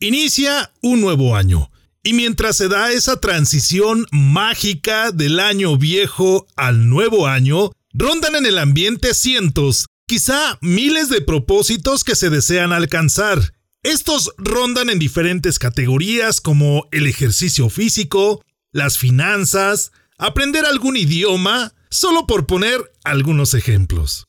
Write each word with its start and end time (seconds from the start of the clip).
Inicia 0.00 0.72
un 0.82 1.00
nuevo 1.00 1.36
año. 1.36 1.70
Y 2.02 2.12
mientras 2.12 2.56
se 2.56 2.68
da 2.68 2.92
esa 2.92 3.20
transición 3.20 4.06
mágica 4.12 5.10
del 5.10 5.40
año 5.40 5.78
viejo 5.78 6.46
al 6.56 6.88
nuevo 6.90 7.26
año, 7.26 7.70
rondan 7.94 8.34
en 8.36 8.44
el 8.44 8.58
ambiente 8.58 9.14
cientos, 9.14 9.86
quizá 10.06 10.58
miles 10.60 11.08
de 11.08 11.22
propósitos 11.22 12.04
que 12.04 12.16
se 12.16 12.28
desean 12.28 12.72
alcanzar. 12.72 13.54
Estos 13.82 14.32
rondan 14.36 14.90
en 14.90 14.98
diferentes 14.98 15.58
categorías 15.58 16.40
como 16.40 16.88
el 16.90 17.06
ejercicio 17.06 17.70
físico, 17.70 18.44
las 18.72 18.98
finanzas, 18.98 19.92
aprender 20.18 20.66
algún 20.66 20.96
idioma, 20.96 21.72
solo 21.88 22.26
por 22.26 22.46
poner 22.46 22.92
algunos 23.04 23.54
ejemplos. 23.54 24.26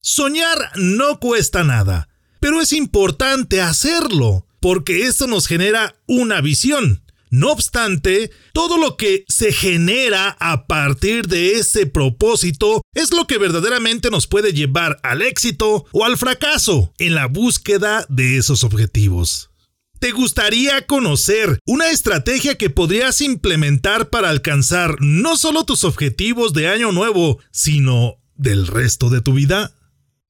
Soñar 0.00 0.70
no 0.76 1.18
cuesta 1.18 1.64
nada, 1.64 2.08
pero 2.40 2.60
es 2.60 2.72
importante 2.72 3.60
hacerlo, 3.60 4.43
porque 4.64 5.02
esto 5.02 5.26
nos 5.26 5.46
genera 5.46 5.94
una 6.06 6.40
visión. 6.40 7.04
No 7.28 7.52
obstante, 7.52 8.30
todo 8.54 8.78
lo 8.78 8.96
que 8.96 9.26
se 9.28 9.52
genera 9.52 10.38
a 10.40 10.66
partir 10.66 11.26
de 11.26 11.56
ese 11.56 11.84
propósito 11.84 12.80
es 12.94 13.12
lo 13.12 13.26
que 13.26 13.36
verdaderamente 13.36 14.08
nos 14.08 14.26
puede 14.26 14.54
llevar 14.54 14.98
al 15.02 15.20
éxito 15.20 15.84
o 15.92 16.06
al 16.06 16.16
fracaso 16.16 16.94
en 16.98 17.14
la 17.14 17.26
búsqueda 17.26 18.06
de 18.08 18.38
esos 18.38 18.64
objetivos. 18.64 19.50
¿Te 19.98 20.12
gustaría 20.12 20.86
conocer 20.86 21.58
una 21.66 21.90
estrategia 21.90 22.56
que 22.56 22.70
podrías 22.70 23.20
implementar 23.20 24.08
para 24.08 24.30
alcanzar 24.30 24.96
no 25.00 25.36
solo 25.36 25.64
tus 25.64 25.84
objetivos 25.84 26.54
de 26.54 26.68
año 26.68 26.90
nuevo, 26.90 27.38
sino 27.50 28.16
del 28.34 28.66
resto 28.66 29.10
de 29.10 29.20
tu 29.20 29.34
vida? 29.34 29.74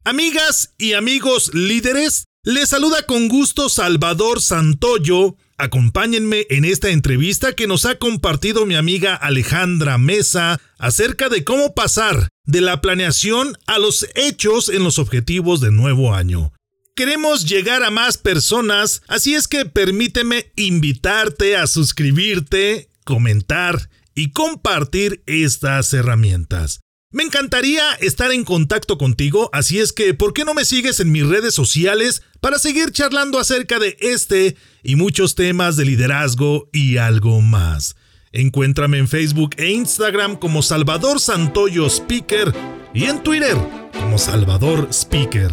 Amigas 0.02 0.74
y 0.76 0.94
amigos 0.94 1.54
líderes, 1.54 2.24
les 2.44 2.68
saluda 2.68 3.02
con 3.06 3.28
gusto 3.28 3.68
Salvador 3.70 4.40
Santoyo. 4.40 5.36
Acompáñenme 5.56 6.46
en 6.50 6.66
esta 6.66 6.90
entrevista 6.90 7.54
que 7.54 7.66
nos 7.66 7.86
ha 7.86 7.98
compartido 7.98 8.66
mi 8.66 8.74
amiga 8.74 9.14
Alejandra 9.14 9.96
Mesa 9.96 10.60
acerca 10.78 11.30
de 11.30 11.42
cómo 11.42 11.74
pasar 11.74 12.28
de 12.44 12.60
la 12.60 12.82
planeación 12.82 13.56
a 13.66 13.78
los 13.78 14.06
hechos 14.14 14.68
en 14.68 14.84
los 14.84 14.98
objetivos 14.98 15.60
de 15.60 15.70
nuevo 15.70 16.14
año. 16.14 16.52
Queremos 16.94 17.46
llegar 17.46 17.82
a 17.82 17.90
más 17.90 18.18
personas, 18.18 19.02
así 19.08 19.34
es 19.34 19.48
que 19.48 19.64
permíteme 19.64 20.52
invitarte 20.54 21.56
a 21.56 21.66
suscribirte, 21.66 22.88
comentar 23.04 23.88
y 24.14 24.32
compartir 24.32 25.22
estas 25.26 25.92
herramientas. 25.94 26.80
Me 27.14 27.22
encantaría 27.22 27.92
estar 28.00 28.32
en 28.32 28.42
contacto 28.42 28.98
contigo, 28.98 29.48
así 29.52 29.78
es 29.78 29.92
que 29.92 30.14
¿por 30.14 30.32
qué 30.32 30.44
no 30.44 30.52
me 30.52 30.64
sigues 30.64 30.98
en 30.98 31.12
mis 31.12 31.24
redes 31.24 31.54
sociales 31.54 32.24
para 32.40 32.58
seguir 32.58 32.90
charlando 32.90 33.38
acerca 33.38 33.78
de 33.78 33.96
este 34.00 34.56
y 34.82 34.96
muchos 34.96 35.36
temas 35.36 35.76
de 35.76 35.84
liderazgo 35.84 36.68
y 36.72 36.96
algo 36.96 37.40
más? 37.40 37.94
Encuéntrame 38.32 38.98
en 38.98 39.06
Facebook 39.06 39.50
e 39.58 39.70
Instagram 39.70 40.34
como 40.34 40.60
Salvador 40.60 41.20
Santoyo 41.20 41.86
Speaker 41.86 42.52
y 42.92 43.04
en 43.04 43.22
Twitter 43.22 43.56
como 43.92 44.18
Salvador 44.18 44.88
Speaker. 44.90 45.52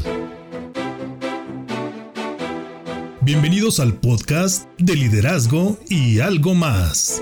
Bienvenidos 3.21 3.79
al 3.79 3.93
podcast 3.93 4.67
de 4.79 4.95
liderazgo 4.95 5.77
y 5.87 6.21
algo 6.21 6.55
más. 6.55 7.21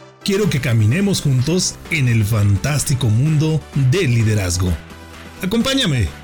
quiero 0.23 0.49
que 0.49 0.61
caminemos 0.61 1.21
juntos 1.21 1.75
en 1.89 2.07
el 2.07 2.23
fantástico 2.23 3.09
mundo 3.09 3.61
del 3.91 4.13
liderazgo. 4.15 4.71
Acompáñame. 5.41 6.20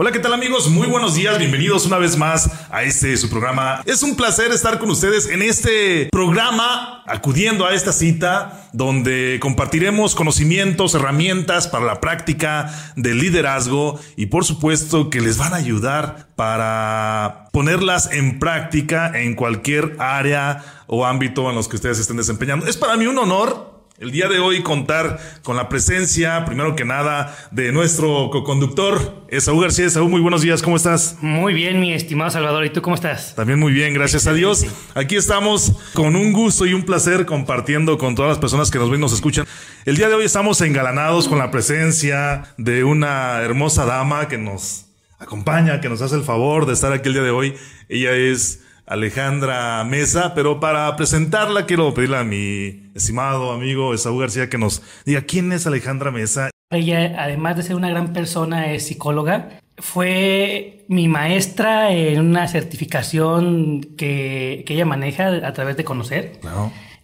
Hola, 0.00 0.12
¿qué 0.12 0.20
tal 0.20 0.32
amigos? 0.32 0.68
Muy 0.68 0.86
buenos 0.86 1.16
días, 1.16 1.40
bienvenidos 1.40 1.84
una 1.84 1.98
vez 1.98 2.16
más 2.16 2.48
a 2.70 2.84
este 2.84 3.16
su 3.16 3.28
programa. 3.28 3.82
Es 3.84 4.04
un 4.04 4.14
placer 4.14 4.52
estar 4.52 4.78
con 4.78 4.88
ustedes 4.90 5.28
en 5.28 5.42
este 5.42 6.08
programa, 6.12 7.02
acudiendo 7.04 7.66
a 7.66 7.74
esta 7.74 7.90
cita 7.90 8.68
donde 8.72 9.40
compartiremos 9.42 10.14
conocimientos, 10.14 10.94
herramientas 10.94 11.66
para 11.66 11.84
la 11.84 12.00
práctica 12.00 12.72
del 12.94 13.18
liderazgo 13.18 13.98
y 14.16 14.26
por 14.26 14.44
supuesto 14.44 15.10
que 15.10 15.20
les 15.20 15.36
van 15.36 15.52
a 15.52 15.56
ayudar 15.56 16.28
para 16.36 17.48
ponerlas 17.52 18.08
en 18.12 18.38
práctica 18.38 19.10
en 19.20 19.34
cualquier 19.34 19.96
área 19.98 20.64
o 20.86 21.06
ámbito 21.06 21.50
en 21.50 21.56
los 21.56 21.66
que 21.66 21.74
ustedes 21.74 21.98
estén 21.98 22.18
desempeñando. 22.18 22.68
Es 22.68 22.76
para 22.76 22.96
mí 22.96 23.08
un 23.08 23.18
honor 23.18 23.77
el 23.98 24.12
día 24.12 24.28
de 24.28 24.38
hoy 24.38 24.62
contar 24.62 25.18
con 25.42 25.56
la 25.56 25.68
presencia, 25.68 26.44
primero 26.44 26.76
que 26.76 26.84
nada, 26.84 27.36
de 27.50 27.72
nuestro 27.72 28.30
co-conductor, 28.30 29.24
Esaú 29.28 29.58
García. 29.58 29.86
Esaú, 29.86 30.08
muy 30.08 30.20
buenos 30.20 30.42
días, 30.42 30.62
¿cómo 30.62 30.76
estás? 30.76 31.16
Muy 31.20 31.52
bien, 31.52 31.80
mi 31.80 31.92
estimado 31.92 32.30
Salvador, 32.30 32.64
¿y 32.64 32.70
tú 32.70 32.80
cómo 32.80 32.94
estás? 32.94 33.34
También 33.34 33.58
muy 33.58 33.72
bien, 33.72 33.94
gracias 33.94 34.28
a 34.28 34.34
Dios. 34.34 34.66
Aquí 34.94 35.16
estamos 35.16 35.72
con 35.94 36.14
un 36.14 36.32
gusto 36.32 36.64
y 36.64 36.74
un 36.74 36.84
placer 36.84 37.26
compartiendo 37.26 37.98
con 37.98 38.14
todas 38.14 38.28
las 38.30 38.38
personas 38.38 38.70
que 38.70 38.78
nos 38.78 38.88
ven 38.88 39.00
y 39.00 39.02
nos 39.02 39.12
escuchan. 39.12 39.46
El 39.84 39.96
día 39.96 40.08
de 40.08 40.14
hoy 40.14 40.24
estamos 40.24 40.60
engalanados 40.60 41.26
con 41.26 41.38
la 41.38 41.50
presencia 41.50 42.44
de 42.56 42.84
una 42.84 43.40
hermosa 43.42 43.84
dama 43.84 44.28
que 44.28 44.38
nos 44.38 44.86
acompaña, 45.18 45.80
que 45.80 45.88
nos 45.88 46.02
hace 46.02 46.14
el 46.14 46.22
favor 46.22 46.66
de 46.66 46.74
estar 46.74 46.92
aquí 46.92 47.08
el 47.08 47.14
día 47.14 47.24
de 47.24 47.30
hoy. 47.30 47.54
Ella 47.88 48.12
es 48.12 48.62
Alejandra 48.88 49.84
Mesa, 49.84 50.32
pero 50.34 50.60
para 50.60 50.96
presentarla 50.96 51.66
quiero 51.66 51.92
pedirle 51.92 52.16
a 52.16 52.24
mi 52.24 52.90
estimado 52.94 53.52
amigo 53.52 53.92
Esaú 53.92 54.18
García 54.18 54.48
que 54.48 54.56
nos 54.56 54.82
diga 55.04 55.22
quién 55.22 55.52
es 55.52 55.66
Alejandra 55.66 56.10
Mesa. 56.10 56.50
Ella, 56.70 57.14
además 57.18 57.56
de 57.56 57.62
ser 57.62 57.76
una 57.76 57.90
gran 57.90 58.12
persona, 58.12 58.72
es 58.72 58.86
psicóloga. 58.86 59.60
Fue 59.76 60.84
mi 60.88 61.06
maestra 61.06 61.92
en 61.92 62.20
una 62.20 62.48
certificación 62.48 63.82
que, 63.96 64.64
ella 64.66 64.84
maneja 64.84 65.46
a 65.46 65.52
través 65.52 65.76
de 65.76 65.84
conocer. 65.84 66.40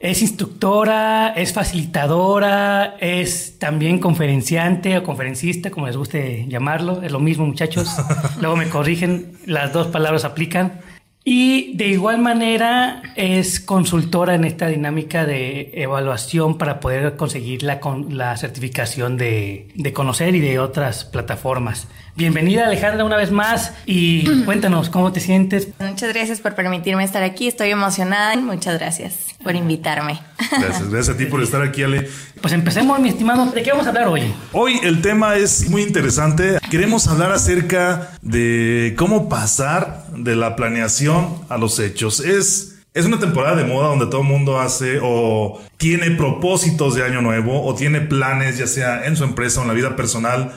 Es 0.01 0.23
instructora, 0.23 1.33
es 1.35 1.53
facilitadora, 1.53 2.97
es 3.01 3.59
también 3.59 4.01
conferenciante 4.01 4.99
o 4.99 5.03
conferencista, 5.03 5.71
como 5.71 5.87
les 5.87 5.97
guste 5.97 6.47
llamarlo. 6.49 7.03
Es 7.03 7.13
lo 7.13 7.21
mismo, 7.21 7.47
muchachos. 7.47 7.89
Luego 8.41 8.57
me 8.57 8.69
corrigen, 8.69 9.39
las 9.47 9.73
dos 9.73 9.87
palabras 9.87 10.25
aplican. 10.25 10.81
Y 11.27 11.75
de 11.77 11.87
igual 11.87 12.19
manera 12.19 13.03
es 13.17 13.59
consultora 13.59 14.35
en 14.35 14.45
esta 14.45 14.67
dinámica 14.67 15.25
de 15.25 15.71
evaluación 15.73 16.59
para 16.59 16.81
poder 16.81 17.17
conseguir 17.17 17.63
la, 17.63 17.81
la 18.11 18.37
certificación 18.37 19.17
de, 19.17 19.69
de, 19.75 19.93
conocer 19.95 20.35
y 20.35 20.41
de 20.41 20.59
otras 20.59 21.07
plataformas. 21.07 21.89
Bienvenida 22.15 22.67
Alejandra 22.67 23.07
una 23.07 23.17
vez 23.17 23.31
más 23.31 23.73
y 23.87 24.45
cuéntanos 24.45 24.91
cómo 24.91 25.13
te 25.13 25.21
sientes. 25.21 25.69
Muchas 25.81 26.13
gracias 26.13 26.41
por 26.41 26.55
permitirme 26.55 27.05
estar 27.05 27.23
aquí, 27.23 27.49
estoy 27.49 27.71
emocionada. 27.71 28.37
Muchas 28.37 28.79
gracias 28.79 29.34
por 29.45 29.55
invitarme. 29.55 30.21
Gracias, 30.51 30.91
gracias 30.91 31.15
a 31.15 31.19
ti 31.19 31.27
por 31.27 31.43
estar 31.43 31.63
aquí 31.63 31.83
Ale. 31.83 32.09
Pues 32.41 32.53
empecemos 32.53 32.99
mi 32.99 33.11
estimado, 33.11 33.47
¿de 33.47 33.63
qué 33.63 33.71
vamos 33.71 33.87
a 33.87 33.91
hablar 33.91 34.09
hoy? 34.09 34.23
Hoy 34.53 34.81
el 34.83 35.01
tema 35.03 35.37
es 35.37 35.69
muy 35.69 35.83
interesante. 35.83 36.59
Queremos 36.71 37.07
hablar 37.07 37.31
acerca 37.31 38.11
de 38.23 38.95
cómo 38.97 39.29
pasar 39.29 40.07
de 40.17 40.35
la 40.35 40.57
planeación 40.57 41.45
a 41.49 41.59
los 41.59 41.79
hechos. 41.79 42.21
Es 42.21 42.75
es 42.95 43.07
una 43.07 43.19
temporada 43.19 43.57
de 43.57 43.65
moda 43.65 43.89
donde 43.89 44.07
todo 44.07 44.21
el 44.21 44.29
mundo 44.29 44.61
hace 44.61 45.01
o 45.03 45.61
tiene 45.79 46.13
propósitos 46.13 46.95
de 46.95 47.03
año 47.03 47.23
nuevo 47.23 47.65
o 47.67 47.75
tiene 47.75 48.01
planes, 48.01 48.57
ya 48.57 48.69
sea 48.69 49.07
en 49.07 49.17
su 49.17 49.25
empresa 49.25 49.59
o 49.59 49.63
en 49.63 49.69
la 49.69 49.75
vida 49.75 49.97
personal, 49.97 50.53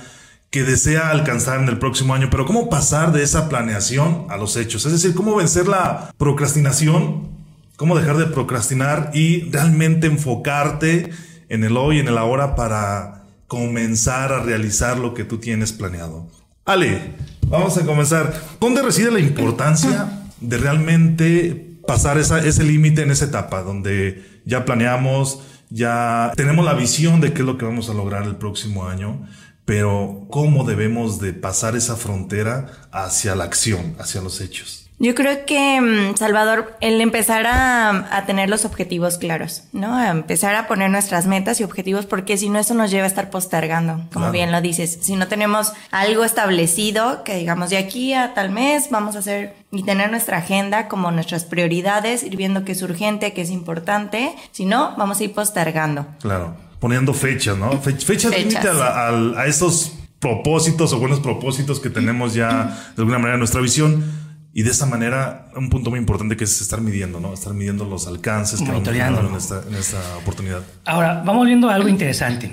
que 0.51 0.61
desea 0.61 1.09
alcanzar 1.09 1.59
en 1.59 1.67
el 1.67 1.79
próximo 1.79 2.13
año. 2.13 2.29
Pero 2.29 2.45
¿cómo 2.45 2.69
pasar 2.69 3.11
de 3.11 3.23
esa 3.23 3.49
planeación 3.49 4.27
a 4.29 4.37
los 4.37 4.55
hechos? 4.55 4.85
Es 4.85 4.91
decir, 4.91 5.15
¿cómo 5.15 5.35
vencer 5.35 5.67
la 5.67 6.13
procrastinación? 6.19 7.36
¿Cómo 7.77 7.97
dejar 7.97 8.17
de 8.17 8.25
procrastinar 8.25 9.11
y 9.13 9.49
realmente 9.51 10.07
enfocarte 10.07 11.11
en 11.47 11.63
el 11.63 11.77
hoy, 11.77 11.99
en 11.99 12.07
el 12.07 12.17
ahora 12.17 12.55
para 12.55 13.17
comenzar 13.47 14.33
a 14.33 14.43
realizar 14.43 14.99
lo 14.99 15.13
que 15.13 15.23
tú 15.23 15.37
tienes 15.37 15.71
planeado. 15.71 16.29
Ale, 16.65 17.15
vamos 17.47 17.77
a 17.77 17.85
comenzar. 17.85 18.33
¿Dónde 18.59 18.81
reside 18.81 19.09
la 19.09 19.19
importancia 19.19 20.27
de 20.41 20.57
realmente 20.57 21.79
pasar 21.87 22.17
ese 22.17 22.63
límite 22.63 23.03
en 23.03 23.11
esa 23.11 23.25
etapa 23.25 23.61
donde 23.61 24.41
ya 24.45 24.65
planeamos, 24.65 25.41
ya 25.69 26.33
tenemos 26.35 26.65
la 26.65 26.73
visión 26.73 27.21
de 27.21 27.31
qué 27.31 27.39
es 27.39 27.45
lo 27.45 27.57
que 27.57 27.65
vamos 27.65 27.89
a 27.89 27.93
lograr 27.93 28.23
el 28.23 28.35
próximo 28.35 28.87
año? 28.87 29.25
Pero 29.63 30.27
¿cómo 30.29 30.65
debemos 30.65 31.19
de 31.19 31.33
pasar 31.33 31.75
esa 31.75 31.95
frontera 31.95 32.67
hacia 32.91 33.35
la 33.35 33.45
acción, 33.45 33.95
hacia 33.99 34.21
los 34.21 34.41
hechos? 34.41 34.86
Yo 34.99 35.13
creo 35.13 35.45
que 35.45 35.79
mm, 35.79 36.15
Salvador, 36.15 36.75
el 36.81 36.99
empezar 37.01 37.45
a, 37.45 38.23
tener 38.25 38.49
los 38.49 38.65
objetivos 38.65 39.19
claros, 39.19 39.63
¿no? 39.71 39.95
A 39.95 40.09
empezar 40.09 40.55
a 40.55 40.67
poner 40.67 40.89
nuestras 40.89 41.27
metas 41.27 41.61
y 41.61 41.63
objetivos, 41.63 42.07
porque 42.07 42.35
si 42.35 42.49
no, 42.49 42.57
eso 42.57 42.73
nos 42.73 42.89
lleva 42.89 43.03
a 43.03 43.07
estar 43.07 43.29
postergando, 43.29 44.01
como 44.11 44.31
bien 44.31 44.51
lo 44.51 44.59
dices. 44.59 44.97
Si 45.01 45.15
no 45.15 45.27
tenemos 45.27 45.71
algo 45.91 46.23
establecido, 46.23 47.23
que 47.23 47.35
digamos 47.35 47.69
de 47.69 47.77
aquí 47.77 48.13
a 48.13 48.33
tal 48.33 48.49
mes 48.49 48.87
vamos 48.89 49.15
a 49.15 49.19
hacer 49.19 49.55
y 49.71 49.83
tener 49.83 50.09
nuestra 50.09 50.37
agenda 50.37 50.87
como 50.87 51.11
nuestras 51.11 51.45
prioridades, 51.45 52.23
ir 52.23 52.35
viendo 52.35 52.65
qué 52.65 52.71
es 52.71 52.81
urgente, 52.81 53.33
qué 53.33 53.41
es 53.41 53.51
importante. 53.51 54.35
Si 54.51 54.65
no, 54.65 54.95
vamos 54.97 55.19
a 55.19 55.25
ir 55.25 55.33
postergando. 55.33 56.07
Claro, 56.21 56.55
poniendo 56.79 57.13
fechas, 57.13 57.55
¿no? 57.55 57.71
fechas 57.81 58.35
límite 58.35 58.67
a, 58.67 59.09
a 59.09 59.45
estos 59.45 59.93
propósitos 60.19 60.91
o 60.93 60.99
buenos 60.99 61.19
propósitos 61.19 61.79
que 61.79 61.91
tenemos 61.91 62.33
ya 62.33 62.91
de 62.95 63.01
alguna 63.01 63.19
manera 63.19 63.35
en 63.35 63.39
nuestra 63.39 63.61
visión 63.61 64.26
y 64.57 64.63
de 64.63 64.71
esa 64.71 64.87
manera, 64.87 65.51
un 65.55 65.69
punto 65.69 65.91
muy 65.91 65.99
importante 65.99 66.35
que 66.35 66.45
es 66.45 66.61
estar 66.61 66.81
midiendo, 66.81 67.19
¿no? 67.19 67.31
Estar 67.31 67.53
midiendo 67.53 67.85
los 67.85 68.07
alcances 68.07 68.59
que 68.59 68.71
vamos 68.71 68.87
en 68.87 69.35
esta, 69.35 69.61
en 69.61 69.75
esta 69.75 70.17
oportunidad. 70.17 70.63
Ahora, 70.83 71.21
vamos 71.23 71.45
viendo 71.45 71.69
algo 71.69 71.87
interesante. 71.87 72.51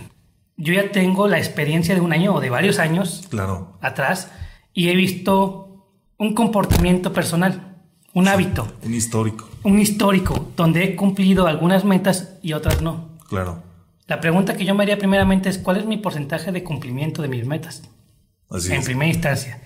Yo 0.59 0.75
ya 0.75 0.93
tengo 0.93 1.29
la 1.29 1.39
experiencia 1.39 1.95
de 1.95 2.03
un 2.03 2.13
año 2.13 2.35
o 2.35 2.41
de 2.43 2.51
varios 2.51 2.79
años 2.79 3.27
claro. 3.31 3.79
atrás 3.81 4.31
y 4.75 4.91
he 4.91 4.95
visto 4.95 5.89
un 6.19 6.35
comportamiento 6.35 7.15
personal, 7.15 7.79
un 8.13 8.29
hábito. 8.29 8.71
Un 8.83 8.93
histórico. 8.93 9.49
Un 9.63 9.79
histórico, 9.79 10.51
donde 10.59 10.85
he 10.85 10.97
cumplido 10.97 11.47
algunas 11.47 11.87
metas 11.87 12.35
y 12.43 12.53
otras 12.53 12.83
no. 12.83 13.17
Claro. 13.31 13.63
La 14.09 14.21
pregunta 14.21 14.59
que 14.59 14.67
yo 14.67 14.75
me 14.75 14.83
haría 14.83 14.99
primeramente 14.99 15.49
es, 15.49 15.57
¿cuál 15.57 15.79
es 15.79 15.87
mi 15.87 15.97
porcentaje 15.97 16.53
de 16.53 16.63
cumplimiento 16.65 17.23
de 17.23 17.29
mis 17.29 17.47
metas? 17.47 17.83
Así 18.51 18.75
en 18.75 18.85
primera 18.85 19.11
instancia. 19.11 19.63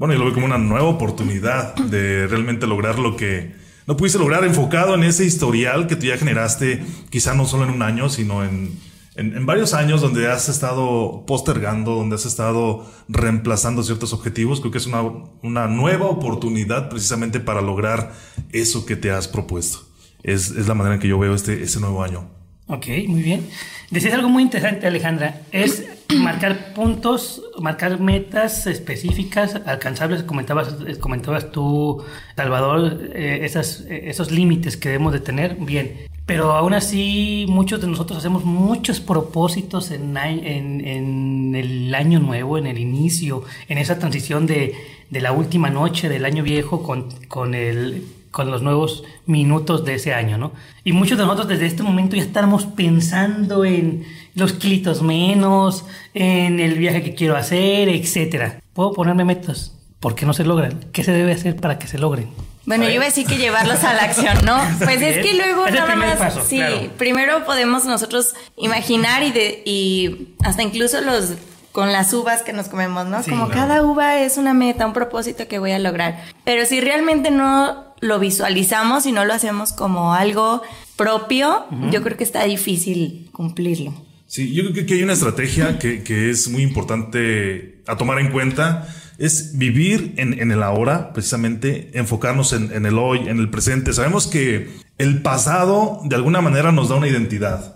Bueno, 0.00 0.14
yo 0.14 0.20
lo 0.20 0.24
veo 0.24 0.32
como 0.32 0.46
una 0.46 0.56
nueva 0.56 0.88
oportunidad 0.88 1.74
de 1.74 2.26
realmente 2.26 2.66
lograr 2.66 2.98
lo 2.98 3.18
que 3.18 3.52
no 3.86 3.98
pudiste 3.98 4.18
lograr 4.18 4.44
enfocado 4.44 4.94
en 4.94 5.04
ese 5.04 5.26
historial 5.26 5.86
que 5.88 5.94
tú 5.94 6.06
ya 6.06 6.16
generaste, 6.16 6.82
quizá 7.10 7.34
no 7.34 7.44
solo 7.44 7.64
en 7.64 7.70
un 7.70 7.82
año, 7.82 8.08
sino 8.08 8.42
en, 8.42 8.78
en, 9.14 9.44
varios 9.44 9.74
años 9.74 10.00
donde 10.00 10.26
has 10.32 10.48
estado 10.48 11.24
postergando, 11.26 11.96
donde 11.96 12.14
has 12.14 12.24
estado 12.24 12.90
reemplazando 13.10 13.82
ciertos 13.82 14.14
objetivos. 14.14 14.60
Creo 14.60 14.72
que 14.72 14.78
es 14.78 14.86
una, 14.86 15.02
una 15.42 15.66
nueva 15.66 16.06
oportunidad 16.06 16.88
precisamente 16.88 17.38
para 17.38 17.60
lograr 17.60 18.14
eso 18.52 18.86
que 18.86 18.96
te 18.96 19.10
has 19.10 19.28
propuesto. 19.28 19.80
Es, 20.22 20.50
es 20.52 20.66
la 20.66 20.72
manera 20.72 20.94
en 20.94 21.02
que 21.02 21.08
yo 21.08 21.18
veo 21.18 21.34
este, 21.34 21.62
este 21.62 21.78
nuevo 21.78 22.02
año. 22.02 22.26
Ok, 22.68 22.86
muy 23.06 23.22
bien. 23.22 23.46
Decías 23.90 24.14
algo 24.14 24.30
muy 24.30 24.44
interesante, 24.44 24.86
Alejandra, 24.86 25.42
es 25.52 25.84
marcar 26.22 26.72
puntos, 26.74 27.42
marcar 27.58 28.00
metas 28.00 28.66
específicas, 28.66 29.60
alcanzables, 29.66 30.22
comentabas, 30.22 30.74
comentabas 31.00 31.52
tú, 31.52 32.02
Salvador, 32.36 33.10
eh, 33.14 33.40
esas, 33.42 33.84
esos 33.88 34.30
límites 34.30 34.76
que 34.76 34.90
debemos 34.90 35.12
de 35.12 35.20
tener, 35.20 35.56
bien. 35.56 36.08
Pero 36.26 36.52
aún 36.52 36.74
así, 36.74 37.46
muchos 37.48 37.80
de 37.80 37.88
nosotros 37.88 38.18
hacemos 38.18 38.44
muchos 38.44 39.00
propósitos 39.00 39.90
en, 39.90 40.16
en, 40.16 40.86
en 40.86 41.54
el 41.56 41.94
año 41.94 42.20
nuevo, 42.20 42.56
en 42.56 42.66
el 42.66 42.78
inicio, 42.78 43.42
en 43.68 43.78
esa 43.78 43.98
transición 43.98 44.46
de, 44.46 44.74
de 45.10 45.20
la 45.20 45.32
última 45.32 45.70
noche 45.70 46.08
del 46.08 46.24
año 46.24 46.44
viejo 46.44 46.82
con, 46.82 47.08
con 47.28 47.54
el 47.54 48.04
con 48.30 48.50
los 48.50 48.62
nuevos 48.62 49.02
minutos 49.26 49.84
de 49.84 49.94
ese 49.94 50.14
año, 50.14 50.38
¿no? 50.38 50.52
Y 50.84 50.92
muchos 50.92 51.18
de 51.18 51.24
nosotros 51.24 51.48
desde 51.48 51.66
este 51.66 51.82
momento 51.82 52.16
ya 52.16 52.22
estamos 52.22 52.64
pensando 52.64 53.64
en 53.64 54.04
los 54.40 54.54
kilitos 54.54 55.02
menos, 55.02 55.84
en 56.14 56.58
el 56.58 56.74
viaje 56.74 57.02
que 57.02 57.14
quiero 57.14 57.36
hacer, 57.36 57.88
etcétera. 57.88 58.60
Puedo 58.72 58.92
ponerme 58.92 59.24
metas. 59.24 59.76
¿Por 60.00 60.14
qué 60.14 60.26
no 60.26 60.32
se 60.32 60.44
logran? 60.44 60.86
¿Qué 60.92 61.04
se 61.04 61.12
debe 61.12 61.32
hacer 61.32 61.56
para 61.56 61.78
que 61.78 61.86
se 61.86 61.98
logren? 61.98 62.30
Bueno, 62.64 62.84
yo 62.84 62.90
iba 62.90 63.04
a 63.04 63.06
decir 63.06 63.26
que 63.26 63.36
llevarlos 63.36 63.84
a 63.84 63.94
la 63.94 64.02
acción, 64.02 64.44
¿no? 64.44 64.58
Pues 64.78 65.02
es 65.02 65.24
que 65.24 65.34
luego 65.34 65.68
nada 65.68 65.96
más, 65.96 66.38
sí, 66.46 66.62
primero 66.96 67.44
podemos 67.44 67.84
nosotros 67.84 68.34
imaginar 68.56 69.22
y, 69.22 69.32
de, 69.32 69.62
y 69.64 70.34
hasta 70.42 70.62
incluso 70.62 71.00
los 71.00 71.34
con 71.72 71.92
las 71.92 72.12
uvas 72.12 72.42
que 72.42 72.52
nos 72.52 72.68
comemos, 72.68 73.06
¿no? 73.06 73.22
Como 73.22 73.48
cada 73.48 73.84
uva 73.84 74.18
es 74.20 74.38
una 74.38 74.54
meta, 74.54 74.86
un 74.86 74.92
propósito 74.92 75.46
que 75.46 75.60
voy 75.60 75.70
a 75.70 75.78
lograr. 75.78 76.24
Pero 76.44 76.66
si 76.66 76.80
realmente 76.80 77.30
no 77.30 77.84
lo 78.00 78.18
visualizamos 78.18 79.06
y 79.06 79.12
no 79.12 79.24
lo 79.24 79.34
hacemos 79.34 79.72
como 79.72 80.14
algo 80.14 80.62
propio, 80.96 81.66
yo 81.90 82.02
creo 82.02 82.16
que 82.16 82.24
está 82.24 82.44
difícil 82.44 83.30
cumplirlo. 83.32 83.94
Sí, 84.30 84.54
yo 84.54 84.70
creo 84.70 84.86
que 84.86 84.94
hay 84.94 85.02
una 85.02 85.14
estrategia 85.14 85.80
que, 85.80 86.30
es 86.30 86.48
muy 86.48 86.62
importante 86.62 87.82
a 87.88 87.96
tomar 87.96 88.20
en 88.20 88.30
cuenta. 88.30 88.86
Es 89.18 89.58
vivir 89.58 90.14
en, 90.18 90.52
el 90.52 90.62
ahora, 90.62 91.12
precisamente, 91.12 91.90
enfocarnos 91.94 92.52
en, 92.52 92.86
el 92.86 92.96
hoy, 92.96 93.26
en 93.26 93.40
el 93.40 93.50
presente. 93.50 93.92
Sabemos 93.92 94.28
que 94.28 94.68
el 94.98 95.20
pasado 95.22 96.00
de 96.04 96.14
alguna 96.14 96.40
manera 96.42 96.70
nos 96.70 96.90
da 96.90 96.94
una 96.94 97.08
identidad. 97.08 97.74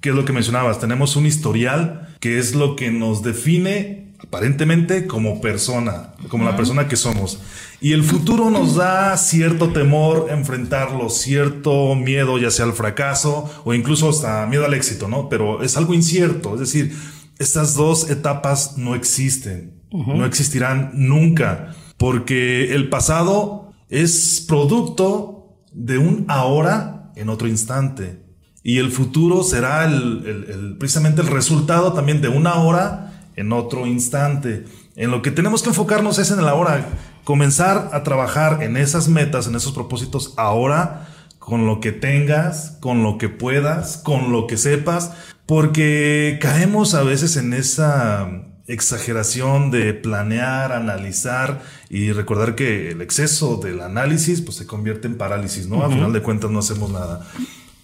¿Qué 0.00 0.08
es 0.08 0.14
lo 0.16 0.24
que 0.24 0.32
mencionabas? 0.32 0.80
Tenemos 0.80 1.14
un 1.14 1.24
historial 1.24 2.16
que 2.18 2.40
es 2.40 2.56
lo 2.56 2.74
que 2.74 2.90
nos 2.90 3.22
define 3.22 3.99
aparentemente 4.22 5.06
como 5.06 5.40
persona, 5.40 6.14
como 6.28 6.44
la 6.44 6.56
persona 6.56 6.88
que 6.88 6.96
somos. 6.96 7.40
Y 7.80 7.92
el 7.92 8.04
futuro 8.04 8.50
nos 8.50 8.76
da 8.76 9.16
cierto 9.16 9.72
temor 9.72 10.28
enfrentarlo, 10.30 11.08
cierto 11.08 11.94
miedo, 11.94 12.38
ya 12.38 12.50
sea 12.50 12.66
al 12.66 12.72
fracaso 12.72 13.50
o 13.64 13.74
incluso 13.74 14.10
hasta 14.10 14.46
miedo 14.46 14.64
al 14.64 14.74
éxito, 14.74 15.08
¿no? 15.08 15.28
Pero 15.28 15.62
es 15.62 15.76
algo 15.76 15.94
incierto, 15.94 16.54
es 16.54 16.60
decir, 16.60 16.94
estas 17.38 17.74
dos 17.74 18.10
etapas 18.10 18.76
no 18.76 18.94
existen, 18.94 19.80
no 19.90 20.26
existirán 20.26 20.90
nunca, 20.94 21.74
porque 21.96 22.74
el 22.74 22.90
pasado 22.90 23.72
es 23.88 24.44
producto 24.46 25.56
de 25.72 25.98
un 25.98 26.26
ahora 26.28 27.12
en 27.16 27.28
otro 27.28 27.48
instante. 27.48 28.22
Y 28.62 28.76
el 28.76 28.90
futuro 28.90 29.42
será 29.42 29.86
el, 29.86 30.76
precisamente 30.78 31.22
el 31.22 31.28
resultado 31.28 31.94
también 31.94 32.20
de 32.20 32.28
una 32.28 32.56
hora 32.56 33.09
en 33.36 33.52
otro 33.52 33.86
instante. 33.86 34.64
En 34.96 35.10
lo 35.10 35.22
que 35.22 35.30
tenemos 35.30 35.62
que 35.62 35.70
enfocarnos 35.70 36.18
es 36.18 36.30
en 36.30 36.38
el 36.40 36.48
ahora 36.48 36.86
comenzar 37.24 37.90
a 37.92 38.02
trabajar 38.02 38.62
en 38.62 38.76
esas 38.76 39.08
metas, 39.08 39.46
en 39.46 39.54
esos 39.54 39.72
propósitos 39.72 40.34
ahora, 40.36 41.08
con 41.38 41.66
lo 41.66 41.80
que 41.80 41.92
tengas, 41.92 42.76
con 42.80 43.02
lo 43.02 43.18
que 43.18 43.28
puedas, 43.28 43.96
con 43.98 44.32
lo 44.32 44.46
que 44.46 44.56
sepas, 44.56 45.12
porque 45.46 46.38
caemos 46.40 46.94
a 46.94 47.02
veces 47.02 47.36
en 47.36 47.54
esa 47.54 48.28
exageración 48.66 49.70
de 49.70 49.94
planear, 49.94 50.72
analizar 50.72 51.62
y 51.88 52.12
recordar 52.12 52.54
que 52.54 52.90
el 52.92 53.02
exceso 53.02 53.56
del 53.56 53.80
análisis 53.80 54.42
pues 54.42 54.58
se 54.58 54.66
convierte 54.66 55.08
en 55.08 55.18
parálisis, 55.18 55.66
¿no? 55.66 55.82
A 55.82 55.88
final 55.88 56.12
de 56.12 56.22
cuentas 56.22 56.50
no 56.50 56.60
hacemos 56.60 56.90
nada. 56.90 57.26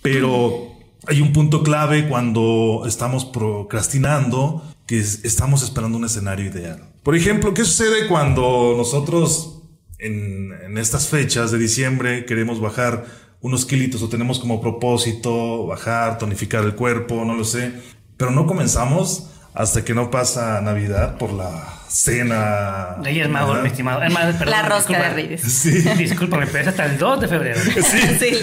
Pero 0.00 0.75
hay 1.06 1.20
un 1.20 1.32
punto 1.32 1.62
clave 1.62 2.08
cuando 2.08 2.84
estamos 2.86 3.24
procrastinando 3.24 4.62
que 4.86 4.98
estamos 4.98 5.62
esperando 5.62 5.98
un 5.98 6.04
escenario 6.04 6.46
ideal. 6.46 6.82
Por 7.02 7.16
ejemplo, 7.16 7.54
¿qué 7.54 7.64
sucede 7.64 8.08
cuando 8.08 8.74
nosotros 8.76 9.62
en, 9.98 10.52
en, 10.64 10.78
estas 10.78 11.08
fechas 11.08 11.50
de 11.50 11.58
diciembre 11.58 12.26
queremos 12.26 12.60
bajar 12.60 13.06
unos 13.40 13.64
kilitos 13.64 14.02
o 14.02 14.08
tenemos 14.08 14.38
como 14.38 14.60
propósito 14.60 15.66
bajar, 15.66 16.18
tonificar 16.18 16.64
el 16.64 16.74
cuerpo, 16.74 17.24
no 17.24 17.34
lo 17.34 17.44
sé, 17.44 17.72
pero 18.16 18.30
no 18.30 18.46
comenzamos 18.46 19.30
hasta 19.56 19.84
que 19.84 19.94
no 19.94 20.10
pasa 20.10 20.60
Navidad 20.60 21.16
por 21.16 21.32
la 21.32 21.76
cena. 21.88 22.96
Reyes 23.02 23.28
Magos, 23.28 23.62
mi 23.62 23.68
estimado. 23.68 24.00
la 24.00 24.62
rosca 24.62 25.02
de 25.02 25.08
Reyes. 25.10 25.40
Sí. 25.40 25.70
Discúlpame, 25.96 26.46
pero 26.46 26.60
es 26.60 26.68
hasta 26.68 26.84
el 26.84 26.98
2 26.98 27.20
de 27.20 27.28
febrero. 27.28 27.60
Sí, 27.86 28.00
sí 28.20 28.36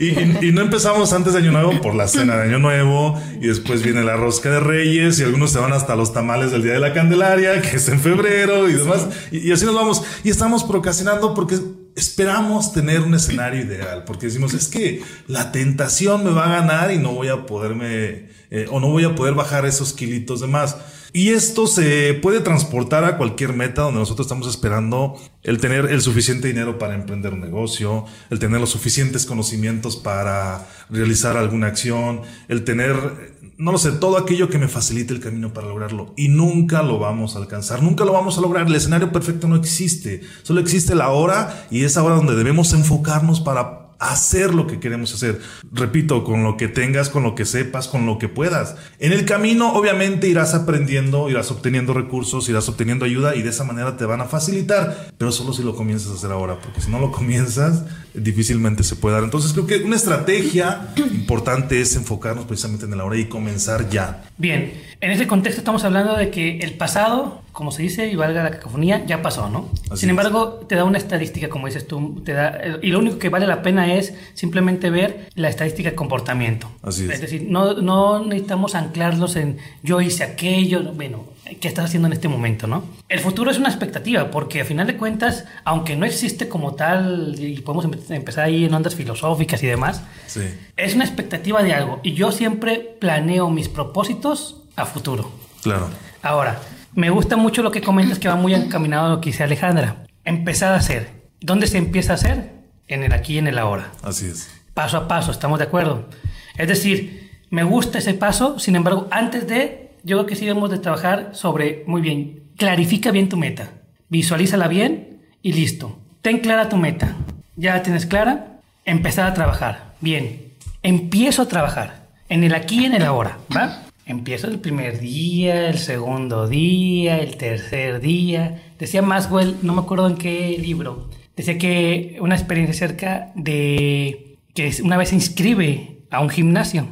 y, 0.00 0.46
y, 0.46 0.52
no 0.52 0.62
empezamos 0.62 1.12
antes 1.12 1.34
de 1.34 1.40
Año 1.40 1.52
Nuevo 1.52 1.80
por 1.80 1.94
la 1.94 2.08
cena 2.08 2.36
de 2.36 2.44
Año 2.44 2.58
Nuevo 2.58 3.20
y 3.40 3.46
después 3.46 3.82
viene 3.82 4.02
la 4.02 4.16
rosca 4.16 4.50
de 4.50 4.60
Reyes 4.60 5.20
y 5.20 5.22
algunos 5.22 5.52
se 5.52 5.58
van 5.58 5.72
hasta 5.72 5.96
los 5.96 6.12
tamales 6.12 6.50
del 6.50 6.62
Día 6.62 6.72
de 6.74 6.80
la 6.80 6.92
Candelaria, 6.92 7.60
que 7.60 7.76
es 7.76 7.88
en 7.88 8.00
febrero 8.00 8.68
y 8.68 8.74
demás. 8.74 9.06
Y, 9.30 9.52
así 9.52 9.66
nos 9.66 9.74
vamos. 9.74 10.02
Y 10.24 10.30
estamos 10.30 10.64
procrastinando 10.64 11.34
porque 11.34 11.58
esperamos 11.96 12.72
tener 12.72 13.00
un 13.00 13.14
escenario 13.14 13.62
ideal, 13.62 14.04
porque 14.04 14.26
decimos, 14.26 14.54
es 14.54 14.68
que 14.68 15.02
la 15.26 15.50
tentación 15.50 16.22
me 16.22 16.30
va 16.30 16.44
a 16.44 16.60
ganar 16.60 16.92
y 16.92 16.98
no 16.98 17.12
voy 17.12 17.28
a 17.28 17.46
poderme, 17.46 18.28
eh, 18.50 18.66
o 18.70 18.78
no 18.80 18.88
voy 18.88 19.04
a 19.04 19.14
poder 19.14 19.34
bajar 19.34 19.64
esos 19.64 19.94
kilitos 19.94 20.40
de 20.40 20.46
más. 20.46 20.76
Y 21.12 21.30
esto 21.30 21.66
se 21.66 22.14
puede 22.14 22.40
transportar 22.40 23.04
a 23.04 23.16
cualquier 23.16 23.52
meta 23.52 23.82
donde 23.82 24.00
nosotros 24.00 24.26
estamos 24.26 24.48
esperando 24.48 25.16
el 25.42 25.58
tener 25.58 25.86
el 25.86 26.00
suficiente 26.00 26.48
dinero 26.48 26.78
para 26.78 26.94
emprender 26.94 27.32
un 27.32 27.40
negocio, 27.40 28.04
el 28.30 28.38
tener 28.38 28.60
los 28.60 28.70
suficientes 28.70 29.26
conocimientos 29.26 29.96
para 29.96 30.66
realizar 30.90 31.36
alguna 31.36 31.68
acción, 31.68 32.22
el 32.48 32.64
tener 32.64 33.36
no 33.58 33.72
lo 33.72 33.78
sé, 33.78 33.92
todo 33.92 34.18
aquello 34.18 34.50
que 34.50 34.58
me 34.58 34.68
facilite 34.68 35.14
el 35.14 35.20
camino 35.20 35.52
para 35.52 35.68
lograrlo. 35.68 36.12
Y 36.16 36.28
nunca 36.28 36.82
lo 36.82 36.98
vamos 36.98 37.36
a 37.36 37.38
alcanzar, 37.38 37.82
nunca 37.82 38.04
lo 38.04 38.12
vamos 38.12 38.36
a 38.36 38.42
lograr. 38.42 38.66
El 38.66 38.74
escenario 38.74 39.12
perfecto 39.12 39.48
no 39.48 39.56
existe, 39.56 40.20
solo 40.42 40.60
existe 40.60 40.94
la 40.94 41.08
hora 41.08 41.66
y 41.70 41.84
es 41.84 41.96
ahora 41.96 42.16
donde 42.16 42.34
debemos 42.34 42.72
enfocarnos 42.74 43.40
para 43.40 43.85
hacer 43.98 44.54
lo 44.54 44.66
que 44.66 44.80
queremos 44.80 45.12
hacer. 45.14 45.40
Repito, 45.72 46.24
con 46.24 46.42
lo 46.42 46.56
que 46.56 46.68
tengas, 46.68 47.08
con 47.08 47.22
lo 47.22 47.34
que 47.34 47.44
sepas, 47.44 47.88
con 47.88 48.06
lo 48.06 48.18
que 48.18 48.28
puedas. 48.28 48.76
En 48.98 49.12
el 49.12 49.24
camino, 49.24 49.72
obviamente, 49.72 50.28
irás 50.28 50.54
aprendiendo, 50.54 51.28
irás 51.30 51.50
obteniendo 51.50 51.94
recursos, 51.94 52.48
irás 52.48 52.68
obteniendo 52.68 53.04
ayuda 53.04 53.36
y 53.36 53.42
de 53.42 53.50
esa 53.50 53.64
manera 53.64 53.96
te 53.96 54.04
van 54.04 54.20
a 54.20 54.26
facilitar, 54.26 55.12
pero 55.18 55.32
solo 55.32 55.52
si 55.52 55.62
lo 55.62 55.74
comienzas 55.74 56.10
a 56.10 56.14
hacer 56.14 56.30
ahora, 56.30 56.58
porque 56.60 56.80
si 56.80 56.90
no 56.90 56.98
lo 56.98 57.12
comienzas, 57.16 57.84
difícilmente 58.16 58.82
se 58.82 58.96
puede 58.96 59.16
dar. 59.16 59.24
Entonces, 59.24 59.52
creo 59.52 59.66
que 59.66 59.76
una 59.78 59.96
estrategia 59.96 60.88
importante 60.96 61.80
es 61.80 61.96
enfocarnos 61.96 62.46
precisamente 62.46 62.86
en 62.86 62.92
el 62.92 63.00
ahora 63.00 63.18
y 63.18 63.26
comenzar 63.26 63.88
ya. 63.88 64.24
Bien, 64.38 64.72
en 65.00 65.10
ese 65.10 65.26
contexto 65.26 65.60
estamos 65.60 65.84
hablando 65.84 66.16
de 66.16 66.30
que 66.30 66.58
el 66.58 66.74
pasado 66.74 67.42
como 67.56 67.72
se 67.72 67.80
dice, 67.80 68.06
y 68.06 68.16
valga 68.16 68.42
la 68.42 68.50
cacofonía, 68.50 69.06
ya 69.06 69.22
pasó, 69.22 69.48
¿no? 69.48 69.70
Sin 69.94 70.10
embargo, 70.10 70.66
te 70.68 70.74
da 70.74 70.84
una 70.84 70.98
estadística, 70.98 71.48
como 71.48 71.68
dices 71.68 71.86
tú, 71.86 72.20
te 72.22 72.34
da, 72.34 72.60
y 72.82 72.88
lo 72.88 72.98
único 72.98 73.18
que 73.18 73.30
vale 73.30 73.46
la 73.46 73.62
pena 73.62 73.94
es 73.94 74.12
simplemente 74.34 74.90
ver 74.90 75.30
la 75.36 75.48
estadística 75.48 75.88
de 75.88 75.96
comportamiento. 75.96 76.70
Así 76.82 77.06
es. 77.06 77.12
es 77.12 77.20
decir, 77.22 77.46
no, 77.48 77.72
no 77.72 78.22
necesitamos 78.26 78.74
anclarlos 78.74 79.36
en 79.36 79.56
yo 79.82 80.02
hice 80.02 80.22
aquello, 80.22 80.82
bueno, 80.92 81.24
¿qué 81.60 81.68
estás 81.68 81.86
haciendo 81.86 82.06
en 82.06 82.12
este 82.12 82.28
momento, 82.28 82.66
no? 82.66 82.84
El 83.08 83.20
futuro 83.20 83.50
es 83.50 83.58
una 83.58 83.68
expectativa, 83.68 84.30
porque 84.30 84.60
a 84.60 84.64
final 84.64 84.86
de 84.86 84.96
cuentas, 84.96 85.44
aunque 85.64 85.96
no 85.96 86.06
existe 86.06 86.48
como 86.48 86.74
tal, 86.74 87.36
y 87.38 87.60
podemos 87.60 88.10
empezar 88.10 88.44
ahí 88.44 88.64
en 88.64 88.74
ondas 88.74 88.94
filosóficas 88.94 89.62
y 89.62 89.66
demás, 89.66 90.02
sí. 90.26 90.42
es 90.76 90.94
una 90.94 91.04
expectativa 91.04 91.62
de 91.62 91.74
algo, 91.74 92.00
y 92.02 92.14
yo 92.14 92.32
siempre 92.32 92.96
planeo 93.00 93.50
mis 93.50 93.68
propósitos 93.68 94.62
a 94.76 94.86
futuro. 94.86 95.30
Claro. 95.62 95.88
Ahora, 96.22 96.60
me 96.94 97.10
gusta 97.10 97.36
mucho 97.36 97.62
lo 97.62 97.70
que 97.70 97.82
comentas 97.82 98.18
que 98.18 98.28
va 98.28 98.36
muy 98.36 98.54
encaminado 98.54 99.06
a 99.06 99.10
lo 99.10 99.20
que 99.20 99.30
dice 99.30 99.44
Alejandra. 99.44 100.06
Empezar 100.24 100.72
a 100.72 100.76
hacer. 100.76 101.10
¿Dónde 101.40 101.66
se 101.66 101.78
empieza 101.78 102.12
a 102.12 102.16
hacer? 102.16 102.52
En 102.88 103.02
el 103.02 103.12
aquí 103.12 103.34
y 103.34 103.38
en 103.38 103.46
el 103.46 103.58
ahora. 103.58 103.92
Así 104.02 104.26
es. 104.26 104.48
Paso 104.74 104.96
a 104.96 105.08
paso, 105.08 105.30
estamos 105.30 105.58
de 105.58 105.66
acuerdo. 105.66 106.08
Es 106.56 106.68
decir, 106.68 107.30
me 107.50 107.64
gusta 107.64 107.98
ese 107.98 108.14
paso, 108.14 108.58
sin 108.58 108.76
embargo, 108.76 109.08
antes 109.10 109.46
de, 109.46 109.85
yo 110.06 110.16
creo 110.16 110.26
que 110.26 110.36
sí 110.36 110.46
debemos 110.46 110.70
de 110.70 110.78
trabajar 110.78 111.30
sobre, 111.32 111.82
muy 111.88 112.00
bien, 112.00 112.44
clarifica 112.56 113.10
bien 113.10 113.28
tu 113.28 113.36
meta, 113.36 113.72
visualízala 114.08 114.68
bien 114.68 115.18
y 115.42 115.52
listo. 115.52 115.98
Ten 116.22 116.38
clara 116.38 116.68
tu 116.68 116.76
meta. 116.76 117.16
Ya 117.56 117.74
la 117.74 117.82
tienes 117.82 118.06
clara, 118.06 118.60
empezar 118.84 119.26
a 119.26 119.34
trabajar. 119.34 119.94
Bien, 120.00 120.52
empiezo 120.84 121.42
a 121.42 121.48
trabajar 121.48 122.06
en 122.28 122.44
el 122.44 122.54
aquí 122.54 122.82
y 122.82 122.84
en 122.84 122.94
el 122.94 123.02
ahora, 123.02 123.38
¿va? 123.54 123.82
Empiezo 124.04 124.46
el 124.46 124.60
primer 124.60 125.00
día, 125.00 125.68
el 125.68 125.78
segundo 125.78 126.46
día, 126.46 127.18
el 127.18 127.36
tercer 127.36 128.00
día. 128.00 128.62
Decía 128.78 129.02
Maxwell, 129.02 129.56
no 129.62 129.74
me 129.74 129.80
acuerdo 129.80 130.06
en 130.06 130.14
qué 130.14 130.56
libro, 130.56 131.10
decía 131.36 131.58
que 131.58 132.16
una 132.20 132.36
experiencia 132.36 132.74
cerca 132.74 133.32
de 133.34 134.36
que 134.54 134.72
una 134.84 134.98
vez 134.98 135.08
se 135.08 135.16
inscribe 135.16 135.98
a 136.12 136.20
un 136.20 136.30
gimnasio 136.30 136.86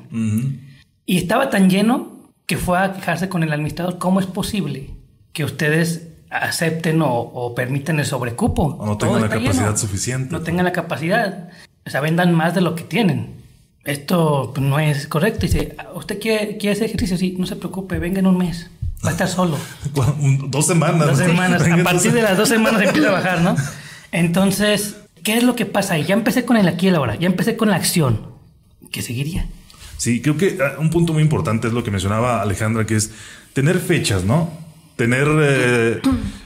y 1.06 1.16
estaba 1.16 1.48
tan 1.48 1.70
lleno 1.70 2.13
que 2.46 2.56
fue 2.56 2.78
a 2.78 2.92
quejarse 2.92 3.28
con 3.28 3.42
el 3.42 3.52
administrador 3.52 3.98
cómo 3.98 4.20
es 4.20 4.26
posible 4.26 4.90
que 5.32 5.44
ustedes 5.44 6.08
acepten 6.30 7.00
o, 7.02 7.52
permiten 7.54 8.00
el 8.00 8.06
sobrecupo. 8.06 8.76
O 8.78 8.86
no 8.86 8.98
tengan 8.98 9.22
la 9.22 9.28
capacidad 9.28 9.76
suficiente. 9.76 10.32
No 10.32 10.40
tengan 10.40 10.64
la 10.64 10.72
capacidad. 10.72 11.48
O 11.86 11.90
sea, 11.90 12.00
vendan 12.00 12.34
más 12.34 12.54
de 12.54 12.60
lo 12.60 12.74
que 12.74 12.82
tienen 12.84 13.44
esto 13.84 14.52
pues, 14.54 14.66
no 14.66 14.78
es 14.78 15.06
correcto. 15.06 15.40
Dice, 15.40 15.76
¿usted 15.94 16.18
quiere, 16.18 16.56
quiere 16.56 16.72
hacer 16.72 16.86
ejercicio? 16.86 17.16
Sí, 17.16 17.36
no 17.38 17.46
se 17.46 17.56
preocupe, 17.56 17.98
venga 17.98 18.18
en 18.18 18.26
un 18.26 18.38
mes. 18.38 18.70
Va 19.04 19.10
a 19.10 19.12
estar 19.12 19.28
solo. 19.28 19.58
dos 20.48 20.66
semanas. 20.66 21.06
Dos 21.06 21.18
semanas. 21.18 21.62
A 21.62 21.84
partir 21.84 22.12
de 22.12 22.22
las 22.22 22.36
dos 22.36 22.48
semanas 22.48 22.82
empieza 22.82 23.08
a 23.08 23.12
bajar, 23.12 23.42
¿no? 23.42 23.56
Entonces, 24.12 24.96
¿qué 25.22 25.36
es 25.36 25.42
lo 25.42 25.54
que 25.54 25.66
pasa 25.66 25.94
ahí? 25.94 26.04
Ya 26.04 26.14
empecé 26.14 26.44
con 26.44 26.56
el 26.56 26.66
aquí 26.68 26.86
y 26.86 26.88
el 26.88 26.96
ahora. 26.96 27.16
Ya 27.16 27.26
empecé 27.26 27.56
con 27.56 27.68
la 27.68 27.76
acción. 27.76 28.34
¿Qué 28.90 29.02
seguiría? 29.02 29.46
Sí, 29.96 30.20
creo 30.20 30.36
que 30.36 30.58
ah, 30.60 30.78
un 30.78 30.90
punto 30.90 31.12
muy 31.12 31.22
importante 31.22 31.68
es 31.68 31.72
lo 31.72 31.82
que 31.84 31.90
mencionaba 31.90 32.42
Alejandra, 32.42 32.86
que 32.86 32.96
es 32.96 33.10
tener 33.52 33.78
fechas, 33.78 34.24
¿no? 34.24 34.50
Tener, 34.96 35.26
eh, 35.40 36.00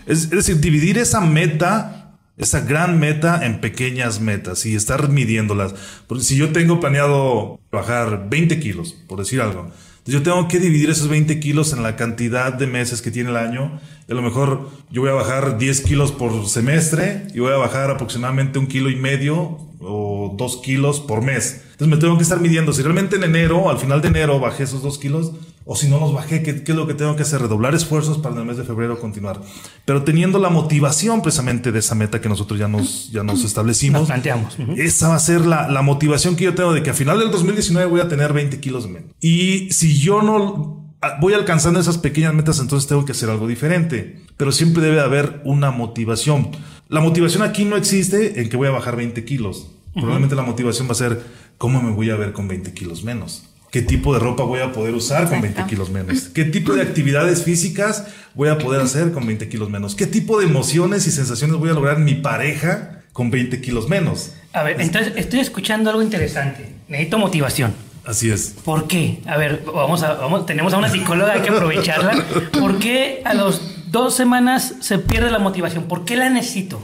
es 0.07 0.31
decir, 0.31 0.59
dividir 0.61 0.99
esa 0.99 1.21
meta 1.21 1.98
esa 2.39 2.61
gran 2.61 2.99
meta 2.99 3.45
en 3.45 3.61
pequeñas 3.61 4.21
metas 4.21 4.65
y 4.65 4.75
estar 4.75 5.09
midiéndolas. 5.09 5.75
Porque 6.07 6.25
si 6.25 6.37
yo 6.37 6.51
tengo 6.51 6.81
planeado 6.81 7.61
bajar 7.71 8.29
20 8.31 8.59
kilos, 8.61 8.97
por 9.09 9.19
decir 9.19 9.41
algo, 9.41 9.71
yo 10.07 10.23
tengo 10.23 10.49
que 10.49 10.59
dividir 10.59 10.89
esos 10.89 11.09
20 11.09 11.39
kilos 11.39 11.75
en 11.75 11.83
la 11.83 11.95
cantidad 11.97 12.55
de 12.55 12.67
meses 12.67 13.03
que 13.03 13.11
tiene 13.11 13.29
el 13.31 13.37
año. 13.37 13.79
a 14.09 14.15
lo 14.15 14.23
mejor 14.23 14.71
yo 14.91 15.03
voy 15.03 15.11
a 15.11 15.15
bajar 15.15 15.59
10 15.59 15.83
kilos 15.83 16.13
por 16.13 16.49
semestre 16.49 17.27
y 17.35 17.41
voy 17.41 17.53
a 17.53 17.57
bajar 17.57 17.91
aproximadamente 17.91 18.59
un 18.59 18.69
kilo 18.69 18.89
y 18.89 18.97
medio 18.97 19.59
o 19.81 20.35
dos 20.39 20.63
kilos 20.65 21.01
por 21.01 21.23
mes. 21.23 21.63
Entonces 21.73 21.89
me 21.89 21.97
tengo 21.99 22.17
que 22.17 22.23
estar 22.23 22.41
midiendo 22.41 22.73
si 22.73 22.83
realmente 22.83 23.17
en 23.17 23.25
enero, 23.25 23.69
al 23.69 23.79
final 23.79 24.01
de 24.01 24.09
enero, 24.09 24.41
bajé 24.41 24.63
esos 24.63 24.83
dos 24.83 24.99
kilos 24.99 25.33
o 25.71 25.77
si 25.77 25.87
no 25.87 26.01
los 26.01 26.15
bajé, 26.15 26.43
¿qué, 26.43 26.63
es 26.67 26.75
lo 26.75 26.87
que 26.87 26.95
tengo 26.95 27.15
que 27.15 27.25
hacer? 27.25 27.43
Redoblar 27.43 27.75
esfuerzos 27.75 28.17
para 28.17 28.35
en 28.35 28.41
el 28.41 28.47
mes 28.47 28.57
de 28.57 28.65
febrero 28.65 28.99
continuar. 28.99 29.43
Pero 29.85 30.03
teniendo 30.03 30.39
la 30.39 30.49
motivación 30.49 31.21
precisamente 31.21 31.73
de 31.73 31.81
esa 31.81 31.95
meta 31.95 32.23
que 32.23 32.29
nosotros 32.31 32.59
ya 32.59 32.69
nos, 32.69 33.13
ya 33.13 33.23
nos 33.23 33.45
establecimos. 33.45 34.01
Nos 34.01 34.09
planteamos. 34.09 34.57
Esa 34.79 35.09
va 35.09 35.17
a 35.17 35.19
ser 35.19 35.45
la, 35.45 35.69
la 35.69 35.83
motivación 35.83 36.37
que 36.37 36.45
yo 36.45 36.55
tengo 36.55 36.73
de 36.73 36.83
que 36.83 36.89
a 36.89 36.95
final 36.95 37.19
del 37.19 37.31
2019 37.31 37.87
voy 37.87 38.01
a 38.01 38.09
tener 38.09 38.33
20 38.33 38.59
kilos 38.61 38.89
menos. 38.89 39.11
Y 39.21 39.71
si 39.71 39.99
yo 39.99 40.23
no 40.23 40.91
voy 41.21 41.35
alcanzando 41.35 41.79
esas 41.79 41.99
pequeñas 41.99 42.33
metas, 42.33 42.61
entonces 42.61 42.89
tengo 42.89 43.05
que 43.05 43.13
hacer 43.13 43.29
algo 43.29 43.47
diferente. 43.47 44.23
Pero 44.39 44.53
siempre 44.53 44.83
debe 44.83 45.01
haber 45.01 45.43
una 45.45 45.71
motivación. 45.71 46.49
La 46.89 47.01
motivación 47.01 47.43
aquí 47.43 47.67
no 47.67 47.77
existe 47.77 48.41
en 48.41 48.49
que 48.49 48.57
voy 48.57 48.69
a 48.69 48.71
bajar 48.71 48.97
20 48.97 49.23
kilos. 49.27 49.71
Probablemente 49.93 50.35
la 50.35 50.45
motivación 50.45 50.89
va 50.89 50.93
a 50.93 50.95
ser 50.95 51.23
cómo 51.59 51.83
me 51.83 51.91
voy 51.91 52.09
a 52.09 52.17
ver 52.17 52.33
con 52.33 52.49
20 52.49 52.73
kilos 52.73 53.05
menos 53.05 53.51
qué 53.71 53.83
tipo 53.83 54.15
de 54.15 54.21
ropa 54.21 54.43
voy 54.43 54.61
a 54.61 54.73
poder 54.73 54.95
usar 54.95 55.29
con 55.29 55.41
20 55.41 55.65
kilos 55.67 55.91
menos, 55.91 56.29
qué 56.35 56.45
tipo 56.45 56.75
de 56.75 56.83
actividades 56.83 57.45
físicas 57.45 58.07
voy 58.35 58.49
a 58.49 58.59
poder 58.59 58.81
hacer 58.81 59.13
con 59.13 59.27
20 59.27 59.49
kilos 59.49 59.71
menos, 59.71 59.95
qué 59.95 60.07
tipo 60.07 60.39
de 60.39 60.47
emociones 60.47 61.07
y 61.07 61.11
sensaciones 61.11 61.57
voy 61.57 61.71
a 61.71 61.75
lograr 61.75 61.97
en 61.97 62.05
mi 62.05 62.15
pareja 62.15 63.03
con 63.13 63.31
20 63.31 63.61
kilos 63.61 63.89
menos. 63.89 64.33
A 64.53 64.63
ver, 64.63 64.81
entonces 64.81 65.13
estoy 65.17 65.41
escuchando 65.41 65.91
algo 65.91 66.03
interesante. 66.03 66.73
Necesito 66.89 67.19
motivación. 67.19 67.75
Así 68.05 68.31
es. 68.31 68.55
¿Por 68.65 68.87
qué? 68.87 69.21
A 69.27 69.37
ver, 69.37 69.63
vamos 69.67 70.03
a, 70.03 70.15
vamos, 70.15 70.47
tenemos 70.47 70.73
a 70.73 70.79
una 70.79 70.89
psicóloga, 70.89 71.33
hay 71.33 71.43
que 71.43 71.51
aprovecharla. 71.51 72.25
¿Por 72.59 72.79
qué 72.79 73.21
a 73.25 73.35
las 73.35 73.61
dos 73.91 74.15
semanas 74.15 74.77
se 74.81 74.99
pierde 74.99 75.31
la 75.31 75.39
motivación? 75.39 75.85
¿Por 75.85 76.05
qué 76.05 76.17
la 76.17 76.31
necesito? 76.31 76.81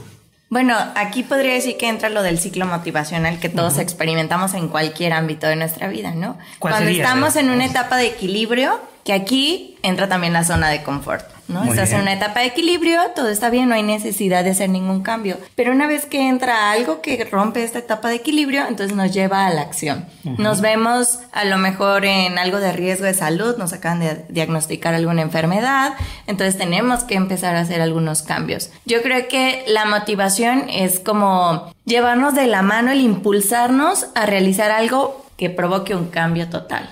Bueno, 0.49 0.75
aquí 0.95 1.23
podría 1.23 1.53
decir 1.53 1.75
que 1.77 1.89
entra 1.89 2.09
lo 2.09 2.21
del 2.21 2.37
ciclo 2.37 2.65
motivacional 2.65 3.39
que 3.39 3.49
todos 3.49 3.79
experimentamos 3.79 4.53
en 4.53 4.67
cualquier 4.67 5.13
ámbito 5.13 5.47
de 5.47 5.55
nuestra 5.55 5.87
vida, 5.87 6.11
¿no? 6.11 6.37
Cuando 6.59 6.89
estamos 6.89 7.35
en 7.35 7.49
una 7.49 7.65
etapa 7.65 7.97
de 7.97 8.07
equilibrio, 8.07 8.79
que 9.03 9.13
aquí 9.13 9.77
entra 9.81 10.07
también 10.07 10.33
la 10.33 10.43
zona 10.43 10.69
de 10.69 10.83
confort. 10.83 11.34
¿No? 11.47 11.63
Estás 11.63 11.91
en 11.91 12.01
una 12.01 12.13
etapa 12.13 12.41
de 12.41 12.47
equilibrio, 12.47 12.99
todo 13.15 13.29
está 13.29 13.49
bien, 13.49 13.69
no 13.69 13.75
hay 13.75 13.83
necesidad 13.83 14.43
de 14.43 14.51
hacer 14.51 14.69
ningún 14.69 15.01
cambio. 15.01 15.37
Pero 15.55 15.71
una 15.71 15.87
vez 15.87 16.05
que 16.05 16.27
entra 16.27 16.71
algo 16.71 17.01
que 17.01 17.23
rompe 17.25 17.63
esta 17.63 17.79
etapa 17.79 18.09
de 18.09 18.15
equilibrio, 18.15 18.65
entonces 18.67 18.95
nos 18.95 19.13
lleva 19.13 19.45
a 19.45 19.53
la 19.53 19.61
acción. 19.61 20.05
Nos 20.23 20.61
vemos 20.61 21.19
a 21.31 21.45
lo 21.45 21.57
mejor 21.57 22.05
en 22.05 22.37
algo 22.37 22.59
de 22.59 22.71
riesgo 22.71 23.05
de 23.05 23.13
salud, 23.13 23.57
nos 23.57 23.73
acaban 23.73 23.99
de 23.99 24.25
diagnosticar 24.29 24.93
alguna 24.93 25.21
enfermedad, 25.21 25.93
entonces 26.27 26.57
tenemos 26.57 27.03
que 27.03 27.15
empezar 27.15 27.55
a 27.55 27.61
hacer 27.61 27.81
algunos 27.81 28.21
cambios. 28.21 28.69
Yo 28.85 29.01
creo 29.01 29.27
que 29.27 29.63
la 29.67 29.85
motivación 29.85 30.69
es 30.69 30.99
como 30.99 31.71
llevarnos 31.85 32.35
de 32.35 32.47
la 32.47 32.61
mano 32.61 32.91
el 32.91 33.01
impulsarnos 33.01 34.07
a 34.15 34.25
realizar 34.25 34.71
algo 34.71 35.25
que 35.37 35.49
provoque 35.49 35.95
un 35.95 36.07
cambio 36.07 36.49
total. 36.49 36.89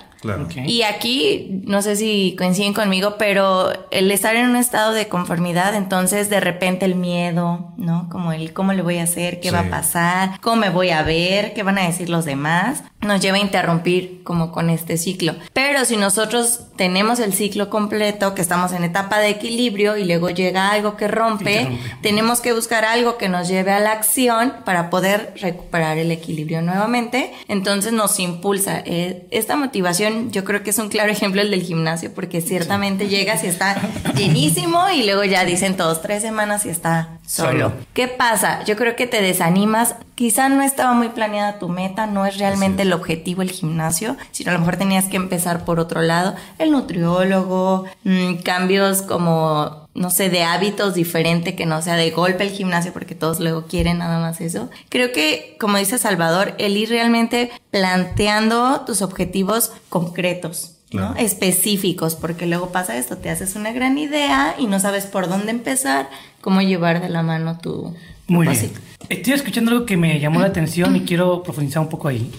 Y 0.66 0.82
aquí, 0.82 1.60
no 1.64 1.82
sé 1.82 1.96
si 1.96 2.34
coinciden 2.38 2.72
conmigo, 2.72 3.16
pero 3.18 3.72
el 3.90 4.10
estar 4.10 4.34
en 4.36 4.48
un 4.48 4.56
estado 4.56 4.92
de 4.92 5.08
conformidad, 5.08 5.74
entonces 5.74 6.30
de 6.30 6.40
repente 6.40 6.84
el 6.86 6.94
miedo, 6.94 7.72
¿no? 7.76 8.08
Como 8.10 8.32
el 8.32 8.52
cómo 8.52 8.72
le 8.72 8.82
voy 8.82 8.98
a 8.98 9.04
hacer, 9.04 9.40
qué 9.40 9.50
va 9.50 9.60
a 9.60 9.70
pasar, 9.70 10.40
cómo 10.40 10.56
me 10.56 10.70
voy 10.70 10.90
a 10.90 11.02
ver, 11.02 11.52
qué 11.54 11.62
van 11.62 11.78
a 11.78 11.86
decir 11.86 12.08
los 12.08 12.24
demás, 12.24 12.84
nos 13.00 13.20
lleva 13.20 13.36
a 13.36 13.40
interrumpir 13.40 14.22
como 14.24 14.50
con 14.52 14.70
este 14.70 14.96
ciclo. 14.96 15.34
Pero 15.52 15.84
si 15.84 15.96
nosotros 15.96 16.68
tenemos 16.76 17.18
el 17.20 17.34
ciclo 17.34 17.70
completo, 17.70 18.34
que 18.34 18.42
estamos 18.42 18.72
en 18.72 18.84
etapa 18.84 19.18
de 19.18 19.28
equilibrio 19.28 19.96
y 19.96 20.04
luego 20.04 20.30
llega 20.30 20.70
algo 20.70 20.96
que 20.96 21.08
rompe, 21.08 21.78
tenemos 22.02 22.40
que 22.40 22.52
buscar 22.52 22.84
algo 22.84 23.18
que 23.18 23.28
nos 23.28 23.48
lleve 23.48 23.72
a 23.72 23.80
la 23.80 23.92
acción 23.92 24.54
para 24.64 24.90
poder 24.90 25.34
recuperar 25.40 25.98
el 25.98 26.10
equilibrio 26.10 26.62
nuevamente. 26.62 27.32
Entonces 27.48 27.92
nos 27.92 28.18
impulsa. 28.18 28.82
Eh, 28.84 29.26
esta 29.30 29.56
motivación 29.56 30.13
yo 30.30 30.44
creo 30.44 30.62
que 30.62 30.70
es 30.70 30.78
un 30.78 30.88
claro 30.88 31.10
ejemplo 31.10 31.40
el 31.40 31.50
del 31.50 31.62
gimnasio, 31.62 32.12
porque 32.14 32.40
ciertamente 32.40 33.08
llegas 33.08 33.44
y 33.44 33.46
está 33.46 33.76
llenísimo 34.16 34.88
y 34.90 35.04
luego 35.04 35.24
ya 35.24 35.44
dicen 35.44 35.76
todos 35.76 36.02
tres 36.02 36.22
semanas 36.22 36.66
y 36.66 36.70
está 36.70 37.18
solo. 37.26 37.72
¿Qué 37.92 38.08
pasa? 38.08 38.64
Yo 38.64 38.76
creo 38.76 38.96
que 38.96 39.06
te 39.06 39.22
desanimas. 39.22 39.96
Quizá 40.14 40.48
no 40.48 40.62
estaba 40.62 40.92
muy 40.92 41.08
planeada 41.08 41.58
tu 41.58 41.68
meta, 41.68 42.06
no 42.06 42.26
es 42.26 42.38
realmente 42.38 42.82
el 42.82 42.92
objetivo 42.92 43.42
el 43.42 43.50
gimnasio, 43.50 44.16
sino 44.30 44.50
a 44.50 44.54
lo 44.54 44.60
mejor 44.60 44.76
tenías 44.76 45.06
que 45.06 45.16
empezar 45.16 45.64
por 45.64 45.80
otro 45.80 46.02
lado, 46.02 46.34
el 46.58 46.70
nutriólogo, 46.70 47.84
mm, 48.04 48.36
cambios 48.44 49.02
como 49.02 49.83
no 49.94 50.10
sé, 50.10 50.28
de 50.28 50.42
hábitos 50.42 50.94
diferente 50.94 51.54
que 51.54 51.66
no 51.66 51.80
sea 51.80 51.94
de 51.94 52.10
golpe 52.10 52.42
el 52.42 52.50
gimnasio, 52.50 52.92
porque 52.92 53.14
todos 53.14 53.38
luego 53.38 53.66
quieren 53.66 53.98
nada 53.98 54.18
más 54.18 54.40
eso. 54.40 54.68
Creo 54.88 55.12
que, 55.12 55.56
como 55.60 55.78
dice 55.78 55.98
Salvador, 55.98 56.54
el 56.58 56.76
ir 56.76 56.88
realmente 56.88 57.50
planteando 57.70 58.82
tus 58.86 59.02
objetivos 59.02 59.72
concretos. 59.88 60.70
¿no? 60.92 61.16
específicos, 61.16 62.14
porque 62.14 62.46
luego 62.46 62.70
pasa 62.70 62.96
esto, 62.96 63.16
te 63.18 63.28
haces 63.28 63.56
una 63.56 63.72
gran 63.72 63.98
idea 63.98 64.54
y 64.60 64.68
no 64.68 64.78
sabes 64.78 65.06
por 65.06 65.28
dónde 65.28 65.50
empezar, 65.50 66.08
cómo 66.40 66.62
llevar 66.62 67.02
de 67.02 67.08
la 67.08 67.24
mano 67.24 67.58
tu 67.58 67.92
Muy 68.28 68.46
bien. 68.46 68.70
Estoy 69.08 69.32
escuchando 69.32 69.72
algo 69.72 69.86
que 69.86 69.96
me 69.96 70.20
llamó 70.20 70.38
la 70.38 70.46
atención 70.46 70.94
y 70.94 71.00
quiero 71.00 71.42
profundizar 71.42 71.82
un 71.82 71.88
poco 71.88 72.06
ahí. 72.06 72.30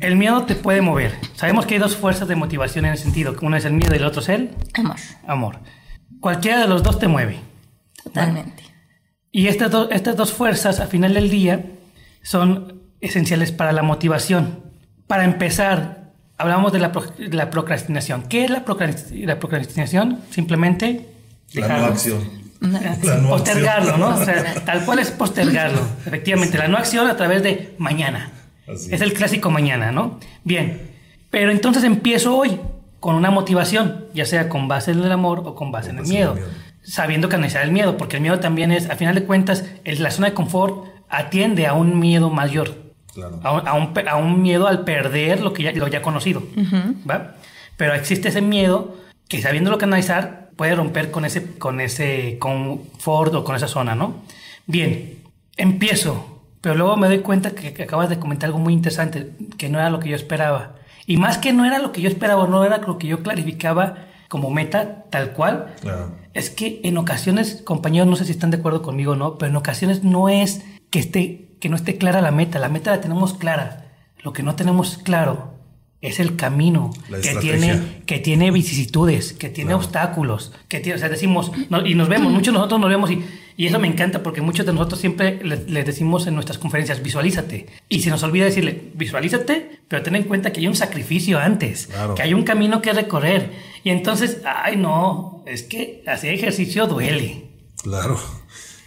El 0.00 0.16
miedo 0.16 0.44
te 0.44 0.54
puede 0.54 0.82
mover. 0.82 1.14
Sabemos 1.34 1.64
que 1.64 1.74
hay 1.74 1.80
dos 1.80 1.96
fuerzas 1.96 2.28
de 2.28 2.36
motivación 2.36 2.84
en 2.84 2.92
el 2.92 2.98
sentido. 2.98 3.34
Uno 3.40 3.56
es 3.56 3.64
el 3.64 3.72
miedo 3.72 3.94
y 3.94 3.96
el 3.96 4.04
otro 4.04 4.20
es 4.20 4.28
el 4.28 4.50
amor. 4.74 4.96
Amor 5.26 5.58
cualquiera 6.22 6.60
de 6.60 6.68
los 6.68 6.82
dos 6.82 6.98
te 6.98 7.08
mueve. 7.08 7.40
Totalmente. 8.02 8.62
Y 9.30 9.48
estas, 9.48 9.70
estas 9.90 10.16
dos 10.16 10.32
fuerzas, 10.32 10.80
al 10.80 10.88
final 10.88 11.12
del 11.12 11.28
día, 11.28 11.66
son 12.22 12.80
esenciales 13.00 13.52
para 13.52 13.72
la 13.72 13.82
motivación. 13.82 14.60
Para 15.06 15.24
empezar, 15.24 16.12
hablamos 16.38 16.72
de 16.72 16.78
la, 16.78 17.50
procrastinación. 17.50 18.22
¿Qué 18.22 18.44
es 18.44 18.50
la, 18.50 18.64
procrastinación? 18.64 20.20
Simplemente 20.30 21.08
la 21.54 21.68
no 21.68 21.86
acción. 21.86 22.22
postergarlo, 23.28 23.98
¿no? 23.98 24.14
O 24.14 24.24
sea, 24.24 24.54
tal 24.64 24.84
cual 24.84 25.00
es 25.00 25.10
postergarlo. 25.10 25.80
Efectivamente, 26.06 26.56
la 26.56 26.68
no 26.68 26.78
acción 26.78 27.08
a 27.08 27.16
través 27.16 27.42
de 27.42 27.74
mañana. 27.78 28.30
es 28.66 29.00
el 29.00 29.12
clásico 29.12 29.50
mañana, 29.50 29.90
¿no? 29.90 30.20
Bien, 30.44 30.90
pero 31.30 31.50
entonces 31.50 31.82
empiezo 31.82 32.36
hoy 32.36 32.60
con 33.02 33.16
una 33.16 33.32
motivación, 33.32 34.04
ya 34.14 34.24
sea 34.24 34.48
con 34.48 34.68
base 34.68 34.92
en 34.92 35.02
el 35.02 35.10
amor 35.10 35.42
o 35.44 35.56
con 35.56 35.72
base 35.72 35.90
en 35.90 35.98
el 35.98 36.06
miedo, 36.06 36.36
sabiendo 36.82 37.28
canalizar 37.28 37.64
el 37.64 37.72
miedo, 37.72 37.96
porque 37.96 38.18
el 38.18 38.22
miedo 38.22 38.38
también 38.38 38.70
es, 38.70 38.88
a 38.88 38.94
final 38.94 39.16
de 39.16 39.24
cuentas, 39.24 39.64
la 39.84 40.12
zona 40.12 40.28
de 40.28 40.34
confort 40.34 40.86
atiende 41.08 41.66
a 41.66 41.72
un 41.72 41.98
miedo 41.98 42.30
mayor, 42.30 42.76
a, 43.42 44.16
un, 44.18 44.40
miedo 44.40 44.68
al 44.68 44.84
perder 44.84 45.40
lo 45.40 45.52
que 45.52 45.64
ya, 45.64 45.72
lo 45.72 45.88
ya 45.88 46.00
conocido, 46.00 46.44
¿va? 47.10 47.34
Pero 47.76 47.92
existe 47.94 48.28
ese 48.28 48.40
miedo 48.40 48.96
que 49.26 49.42
sabiéndolo 49.42 49.78
canalizar 49.78 50.50
puede 50.54 50.76
romper 50.76 51.10
con 51.10 51.24
ese, 51.24 51.58
con 51.58 51.80
ese 51.80 52.36
confort 52.38 53.34
o 53.34 53.42
con 53.42 53.56
esa 53.56 53.66
zona, 53.66 53.96
¿no? 53.96 54.22
Bien, 54.68 55.24
empiezo, 55.56 56.44
pero 56.60 56.76
luego 56.76 56.96
me 56.96 57.08
doy 57.08 57.18
cuenta 57.18 57.50
que, 57.50 57.74
que 57.74 57.82
acabas 57.82 58.10
de 58.10 58.20
comentar 58.20 58.46
algo 58.46 58.60
muy 58.60 58.74
interesante, 58.74 59.32
que 59.58 59.68
no 59.68 59.80
era 59.80 59.90
lo 59.90 59.98
que 59.98 60.08
yo 60.08 60.14
esperaba 60.14 60.76
y 61.06 61.16
más 61.16 61.38
que 61.38 61.52
no 61.52 61.64
era 61.64 61.78
lo 61.78 61.92
que 61.92 62.00
yo 62.00 62.08
esperaba, 62.08 62.46
no 62.46 62.64
era 62.64 62.78
lo 62.78 62.98
que 62.98 63.06
yo 63.06 63.22
clarificaba 63.22 64.06
como 64.28 64.50
meta 64.50 65.04
tal 65.10 65.32
cual. 65.32 65.74
Es 66.32 66.50
que 66.50 66.80
en 66.84 66.96
ocasiones, 66.96 67.62
compañeros, 67.64 68.08
no 68.08 68.16
sé 68.16 68.24
si 68.24 68.30
están 68.30 68.50
de 68.50 68.58
acuerdo 68.58 68.82
conmigo 68.82 69.12
o 69.12 69.16
no, 69.16 69.36
pero 69.36 69.50
en 69.50 69.56
ocasiones 69.56 70.04
no 70.04 70.28
es 70.28 70.64
que, 70.90 70.98
esté, 70.98 71.56
que 71.60 71.68
no 71.68 71.76
esté 71.76 71.98
clara 71.98 72.20
la 72.20 72.30
meta. 72.30 72.58
La 72.58 72.68
meta 72.68 72.90
la 72.90 73.00
tenemos 73.00 73.34
clara. 73.34 73.92
Lo 74.22 74.32
que 74.32 74.42
no 74.42 74.54
tenemos 74.54 74.98
claro 74.98 75.52
es 76.00 76.18
el 76.18 76.36
camino 76.36 76.90
que 77.22 77.36
tiene, 77.36 78.02
que 78.06 78.18
tiene 78.18 78.50
vicisitudes, 78.50 79.32
que 79.32 79.50
tiene 79.50 79.74
obstáculos, 79.74 80.52
que 80.68 80.80
tiene, 80.80 80.96
o 80.96 80.98
sea, 80.98 81.08
decimos, 81.08 81.52
y 81.84 81.94
nos 81.94 82.08
vemos, 82.08 82.32
muchos 82.32 82.52
de 82.52 82.58
nosotros 82.58 82.80
nos 82.80 82.90
vemos 82.90 83.10
y 83.10 83.24
y 83.56 83.66
eso 83.66 83.78
me 83.78 83.86
encanta 83.86 84.22
porque 84.22 84.40
muchos 84.40 84.64
de 84.66 84.72
nosotros 84.72 85.00
siempre 85.00 85.40
les, 85.42 85.86
decimos 85.86 86.26
en 86.26 86.34
nuestras 86.34 86.58
conferencias, 86.58 87.02
visualízate. 87.02 87.66
Y 87.88 88.00
se 88.00 88.10
nos 88.10 88.22
olvida 88.22 88.44
decirle, 88.44 88.90
visualízate, 88.94 89.80
pero 89.88 90.02
ten 90.02 90.16
en 90.16 90.24
cuenta 90.24 90.52
que 90.52 90.60
hay 90.60 90.66
un 90.66 90.74
sacrificio 90.74 91.38
antes, 91.38 91.88
que 92.16 92.22
hay 92.22 92.34
un 92.34 92.44
camino 92.44 92.80
que 92.80 92.92
recorrer. 92.92 93.50
Y 93.84 93.90
entonces, 93.90 94.38
ay 94.44 94.76
no, 94.76 95.42
es 95.46 95.62
que 95.62 96.02
hacer 96.06 96.34
ejercicio 96.34 96.86
duele. 96.86 97.48
Claro. 97.82 98.18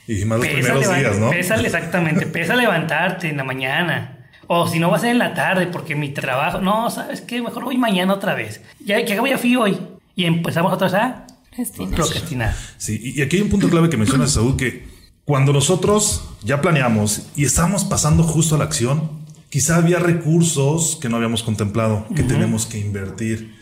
Y 0.07 0.25
más 0.25 0.39
los 0.39 0.47
primeros 0.47 0.95
días, 0.95 1.17
¿no? 1.17 1.29
Pesa, 1.29 1.55
exactamente, 1.61 2.25
pesa 2.27 2.55
levantarte 2.55 3.29
en 3.29 3.37
la 3.37 3.43
mañana. 3.43 4.27
O 4.47 4.67
si 4.67 4.79
no 4.79 4.91
va 4.91 4.97
a 4.97 4.99
ser 4.99 5.09
en 5.09 5.17
la 5.17 5.33
tarde 5.33 5.67
porque 5.67 5.95
mi 5.95 6.09
trabajo, 6.09 6.61
no, 6.61 6.91
¿sabes 6.91 7.21
qué? 7.21 7.41
Mejor 7.41 7.63
voy 7.63 7.77
mañana 7.77 8.13
otra 8.13 8.35
vez. 8.35 8.61
Ya 8.79 9.03
que 9.03 9.19
voy 9.19 9.31
a 9.31 9.37
fui 9.37 9.55
hoy. 9.55 9.77
Y 10.15 10.25
empezamos 10.25 10.71
otra 10.71 10.87
vez 10.87 10.93
a 10.93 11.25
Procrastinar. 11.55 12.55
Sí, 12.77 13.13
y 13.15 13.21
aquí 13.21 13.37
hay 13.37 13.41
un 13.41 13.49
punto 13.49 13.69
clave 13.69 13.89
que 13.89 13.97
menciona 13.97 14.27
Saúl, 14.27 14.57
que 14.57 14.87
cuando 15.23 15.53
nosotros 15.53 16.23
ya 16.43 16.61
planeamos 16.61 17.23
y 17.35 17.45
estamos 17.45 17.83
pasando 17.83 18.23
justo 18.23 18.55
a 18.55 18.57
la 18.57 18.65
acción, 18.65 19.25
quizá 19.49 19.77
había 19.77 19.99
recursos 19.99 20.97
que 21.01 21.09
no 21.09 21.15
habíamos 21.15 21.43
contemplado, 21.43 22.05
que 22.15 22.23
tenemos 22.23 22.65
que 22.65 22.79
invertir. 22.79 23.55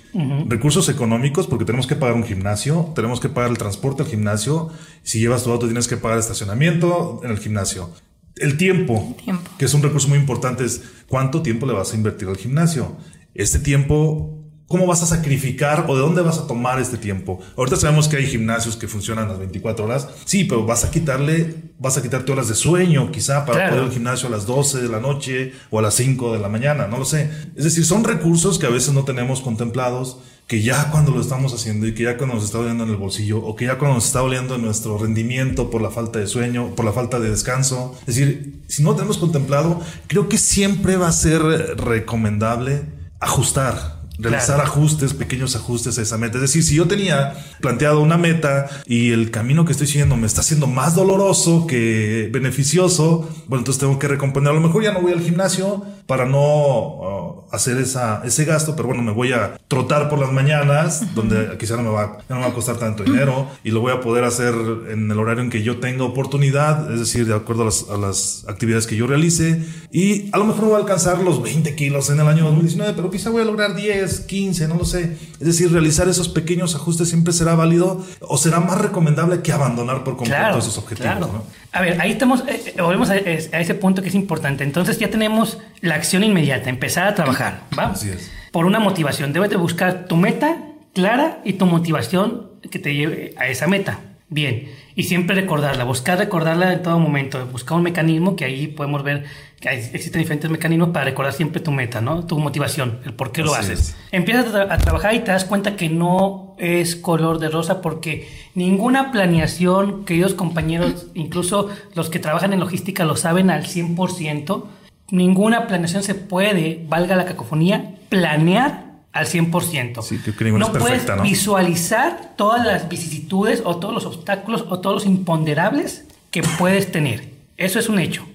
Recursos 0.47 0.89
económicos, 0.89 1.47
porque 1.47 1.65
tenemos 1.65 1.87
que 1.87 1.95
pagar 1.95 2.15
un 2.15 2.23
gimnasio, 2.23 2.91
tenemos 2.93 3.19
que 3.19 3.29
pagar 3.29 3.49
el 3.49 3.57
transporte 3.57 4.03
al 4.03 4.09
gimnasio. 4.09 4.69
Si 5.01 5.19
llevas 5.19 5.43
tu 5.43 5.51
auto, 5.51 5.65
tienes 5.65 5.87
que 5.87 5.97
pagar 5.97 6.19
estacionamiento 6.19 7.21
en 7.23 7.31
el 7.31 7.39
gimnasio. 7.39 7.89
El 8.35 8.57
tiempo, 8.57 9.15
tiempo, 9.23 9.49
que 9.57 9.65
es 9.65 9.73
un 9.73 9.81
recurso 9.81 10.07
muy 10.09 10.17
importante, 10.19 10.65
es 10.65 10.81
cuánto 11.07 11.41
tiempo 11.41 11.65
le 11.65 11.73
vas 11.73 11.93
a 11.93 11.95
invertir 11.95 12.27
al 12.27 12.37
gimnasio. 12.37 12.95
Este 13.33 13.57
tiempo 13.57 14.42
¿Cómo 14.73 14.87
vas 14.87 15.03
a 15.03 15.05
sacrificar 15.05 15.85
o 15.87 15.93
de 15.93 16.01
dónde 16.01 16.23
vas 16.23 16.39
a 16.39 16.47
tomar 16.47 16.79
este 16.79 16.97
tiempo? 16.97 17.39
Ahorita 17.55 17.77
sabemos 17.77 18.07
que 18.07 18.17
hay 18.17 18.25
gimnasios 18.25 18.75
que 18.75 18.87
funcionan 18.87 19.27
las 19.27 19.37
24 19.37 19.85
horas. 19.85 20.07
Sí, 20.25 20.45
pero 20.45 20.65
vas 20.65 20.83
a 20.83 20.89
quitarle, 20.89 21.53
vas 21.77 21.95
a 21.99 22.01
quitarte 22.01 22.31
horas 22.31 22.47
de 22.47 22.55
sueño 22.55 23.11
quizá 23.11 23.45
para 23.45 23.69
poder 23.69 23.83
ir 23.83 23.89
al 23.89 23.93
gimnasio 23.93 24.29
a 24.29 24.31
las 24.31 24.47
12 24.47 24.81
de 24.81 24.89
la 24.89 24.99
noche 24.99 25.53
o 25.69 25.77
a 25.77 25.83
las 25.83 25.93
5 25.93 26.33
de 26.33 26.39
la 26.39 26.49
mañana, 26.49 26.87
no 26.87 26.97
lo 26.97 27.05
sé. 27.05 27.29
Es 27.55 27.65
decir, 27.65 27.85
son 27.85 28.03
recursos 28.03 28.57
que 28.57 28.65
a 28.65 28.71
veces 28.71 28.95
no 28.95 29.03
tenemos 29.03 29.41
contemplados, 29.41 30.17
que 30.47 30.63
ya 30.63 30.89
cuando 30.89 31.11
lo 31.11 31.21
estamos 31.21 31.53
haciendo 31.53 31.85
y 31.85 31.93
que 31.93 32.01
ya 32.01 32.17
cuando 32.17 32.33
nos 32.33 32.45
está 32.45 32.57
doliendo 32.57 32.83
en 32.83 32.89
el 32.89 32.97
bolsillo 32.97 33.45
o 33.45 33.55
que 33.55 33.65
ya 33.65 33.77
cuando 33.77 33.97
nos 33.97 34.07
está 34.07 34.21
doliendo 34.21 34.57
nuestro 34.57 34.97
rendimiento 34.97 35.69
por 35.69 35.83
la 35.83 35.91
falta 35.91 36.17
de 36.17 36.25
sueño, 36.25 36.73
por 36.73 36.83
la 36.83 36.93
falta 36.93 37.19
de 37.19 37.29
descanso. 37.29 37.95
Es 38.07 38.15
decir, 38.15 38.63
si 38.65 38.81
no 38.81 38.89
lo 38.89 38.95
tenemos 38.95 39.19
contemplado, 39.19 39.79
creo 40.07 40.27
que 40.29 40.39
siempre 40.39 40.97
va 40.97 41.09
a 41.09 41.11
ser 41.11 41.43
recomendable 41.77 42.81
ajustar 43.19 43.92
realizar 44.19 44.61
ajustes, 44.61 45.13
pequeños 45.13 45.55
ajustes 45.55 45.97
a 45.97 46.01
esa 46.01 46.17
meta. 46.17 46.35
Es 46.37 46.41
decir, 46.41 46.63
si 46.63 46.75
yo 46.75 46.87
tenía 46.87 47.33
planteado 47.61 48.01
una 48.01 48.17
meta 48.17 48.69
y 48.85 49.11
el 49.11 49.31
camino 49.31 49.65
que 49.65 49.71
estoy 49.71 49.87
siguiendo 49.87 50.15
me 50.15 50.27
está 50.27 50.41
haciendo 50.41 50.67
más 50.67 50.95
doloroso 50.95 51.67
que 51.67 52.29
beneficioso, 52.31 53.29
bueno, 53.47 53.61
entonces 53.61 53.79
tengo 53.79 53.97
que 53.99 54.07
recomponer. 54.07 54.51
A 54.51 54.53
lo 54.53 54.61
mejor 54.61 54.83
ya 54.83 54.93
no 54.93 55.01
voy 55.01 55.13
al 55.13 55.21
gimnasio 55.21 55.83
para 56.05 56.25
no 56.25 56.37
uh, 56.39 57.45
hacer 57.51 57.77
esa, 57.77 58.21
ese 58.25 58.45
gasto, 58.45 58.75
pero 58.75 58.89
bueno, 58.89 59.03
me 59.03 59.11
voy 59.11 59.31
a 59.31 59.57
trotar 59.67 60.09
por 60.09 60.19
las 60.19 60.31
mañanas, 60.31 61.15
donde 61.15 61.57
quizá 61.57 61.77
no 61.77 61.83
me, 61.83 61.89
va, 61.89 62.17
no 62.29 62.35
me 62.35 62.41
va 62.41 62.47
a 62.47 62.53
costar 62.53 62.77
tanto 62.77 63.03
dinero 63.03 63.47
y 63.63 63.71
lo 63.71 63.79
voy 63.79 63.93
a 63.93 64.01
poder 64.01 64.25
hacer 64.25 64.53
en 64.91 65.09
el 65.09 65.17
horario 65.17 65.43
en 65.43 65.49
que 65.49 65.63
yo 65.63 65.77
tenga 65.77 66.03
oportunidad, 66.03 66.91
es 66.91 66.99
decir, 66.99 67.25
de 67.25 67.33
acuerdo 67.33 67.63
a 67.63 67.65
las, 67.65 67.89
a 67.89 67.97
las 67.97 68.45
actividades 68.47 68.85
que 68.85 68.95
yo 68.95 69.07
realice. 69.07 69.63
Y 69.91 70.29
a 70.33 70.37
lo 70.37 70.45
mejor 70.45 70.65
voy 70.65 70.75
a 70.75 70.77
alcanzar 70.77 71.19
los 71.19 71.41
20 71.41 71.73
kilos 71.75 72.09
en 72.09 72.19
el 72.19 72.27
año 72.27 72.43
2019, 72.45 72.93
pero 72.95 73.09
quizá 73.09 73.29
voy 73.29 73.41
a 73.41 73.45
lograr 73.45 73.75
10 73.75 74.02
15, 74.07 74.67
no 74.67 74.75
lo 74.75 74.85
sé. 74.85 75.17
Es 75.39 75.47
decir, 75.47 75.71
realizar 75.71 76.07
esos 76.07 76.29
pequeños 76.29 76.75
ajustes 76.75 77.09
siempre 77.09 77.33
será 77.33 77.55
válido 77.55 78.05
o 78.21 78.37
será 78.37 78.59
más 78.59 78.79
recomendable 78.79 79.41
que 79.41 79.51
abandonar 79.51 80.03
por 80.03 80.17
completo 80.17 80.57
esos 80.57 80.77
objetivos. 80.77 81.29
A 81.71 81.81
ver, 81.81 81.99
ahí 81.99 82.11
estamos, 82.11 82.41
eh, 82.47 82.73
eh, 82.75 82.81
volvemos 82.81 83.09
a, 83.09 83.15
ese 83.15 83.73
punto 83.75 84.01
que 84.01 84.09
es 84.09 84.15
importante. 84.15 84.63
Entonces 84.63 84.99
ya 84.99 85.09
tenemos 85.09 85.57
la 85.81 85.95
acción 85.95 86.23
inmediata, 86.23 86.69
empezar 86.69 87.07
a 87.07 87.15
trabajar, 87.15 87.63
¿va? 87.77 87.87
Así 87.87 88.09
es. 88.09 88.31
Por 88.51 88.65
una 88.65 88.79
motivación. 88.79 89.33
Debes 89.33 89.49
de 89.49 89.57
buscar 89.57 90.05
tu 90.05 90.15
meta 90.15 90.57
clara 90.93 91.41
y 91.43 91.53
tu 91.53 91.65
motivación 91.65 92.51
que 92.69 92.79
te 92.79 92.93
lleve 92.93 93.33
a 93.37 93.47
esa 93.47 93.67
meta. 93.67 93.99
Bien, 94.29 94.69
y 94.95 95.03
siempre 95.03 95.35
recordarla, 95.35 95.83
buscar 95.83 96.17
recordarla 96.17 96.73
en 96.73 96.83
todo 96.83 96.99
momento, 96.99 97.45
buscar 97.47 97.77
un 97.77 97.83
mecanismo 97.83 98.35
que 98.35 98.45
ahí 98.45 98.67
podemos 98.67 99.03
ver 99.03 99.25
que 99.59 99.69
existen 99.69 100.19
diferentes 100.19 100.49
mecanismos 100.49 100.89
para 100.89 101.05
recordar 101.05 101.33
siempre 101.33 101.61
tu 101.61 101.71
meta, 101.71 102.01
¿no? 102.01 102.25
Tu 102.25 102.37
motivación, 102.37 102.99
el 103.05 103.13
por 103.13 103.31
qué 103.31 103.43
lo 103.43 103.55
haces. 103.55 103.95
Empiezas 104.11 104.53
a, 104.53 104.77
trabajar 104.77 105.15
y 105.15 105.19
te 105.19 105.31
das 105.31 105.45
cuenta 105.45 105.75
que 105.75 105.89
no 105.89 106.55
es 106.59 106.95
color 106.95 107.39
de 107.39 107.49
rosa 107.49 107.81
porque 107.81 108.27
ninguna 108.55 109.11
planeación, 109.11 110.03
queridos 110.05 110.33
compañeros, 110.33 111.07
incluso 111.13 111.69
los 111.95 112.09
que 112.09 112.19
trabajan 112.19 112.53
en 112.53 112.59
logística 112.59 113.05
lo 113.05 113.15
saben 113.15 113.49
al 113.49 113.63
100%, 113.63 114.65
ninguna 115.11 115.67
planeación 115.67 116.03
se 116.03 116.15
puede, 116.15 116.85
valga 116.87 117.15
la 117.15 117.25
cacofonía, 117.25 117.95
planear 118.09 118.82
al 119.13 119.27
100%. 119.27 120.01
Sí, 120.01 120.19
que 120.19 120.51
no 120.51 120.65
es 120.65 120.77
puedes 120.77 121.07
¿no? 121.07 121.21
visualizar 121.21 122.33
todas 122.35 122.65
las 122.65 122.89
vicisitudes 122.89 123.61
o 123.63 123.77
todos 123.77 123.93
los 123.93 124.05
obstáculos 124.05 124.65
o 124.69 124.79
todos 124.79 124.95
los 124.95 125.05
imponderables 125.05 126.05
que 126.31 126.41
puedes 126.43 126.91
tener. 126.91 127.31
Eso 127.55 127.79
es 127.79 127.87
un 127.89 127.99
hecho. 127.99 128.25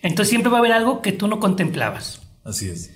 Entonces 0.00 0.30
siempre 0.30 0.50
va 0.50 0.56
a 0.56 0.60
haber 0.60 0.72
algo 0.72 1.02
que 1.02 1.12
tú 1.12 1.28
no 1.28 1.38
contemplabas. 1.38 2.22
Así 2.44 2.68
es. 2.68 2.90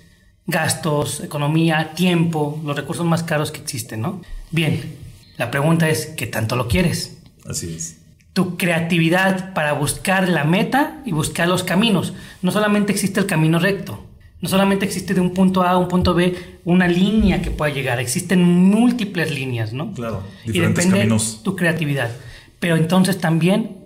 Gastos, 0.47 1.21
economía, 1.21 1.93
tiempo, 1.93 2.59
los 2.65 2.75
recursos 2.75 3.05
más 3.05 3.23
caros 3.23 3.51
que 3.51 3.61
existen, 3.61 4.01
¿no? 4.01 4.21
Bien, 4.49 4.97
la 5.37 5.51
pregunta 5.51 5.87
es, 5.89 6.07
¿qué 6.07 6.25
tanto 6.25 6.55
lo 6.55 6.67
quieres? 6.67 7.19
Así 7.47 7.73
es. 7.73 7.99
tu 8.33 8.55
creatividad 8.55 9.53
para 9.53 9.73
buscar 9.73 10.29
la 10.29 10.43
meta 10.43 11.01
y 11.05 11.11
buscar 11.11 11.47
los 11.47 11.63
caminos. 11.63 12.13
No 12.41 12.51
solamente 12.51 12.91
existe 12.91 13.19
el 13.19 13.25
camino 13.25 13.57
recto, 13.57 14.03
no 14.39 14.49
solamente 14.49 14.85
existe 14.85 15.13
de 15.13 15.21
un 15.21 15.33
punto 15.33 15.63
A 15.63 15.71
a 15.71 15.77
un 15.77 15.87
punto 15.87 16.13
B 16.13 16.35
una 16.63 16.87
línea 16.87 17.41
que 17.41 17.51
pueda 17.51 17.73
llegar, 17.73 17.99
existen 17.99 18.43
múltiples 18.43 19.31
líneas, 19.31 19.73
¿no? 19.73 19.93
Claro, 19.93 20.23
diferentes 20.45 20.85
y 20.85 20.89
depende 20.89 21.17
tu 21.43 21.55
creatividad. 21.55 22.11
Pero 22.59 22.75
entonces 22.75 23.17
también 23.19 23.77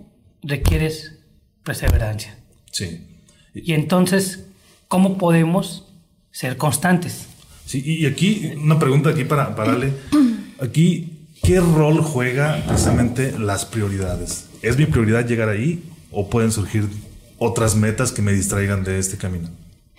requieres 0.42 1.18
perseverancia. 1.62 2.36
Sí. 2.70 3.06
Y 3.54 3.72
entonces, 3.72 4.46
¿cómo 4.88 5.18
podemos 5.18 5.86
ser 6.30 6.56
constantes? 6.56 7.26
Sí, 7.64 7.82
y 7.84 8.06
aquí 8.06 8.52
una 8.56 8.78
pregunta 8.78 9.10
aquí 9.10 9.24
para, 9.24 9.54
para 9.54 9.72
Ale. 9.72 9.92
Aquí, 10.60 11.26
¿qué 11.42 11.58
rol 11.58 12.02
juega 12.02 12.62
precisamente 12.68 13.36
las 13.36 13.64
prioridades? 13.64 14.46
¿Es 14.62 14.78
mi 14.78 14.86
prioridad 14.86 15.26
llegar 15.26 15.48
ahí 15.48 15.82
o 16.12 16.30
pueden 16.30 16.52
surgir 16.52 16.88
otras 17.36 17.74
metas 17.74 18.12
que 18.12 18.22
me 18.22 18.32
distraigan 18.32 18.84
de 18.84 19.00
este 19.00 19.16
camino? 19.16 19.48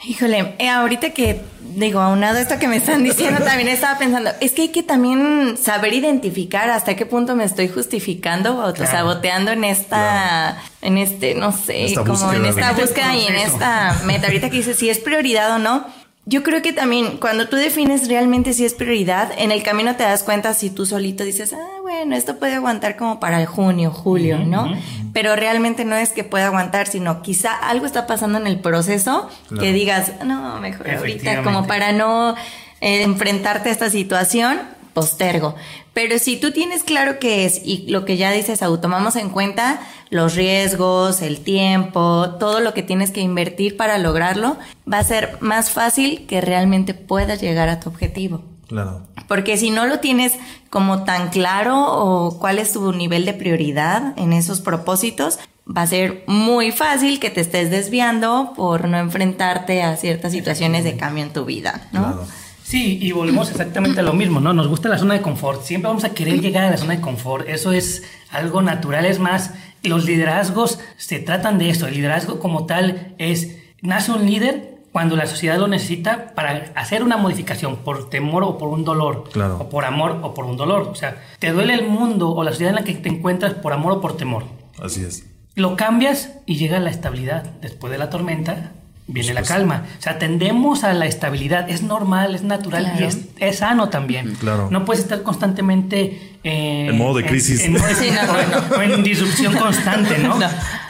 Híjole, 0.06 0.56
eh, 0.60 0.70
ahorita 0.70 1.12
que 1.12 1.42
digo, 1.76 2.00
aunado 2.00 2.38
esto 2.38 2.60
que 2.60 2.68
me 2.68 2.78
están 2.78 3.04
diciendo, 3.04 3.42
también 3.46 3.70
estaba 3.70 3.98
pensando, 3.98 4.32
es 4.42 4.52
que 4.52 4.64
hay 4.64 4.70
que 4.70 4.84
también 4.84 5.56
saber 5.58 5.94
identificar 5.94 6.70
hasta 6.70 6.96
qué 6.96 7.06
punto 7.06 7.36
me 7.36 7.44
estoy 7.44 7.68
justificando 7.68 8.58
o 8.58 8.62
autosaboteando 8.62 9.52
en 9.52 9.64
esta, 9.64 10.62
en 10.82 10.98
este, 10.98 11.36
no 11.36 11.52
sé, 11.52 11.94
como 11.96 12.34
en 12.34 12.46
esta 12.46 12.74
búsqueda 12.74 13.16
y 13.16 13.28
en 13.28 13.36
esta 13.48 14.02
meta. 14.06 14.28
Ahorita 14.28 14.50
que 14.50 14.58
dices 14.58 14.78
si 14.78 14.90
es 14.90 15.00
prioridad 15.00 15.56
o 15.56 15.60
no 15.60 15.86
yo 16.26 16.42
creo 16.42 16.62
que 16.62 16.72
también 16.72 17.18
cuando 17.18 17.50
tú 17.50 17.58
defines 17.58 18.08
realmente 18.08 18.54
si 18.54 18.64
es 18.64 18.74
prioridad, 18.74 19.32
en 19.38 19.52
el 19.52 19.62
camino 19.62 19.96
te 19.98 20.04
das 20.04 20.24
cuenta 20.24 20.54
si 20.54 20.70
tú 20.70 20.86
solito 20.86 21.24
dices, 21.26 21.52
ah, 21.54 21.82
bueno, 21.82 22.16
esto 22.16 22.38
puede 22.38 22.54
aguantar 22.54 22.96
como 22.96 23.20
para 23.20 23.42
el 23.42 23.46
junio, 23.46 23.92
julio, 23.92 24.40
¿no? 24.40 24.74
Pero 25.12 25.36
realmente 25.36 25.84
no 25.84 25.96
es 25.96 26.12
que 26.12 26.24
pueda 26.24 26.48
aguantar, 26.48 26.88
sino 26.88 27.22
quizá 27.22 27.54
algo 27.54 27.86
está 27.86 28.08
pasando 28.08 28.38
en 28.38 28.48
el 28.48 28.60
proceso 28.60 29.30
que 29.60 29.74
digas, 29.74 30.14
no, 30.26 30.60
mejor 30.60 30.90
ahorita, 30.90 31.44
como 31.44 31.68
para 31.68 31.92
no 31.92 32.36
eh, 32.80 33.04
enfrentarte 33.04 33.68
a 33.68 33.72
esta 33.74 33.90
situación, 33.90 34.62
postergo. 34.94 35.56
Pero 35.94 36.18
si 36.20 36.38
tú 36.38 36.52
tienes 36.52 36.84
claro 36.84 37.20
qué 37.20 37.46
es 37.46 37.62
y 37.64 37.86
lo 37.88 38.06
que 38.06 38.18
ya 38.18 38.32
dices, 38.32 38.60
tomamos 38.82 39.16
en 39.16 39.30
cuenta 39.30 39.80
los 40.10 40.36
riesgos, 40.36 41.22
el 41.22 41.40
tiempo, 41.40 42.36
todo 42.40 42.60
lo 42.60 42.74
que 42.74 42.84
tienes 42.84 43.12
que 43.12 43.22
invertir 43.22 43.78
para 43.78 43.98
lograrlo, 43.98 44.58
va 44.92 45.00
a 45.00 45.04
ser 45.04 45.38
más 45.40 45.72
fácil 45.72 46.26
que 46.28 46.42
realmente 46.42 46.94
puedas 46.94 47.42
llegar 47.42 47.70
a 47.70 47.80
tu 47.80 47.90
objetivo. 47.90 48.44
Claro. 48.68 49.02
Porque 49.28 49.58
si 49.58 49.70
no 49.70 49.86
lo 49.86 50.00
tienes 50.00 50.34
como 50.70 51.04
tan 51.04 51.30
claro 51.30 51.86
o 51.86 52.40
cuál 52.40 52.60
es 52.60 52.74
tu 52.74 52.92
nivel 52.94 53.26
de 53.26 53.34
prioridad 53.34 54.18
en 54.18 54.34
esos 54.34 54.62
propósitos, 54.62 55.40
va 55.66 55.84
a 55.84 55.88
ser 55.88 56.24
muy 56.28 56.72
fácil 56.72 57.20
que 57.20 57.30
te 57.30 57.42
estés 57.42 57.70
desviando 57.70 58.54
por 58.56 58.88
no 58.88 58.98
enfrentarte 58.98 59.82
a 59.84 59.96
ciertas 59.98 60.32
situaciones 60.32 60.84
de 60.84 60.98
cambio 60.98 61.24
en 61.24 61.34
tu 61.34 61.46
vida, 61.46 61.88
¿no? 61.92 62.02
Claro. 62.02 62.28
Sí, 62.64 62.98
y 63.02 63.12
volvemos 63.12 63.52
exactamente 63.52 64.00
a 64.00 64.04
lo 64.04 64.14
mismo, 64.14 64.40
¿no? 64.40 64.54
Nos 64.54 64.68
gusta 64.68 64.90
la 64.90 64.98
zona 64.98 65.14
de 65.16 65.22
confort. 65.22 65.64
Siempre 65.64 65.90
vamos 65.90 66.06
a 66.06 66.14
querer 66.14 66.42
llegar 66.42 66.64
a 66.64 66.72
la 66.72 66.78
zona 66.78 66.96
de 66.96 67.02
confort. 67.02 67.48
Eso 67.48 67.74
es 67.74 68.04
algo 68.32 68.62
natural. 68.62 69.06
Es 69.06 69.20
más, 69.20 69.54
los 69.84 70.06
liderazgos 70.06 70.80
se 70.98 71.20
tratan 71.20 71.60
de 71.60 71.70
eso. 71.70 71.88
El 71.88 71.96
liderazgo 71.96 72.40
como 72.40 72.66
tal 72.66 73.14
es, 73.18 73.58
nace 73.82 74.12
un 74.12 74.26
líder 74.26 74.74
cuando 74.94 75.16
la 75.16 75.28
sociedad 75.28 75.58
lo 75.58 75.68
necesita 75.68 76.34
para 76.36 76.72
hacer 76.76 77.04
una 77.04 77.18
modificación 77.18 77.78
por 77.78 78.10
temor 78.10 78.44
o 78.44 78.58
por 78.58 78.70
un 78.70 78.86
dolor. 78.86 79.26
Claro. 79.32 79.58
O 79.60 79.70
por 79.70 79.86
amor 79.86 80.20
o 80.24 80.34
por 80.34 80.46
un 80.46 80.56
dolor. 80.56 80.84
O 80.84 80.96
sea, 80.96 81.22
te 81.40 81.52
duele 81.52 81.74
el 81.74 81.88
mundo 81.88 82.30
o 82.30 82.44
la 82.44 82.52
sociedad 82.52 82.70
en 82.70 82.76
la 82.76 82.84
que 82.84 82.94
te 82.94 83.10
encuentras 83.10 83.54
por 83.56 83.74
amor 83.74 83.94
o 83.94 84.02
por 84.02 84.16
temor. 84.16 84.46
Así 84.82 85.04
es. 85.04 85.26
Lo 85.56 85.76
cambias 85.76 86.32
y 86.46 86.56
llega 86.56 86.80
la 86.80 86.90
estabilidad. 86.90 87.44
Después 87.62 87.92
de 87.92 88.00
la 88.00 88.10
tormenta 88.10 88.72
viene 89.08 89.34
la 89.34 89.44
calma. 89.44 89.86
O 90.00 90.02
sea, 90.02 90.18
tendemos 90.18 90.84
a 90.84 90.94
la 90.94 91.06
estabilidad. 91.06 91.70
Es 91.70 91.84
normal, 91.84 92.36
es 92.36 92.44
natural 92.44 92.94
y 93.00 93.44
es, 93.44 93.58
sano 93.58 93.90
también. 93.90 94.36
Claro. 94.36 94.70
No 94.72 94.86
puedes 94.86 95.04
estar 95.04 95.24
constantemente... 95.24 96.38
Eh, 96.44 96.88
en 96.90 96.98
modo 96.98 97.18
de 97.18 97.26
crisis. 97.26 97.62
En, 97.64 97.76
o, 97.78 98.82
en, 98.82 99.04
disrupción 99.04 99.56
constante, 99.56 100.18
¿no? 100.20 100.38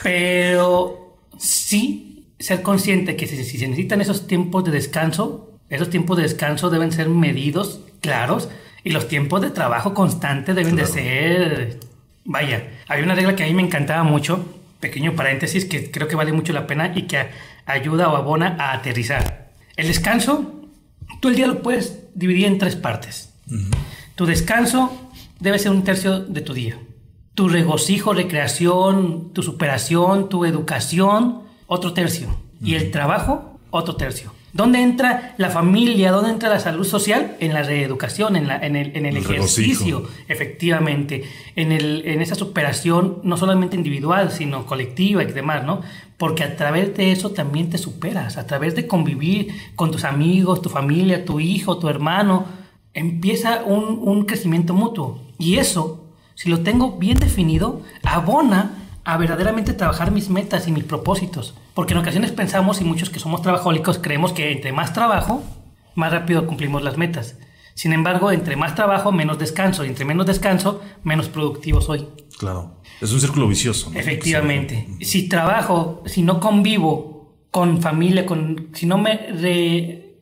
Pero 0.01 1.17
sí 1.37 2.13
ser 2.39 2.61
consciente 2.61 3.15
que 3.15 3.27
si, 3.27 3.43
se 3.43 3.67
necesitan 3.67 4.01
esos 4.01 4.27
tiempos 4.27 4.65
de 4.65 4.71
descanso, 4.71 5.59
esos 5.69 5.89
tiempos 5.89 6.17
de 6.17 6.23
descanso 6.23 6.69
deben 6.69 6.91
ser 6.91 7.09
medidos, 7.09 7.81
claros, 8.01 8.49
y 8.83 8.89
los 8.89 9.07
tiempos 9.07 9.41
de 9.41 9.49
trabajo 9.49 9.93
constante 9.93 10.53
deben 10.53 10.75
de 10.75 10.85
ser... 10.85 11.79
Vaya, 12.25 12.69
hay 12.87 13.01
una 13.01 13.15
regla 13.15 13.35
que 13.35 13.43
a 13.43 13.47
mí 13.47 13.53
me 13.53 13.61
encantaba 13.61 14.03
mucho, 14.03 14.45
pequeño 14.79 15.13
paréntesis, 15.13 15.65
que 15.65 15.89
creo 15.89 16.07
que 16.07 16.15
vale 16.15 16.33
mucho 16.33 16.51
la 16.51 16.67
pena 16.67 16.91
y 16.95 17.03
que 17.03 17.27
ayuda 17.65 18.09
o 18.09 18.15
abona 18.15 18.55
a 18.59 18.73
aterrizar. 18.73 19.51
El 19.75 19.87
descanso, 19.87 20.61
tú 21.19 21.29
el 21.29 21.35
día 21.35 21.47
lo 21.47 21.61
puedes 21.61 21.99
dividir 22.15 22.45
en 22.45 22.57
tres 22.57 22.75
partes. 22.75 23.33
Tu 24.15 24.25
descanso 24.25 25.11
debe 25.39 25.59
ser 25.59 25.71
un 25.71 25.83
tercio 25.83 26.19
de 26.19 26.41
tu 26.41 26.53
día. 26.53 26.77
Tu 27.33 27.49
regocijo, 27.49 28.13
recreación, 28.13 29.33
tu 29.33 29.41
superación, 29.41 30.29
tu 30.29 30.45
educación, 30.45 31.43
otro 31.67 31.93
tercio. 31.93 32.27
Y 32.61 32.75
el 32.75 32.91
trabajo, 32.91 33.59
otro 33.71 33.95
tercio. 33.95 34.31
¿Dónde 34.53 34.83
entra 34.83 35.33
la 35.37 35.49
familia? 35.49 36.11
¿Dónde 36.11 36.29
entra 36.29 36.47
la 36.47 36.59
salud 36.59 36.85
social? 36.85 37.35
En 37.39 37.55
la 37.55 37.63
reeducación, 37.63 38.35
en, 38.35 38.47
la, 38.47 38.57
en 38.57 38.75
el, 38.75 38.95
en 38.95 39.07
el, 39.07 39.17
ejercicio, 39.17 40.07
efectivamente, 40.27 41.23
en, 41.55 41.71
el, 41.71 42.03
en 42.05 42.21
esa 42.21 42.35
superación 42.35 43.17
no 43.23 43.35
solamente 43.35 43.75
individual, 43.75 44.31
sino 44.31 44.67
colectiva 44.67 45.23
y 45.23 45.31
demás, 45.31 45.65
¿no? 45.65 45.81
Porque 46.17 46.43
a 46.43 46.55
través 46.55 46.95
de 46.95 47.11
eso 47.11 47.31
también 47.31 47.71
te 47.71 47.79
superas, 47.79 48.37
a 48.37 48.45
través 48.45 48.75
de 48.75 48.85
convivir 48.85 49.47
con 49.75 49.89
tus 49.89 50.03
amigos, 50.03 50.61
tu 50.61 50.69
familia, 50.69 51.25
tu 51.25 51.39
hijo, 51.39 51.79
tu 51.79 51.89
hermano, 51.89 52.45
empieza 52.93 53.63
un, 53.63 54.07
un 54.07 54.25
crecimiento 54.25 54.75
mutuo. 54.75 55.19
Y 55.39 55.55
eso, 55.55 56.05
si 56.35 56.49
lo 56.49 56.59
tengo 56.59 56.99
bien 56.99 57.17
definido, 57.17 57.81
abona 58.03 58.82
a 59.03 59.17
verdaderamente 59.17 59.73
trabajar 59.73 60.11
mis 60.11 60.29
metas 60.29 60.67
y 60.67 60.71
mis 60.71 60.83
propósitos. 60.83 61.55
Porque 61.73 61.93
en 61.93 61.99
ocasiones 61.99 62.31
pensamos, 62.31 62.81
y 62.81 62.83
muchos 62.83 63.09
que 63.09 63.19
somos 63.19 63.41
trabajólicos, 63.41 63.99
creemos 63.99 64.33
que 64.33 64.51
entre 64.51 64.71
más 64.71 64.93
trabajo, 64.93 65.43
más 65.95 66.11
rápido 66.11 66.47
cumplimos 66.47 66.83
las 66.83 66.97
metas. 66.97 67.37
Sin 67.75 67.91
embargo, 67.91 68.31
entre 68.31 68.55
más 68.55 68.75
trabajo, 68.75 69.11
menos 69.11 69.39
descanso. 69.39 69.83
Y 69.83 69.87
entre 69.87 70.05
menos 70.05 70.25
descanso, 70.25 70.81
menos 71.03 71.27
productivo 71.27 71.81
soy. 71.81 72.07
Claro. 72.37 72.81
Es 73.01 73.11
un 73.11 73.19
círculo 73.19 73.47
vicioso. 73.47 73.91
Efectivamente. 73.95 74.87
Si 75.01 75.27
trabajo, 75.27 76.03
si 76.05 76.21
no 76.21 76.39
convivo 76.39 77.35
con 77.51 77.81
familia, 77.81 78.25
con, 78.25 78.69
si 78.73 78.85
no 78.85 78.97
me 78.97 79.27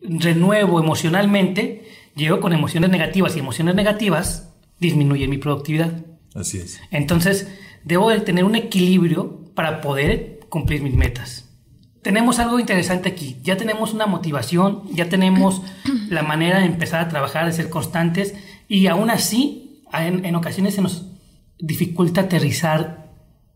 renuevo 0.02 0.80
emocionalmente, 0.80 1.89
llego 2.15 2.39
con 2.39 2.54
emociones 2.54 2.89
negativas 2.89 3.36
y 3.36 3.39
emociones 3.39 3.76
negativas 3.76 4.54
disminuyen 4.80 5.30
mi 5.30 5.38
productividad. 5.38 6.06
Así 6.34 6.58
es. 6.58 6.82
Entonces, 6.91 7.48
debo 7.84 8.10
de 8.10 8.22
tener 8.22 8.44
un 8.44 8.56
equilibrio 8.56 9.41
para 9.56 9.82
poder 9.82 10.39
cumplir 10.50 10.82
mis 10.82 10.94
metas. 10.94 11.48
Tenemos 12.02 12.39
algo 12.39 12.60
interesante 12.60 13.10
aquí, 13.10 13.38
ya 13.44 13.58
tenemos 13.58 13.94
una 13.94 14.08
motivación, 14.08 14.84
ya 14.91 15.08
tenemos 15.08 15.62
la 16.10 16.24
manera 16.24 16.60
de 16.60 16.65
empezar 16.65 17.00
a 17.00 17.10
trabajar, 17.10 17.46
de 17.46 17.54
ser 17.54 17.70
constantes 17.70 18.34
y 18.67 18.88
aún 18.88 19.10
así 19.10 19.84
en, 19.94 20.36
ocasiones 20.36 20.76
se 20.76 20.82
nos 20.82 21.06
dificulta 21.60 22.22
aterrizar 22.22 23.12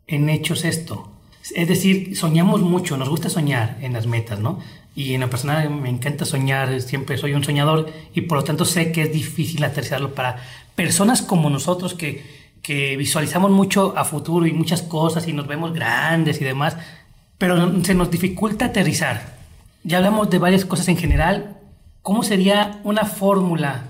en 0.07 0.29
hechos 0.29 0.65
esto. 0.65 1.11
Es 1.55 1.67
decir, 1.67 2.15
soñamos 2.15 2.61
mucho, 2.61 2.97
nos 2.97 3.09
gusta 3.09 3.29
soñar 3.29 3.77
en 3.81 3.93
las 3.93 4.07
metas, 4.07 4.39
¿no? 4.39 4.59
Y 4.95 5.13
en 5.13 5.21
la 5.21 5.29
persona 5.29 5.67
me 5.69 5.89
encanta 5.89 6.25
soñar, 6.25 6.81
siempre 6.81 7.17
soy 7.17 7.33
un 7.33 7.43
soñador 7.43 7.91
y 8.13 8.21
por 8.21 8.39
lo 8.39 8.43
tanto 8.43 8.65
sé 8.65 8.91
que 8.91 9.03
es 9.03 9.13
difícil 9.13 9.63
aterrizarlo 9.63 10.13
para 10.13 10.37
personas 10.75 11.21
como 11.21 11.49
nosotros 11.49 11.93
que 11.93 12.34
que 12.65 12.97
visualizamos 12.97 13.51
mucho 13.51 13.93
a 13.95 14.05
futuro 14.05 14.47
y 14.47 14.51
muchas 14.51 14.81
cosas 14.81 15.27
y 15.27 15.33
nos 15.33 15.45
vemos 15.45 15.71
grandes 15.71 16.41
y 16.41 16.43
demás, 16.43 16.75
pero 17.37 17.83
se 17.83 17.93
nos 17.93 18.09
dificulta 18.09 18.65
aterrizar. 18.65 19.35
Ya 19.83 19.97
hablamos 19.97 20.31
de 20.31 20.39
varias 20.39 20.65
cosas 20.65 20.87
en 20.87 20.97
general. 20.97 21.59
¿Cómo 22.01 22.23
sería 22.23 22.79
una 22.83 23.05
fórmula 23.05 23.83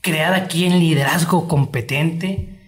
creada 0.00 0.36
aquí 0.36 0.64
en 0.64 0.78
liderazgo 0.78 1.48
competente 1.48 2.60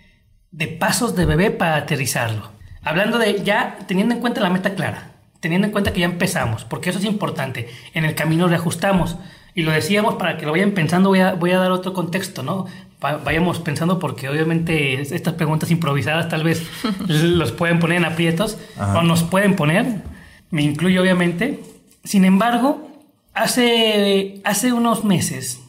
de 0.51 0.67
pasos 0.67 1.15
de 1.15 1.27
bebé 1.27 1.53
para 1.53 1.77
aterrizarlo? 1.77 2.51
Hablando 2.83 3.19
de 3.19 3.45
ya 3.45 3.79
teniendo 3.87 4.17
en 4.17 4.21
cuenta 4.21 4.41
la 4.41 4.51
meta 4.51 4.75
clara, 4.75 5.13
teniendo 5.39 5.69
en 5.69 5.73
cuenta 5.73 5.93
que 5.93 6.01
ya 6.01 6.07
empezamos, 6.07 6.65
porque 6.65 6.91
eso 6.91 6.99
es 6.99 7.05
importante. 7.05 7.69
En 7.95 8.05
el 8.05 8.17
camino 8.17 8.49
reajustamos. 8.49 9.17
Y 9.55 9.63
lo 9.63 9.71
decíamos 9.71 10.15
para 10.15 10.39
que 10.39 10.47
lo 10.47 10.53
vayan 10.53 10.73
pensando, 10.73 11.11
voy 11.11 11.21
a, 11.21 11.35
voy 11.35 11.53
a 11.53 11.59
dar 11.59 11.71
otro 11.71 11.93
contexto, 11.93 12.43
¿no? 12.43 12.67
Vayamos 13.03 13.59
pensando 13.59 13.99
porque 13.99 14.29
obviamente 14.29 15.01
estas 15.01 15.35
preguntas 15.35 15.71
improvisadas 15.71 16.29
tal 16.29 16.45
vez 16.45 16.67
los 17.09 17.53
pueden 17.53 17.79
poner 17.79 17.99
en 17.99 18.05
aprietos 18.05 18.59
o 18.79 19.03
nos 19.03 19.23
pueden 19.25 19.57
poner, 19.57 20.03
me 20.51 20.63
incluyo 20.63 21.03
obviamente. 21.03 21.61
Sin 22.05 22.25
embargo, 22.25 22.89
hace, 23.35 24.41
hace 24.45 24.73
unos 24.73 25.05
meses, 25.05 25.61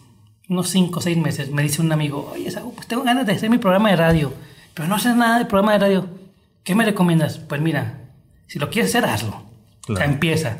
unos 0.49 0.69
5 0.69 0.99
o 0.99 1.01
6 1.01 1.17
meses, 1.17 1.51
me 1.51 1.61
dice 1.63 1.81
un 1.81 1.91
amigo, 1.91 2.31
oye, 2.33 2.51
pues 2.75 2.87
tengo 2.87 3.03
ganas 3.03 3.25
de 3.25 3.33
hacer 3.33 3.49
mi 3.49 3.57
programa 3.57 3.89
de 3.89 3.95
radio, 3.95 4.33
pero 4.73 4.87
no 4.87 4.95
haces 4.95 5.15
nada 5.15 5.39
de 5.39 5.45
programa 5.45 5.73
de 5.73 5.79
radio. 5.79 6.23
¿qué 6.63 6.75
me 6.75 6.85
recomiendas? 6.85 7.37
Pues 7.37 7.61
mira, 7.61 7.99
si 8.47 8.59
lo 8.59 8.69
quieres 8.69 8.91
hacer, 8.91 9.09
hazlo. 9.09 9.43
O 9.89 9.95
sea, 9.95 10.05
empieza, 10.05 10.57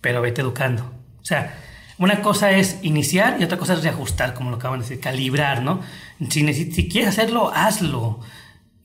pero 0.00 0.20
vete 0.20 0.40
educando. 0.40 0.82
O 1.20 1.24
sea, 1.24 1.56
una 1.98 2.22
cosa 2.22 2.50
es 2.50 2.78
iniciar 2.82 3.36
y 3.40 3.44
otra 3.44 3.58
cosa 3.58 3.74
es 3.74 3.82
reajustar, 3.82 4.34
como 4.34 4.50
lo 4.50 4.56
acaban 4.56 4.80
de 4.80 4.84
decir, 4.84 5.00
calibrar, 5.00 5.62
¿no? 5.62 5.80
Si, 6.28 6.88
quieres 6.88 7.10
hacerlo, 7.10 7.52
hazlo. 7.54 8.20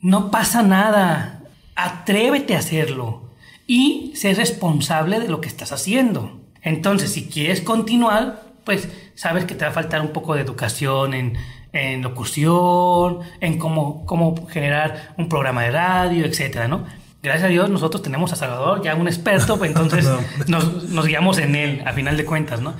No 0.01 0.31
pasa 0.31 0.61
nada. 0.61 1.41
Atrévete 1.75 2.55
a 2.55 2.59
hacerlo. 2.59 3.31
Y 3.65 4.13
sé 4.15 4.33
responsable 4.33 5.19
de 5.19 5.27
lo 5.27 5.41
que 5.41 5.47
estás 5.47 5.71
haciendo. 5.71 6.39
Entonces, 6.61 7.11
si 7.11 7.27
quieres 7.27 7.61
continuar, 7.61 8.43
pues 8.63 8.89
sabes 9.15 9.45
que 9.45 9.55
te 9.55 9.65
va 9.65 9.71
a 9.71 9.73
faltar 9.73 10.01
un 10.01 10.09
poco 10.09 10.35
de 10.35 10.41
educación 10.41 11.13
en, 11.13 11.37
en 11.73 12.01
locución, 12.01 13.19
en 13.41 13.57
cómo, 13.57 14.05
cómo 14.05 14.47
generar 14.47 15.13
un 15.17 15.29
programa 15.29 15.63
de 15.63 15.71
radio, 15.71 16.25
etcétera, 16.25 16.67
¿no? 16.67 16.85
Gracias 17.21 17.45
a 17.45 17.49
Dios 17.49 17.69
nosotros 17.69 18.01
tenemos 18.01 18.31
a 18.31 18.35
Salvador, 18.35 18.81
ya 18.81 18.95
un 18.95 19.07
experto, 19.07 19.57
pues 19.57 19.71
entonces 19.71 20.07
nos, 20.47 20.83
nos, 20.89 21.05
guiamos 21.05 21.37
en 21.37 21.55
él, 21.55 21.83
a 21.85 21.93
final 21.93 22.15
de 22.15 22.25
cuentas, 22.25 22.61
¿no? 22.61 22.75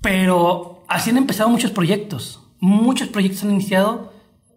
Pero 0.00 0.84
así 0.88 1.10
han 1.10 1.16
empezado 1.16 1.48
muchos 1.48 1.70
proyectos. 1.70 2.40
Muchos 2.60 3.08
proyectos 3.08 3.44
han 3.44 3.52
iniciado 3.52 4.12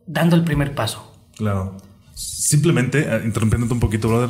dando 0.06 0.36
el 0.36 0.44
primer 0.44 0.76
paso. 0.76 1.12
Claro. 1.38 1.78
Simplemente, 2.14 3.00
eh, 3.00 3.22
interrumpiéndote 3.26 3.74
un 3.74 3.80
poquito, 3.80 4.08
brother, 4.08 4.30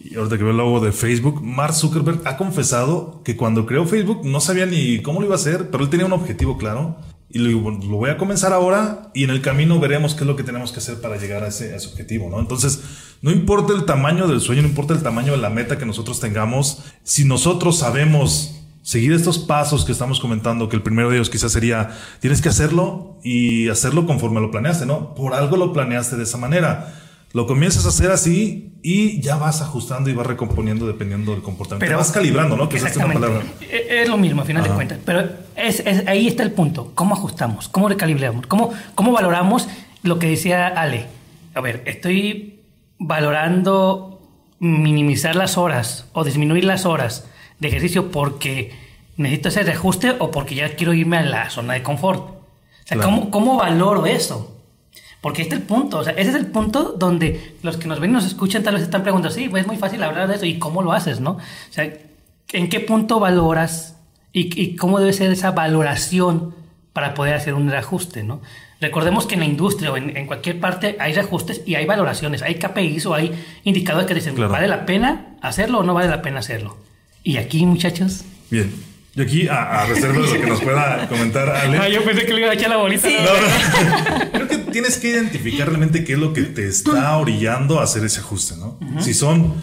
y 0.00 0.16
ahorita 0.16 0.36
que 0.36 0.42
veo 0.42 0.50
el 0.50 0.56
logo 0.56 0.80
de 0.80 0.92
Facebook, 0.92 1.42
Mark 1.42 1.74
Zuckerberg 1.74 2.22
ha 2.24 2.36
confesado 2.36 3.22
que 3.24 3.36
cuando 3.36 3.66
creó 3.66 3.86
Facebook 3.86 4.24
no 4.24 4.40
sabía 4.40 4.66
ni 4.66 5.00
cómo 5.00 5.20
lo 5.20 5.26
iba 5.26 5.34
a 5.34 5.38
hacer, 5.38 5.70
pero 5.70 5.84
él 5.84 5.90
tenía 5.90 6.06
un 6.06 6.12
objetivo 6.12 6.58
claro. 6.58 6.96
Y 7.28 7.38
lo, 7.38 7.70
lo 7.70 7.96
voy 7.96 8.10
a 8.10 8.18
comenzar 8.18 8.52
ahora 8.52 9.10
y 9.14 9.24
en 9.24 9.30
el 9.30 9.40
camino 9.40 9.80
veremos 9.80 10.14
qué 10.14 10.24
es 10.24 10.26
lo 10.26 10.36
que 10.36 10.42
tenemos 10.42 10.72
que 10.72 10.80
hacer 10.80 11.00
para 11.00 11.16
llegar 11.16 11.44
a 11.44 11.48
ese, 11.48 11.72
a 11.72 11.76
ese 11.76 11.88
objetivo, 11.88 12.28
¿no? 12.28 12.38
Entonces, 12.40 12.82
no 13.22 13.30
importa 13.30 13.72
el 13.72 13.84
tamaño 13.84 14.26
del 14.26 14.40
sueño, 14.40 14.62
no 14.62 14.68
importa 14.68 14.94
el 14.94 15.02
tamaño 15.02 15.32
de 15.32 15.38
la 15.38 15.48
meta 15.48 15.78
que 15.78 15.86
nosotros 15.86 16.20
tengamos, 16.20 16.82
si 17.04 17.24
nosotros 17.24 17.78
sabemos 17.78 18.58
seguir 18.82 19.12
estos 19.12 19.38
pasos 19.38 19.84
que 19.84 19.92
estamos 19.92 20.18
comentando, 20.18 20.68
que 20.68 20.74
el 20.74 20.82
primero 20.82 21.08
de 21.08 21.16
ellos 21.16 21.30
quizás 21.30 21.52
sería, 21.52 21.90
tienes 22.20 22.42
que 22.42 22.48
hacerlo 22.48 23.20
y 23.22 23.68
hacerlo 23.68 24.06
conforme 24.06 24.40
lo 24.40 24.50
planeaste, 24.50 24.86
¿no? 24.86 25.14
Por 25.14 25.34
algo 25.34 25.56
lo 25.56 25.72
planeaste 25.72 26.16
de 26.16 26.24
esa 26.24 26.36
manera. 26.36 26.94
Lo 27.32 27.46
comienzas 27.46 27.86
a 27.86 27.88
hacer 27.88 28.10
así 28.10 28.74
y 28.82 29.20
ya 29.20 29.36
vas 29.36 29.62
ajustando 29.62 30.10
y 30.10 30.14
vas 30.14 30.26
recomponiendo 30.26 30.86
dependiendo 30.86 31.32
del 31.32 31.42
comportamiento. 31.42 31.86
Pero 31.86 31.96
vas 31.96 32.10
calibrando, 32.10 32.56
¿no? 32.56 32.68
Que 32.68 32.76
es 32.76 32.96
una 32.96 33.12
palabra. 33.12 33.42
E-, 33.60 34.02
es 34.02 34.08
lo 34.08 34.18
mismo, 34.18 34.42
a 34.42 34.44
final 34.44 34.64
de 34.64 34.70
cuentas. 34.70 34.98
Pero 35.06 35.30
es, 35.56 35.82
ahí 36.06 36.26
está 36.26 36.42
el 36.42 36.50
punto. 36.50 36.90
¿Cómo 36.94 37.14
ajustamos? 37.14 37.68
¿Cómo 37.68 37.88
recalibramos? 37.88 38.46
¿Cómo, 38.48 38.72
¿Cómo 38.94 39.12
valoramos 39.12 39.68
lo 40.02 40.18
que 40.18 40.26
decía 40.26 40.66
Ale? 40.66 41.06
A 41.54 41.60
ver, 41.60 41.82
estoy 41.86 42.61
valorando 43.02 44.20
minimizar 44.58 45.34
las 45.34 45.58
horas 45.58 46.06
o 46.12 46.24
disminuir 46.24 46.64
las 46.64 46.86
horas 46.86 47.26
de 47.58 47.68
ejercicio 47.68 48.10
porque 48.10 48.72
necesito 49.16 49.48
ese 49.48 49.62
reajuste 49.64 50.16
o 50.18 50.30
porque 50.30 50.54
ya 50.54 50.74
quiero 50.76 50.94
irme 50.94 51.18
a 51.18 51.22
la 51.22 51.50
zona 51.50 51.74
de 51.74 51.82
confort. 51.82 52.20
O 52.28 52.86
sea, 52.86 52.98
¿cómo, 52.98 53.30
¿cómo, 53.30 53.56
valoro 53.56 54.06
eso? 54.06 54.56
Porque 55.20 55.42
este 55.42 55.54
es 55.54 55.60
el 55.60 55.66
punto, 55.66 55.98
o 55.98 56.04
sea, 56.04 56.14
ese 56.14 56.30
es 56.30 56.36
el 56.36 56.46
punto 56.46 56.94
donde 56.98 57.56
los 57.62 57.76
que 57.76 57.86
nos 57.86 58.00
ven 58.00 58.10
y 58.10 58.12
nos 58.14 58.26
escuchan 58.26 58.62
tal 58.62 58.74
vez 58.74 58.82
están 58.82 59.02
preguntando, 59.02 59.34
sí, 59.34 59.48
pues 59.48 59.62
es 59.62 59.66
muy 59.66 59.76
fácil 59.76 60.02
hablar 60.02 60.28
de 60.28 60.34
eso, 60.34 60.46
¿y 60.46 60.58
cómo 60.58 60.82
lo 60.82 60.92
haces, 60.92 61.20
no? 61.20 61.32
O 61.32 61.40
sea, 61.70 61.92
¿en 62.52 62.68
qué 62.68 62.80
punto 62.80 63.20
valoras 63.20 63.96
y, 64.32 64.60
y 64.60 64.74
cómo 64.74 64.98
debe 64.98 65.12
ser 65.12 65.30
esa 65.30 65.52
valoración 65.52 66.54
para 66.92 67.14
poder 67.14 67.34
hacer 67.34 67.54
un 67.54 67.70
reajuste, 67.70 68.24
no? 68.24 68.40
Recordemos 68.82 69.26
que 69.26 69.34
en 69.34 69.40
la 69.40 69.46
industria 69.46 69.92
o 69.92 69.96
en, 69.96 70.26
cualquier 70.26 70.58
parte 70.58 70.96
hay 70.98 71.12
reajustes 71.12 71.62
y 71.64 71.76
hay 71.76 71.86
valoraciones, 71.86 72.42
hay 72.42 72.56
KPIs 72.56 73.06
o 73.06 73.14
hay 73.14 73.30
indicadores 73.62 74.08
que 74.08 74.14
dicen, 74.14 74.34
¿vale 74.36 74.66
la 74.66 74.86
pena 74.86 75.36
hacerlo 75.40 75.78
o 75.78 75.82
no 75.84 75.94
vale 75.94 76.08
la 76.08 76.20
pena 76.20 76.40
hacerlo? 76.40 76.76
Y 77.22 77.36
aquí, 77.36 77.64
muchachos. 77.64 78.24
Bien. 78.50 78.74
Y 79.14 79.22
aquí, 79.22 79.46
a, 79.46 79.86
reserva 79.86 80.26
de 80.26 80.34
lo 80.34 80.40
que 80.40 80.46
nos 80.48 80.60
pueda 80.60 81.08
comentar 81.08 81.48
Ale. 81.48 81.78
Ah, 81.78 81.88
yo 81.88 82.04
pensé 82.04 82.26
que 82.26 82.34
le 82.34 82.40
iba 82.40 82.50
a 82.50 82.54
echar 82.54 82.70
la 82.70 82.78
bolita. 82.78 83.08
Creo 84.32 84.48
que 84.48 84.58
tienes 84.58 84.98
que 84.98 85.10
identificar 85.10 85.68
realmente 85.68 86.02
qué 86.02 86.14
es 86.14 86.18
lo 86.18 86.32
que 86.32 86.42
te 86.42 86.66
está 86.66 87.16
orillando 87.18 87.78
a 87.78 87.84
hacer 87.84 88.04
ese 88.04 88.18
ajuste, 88.18 88.56
¿no? 88.56 88.80
Si 89.00 89.14
son 89.14 89.54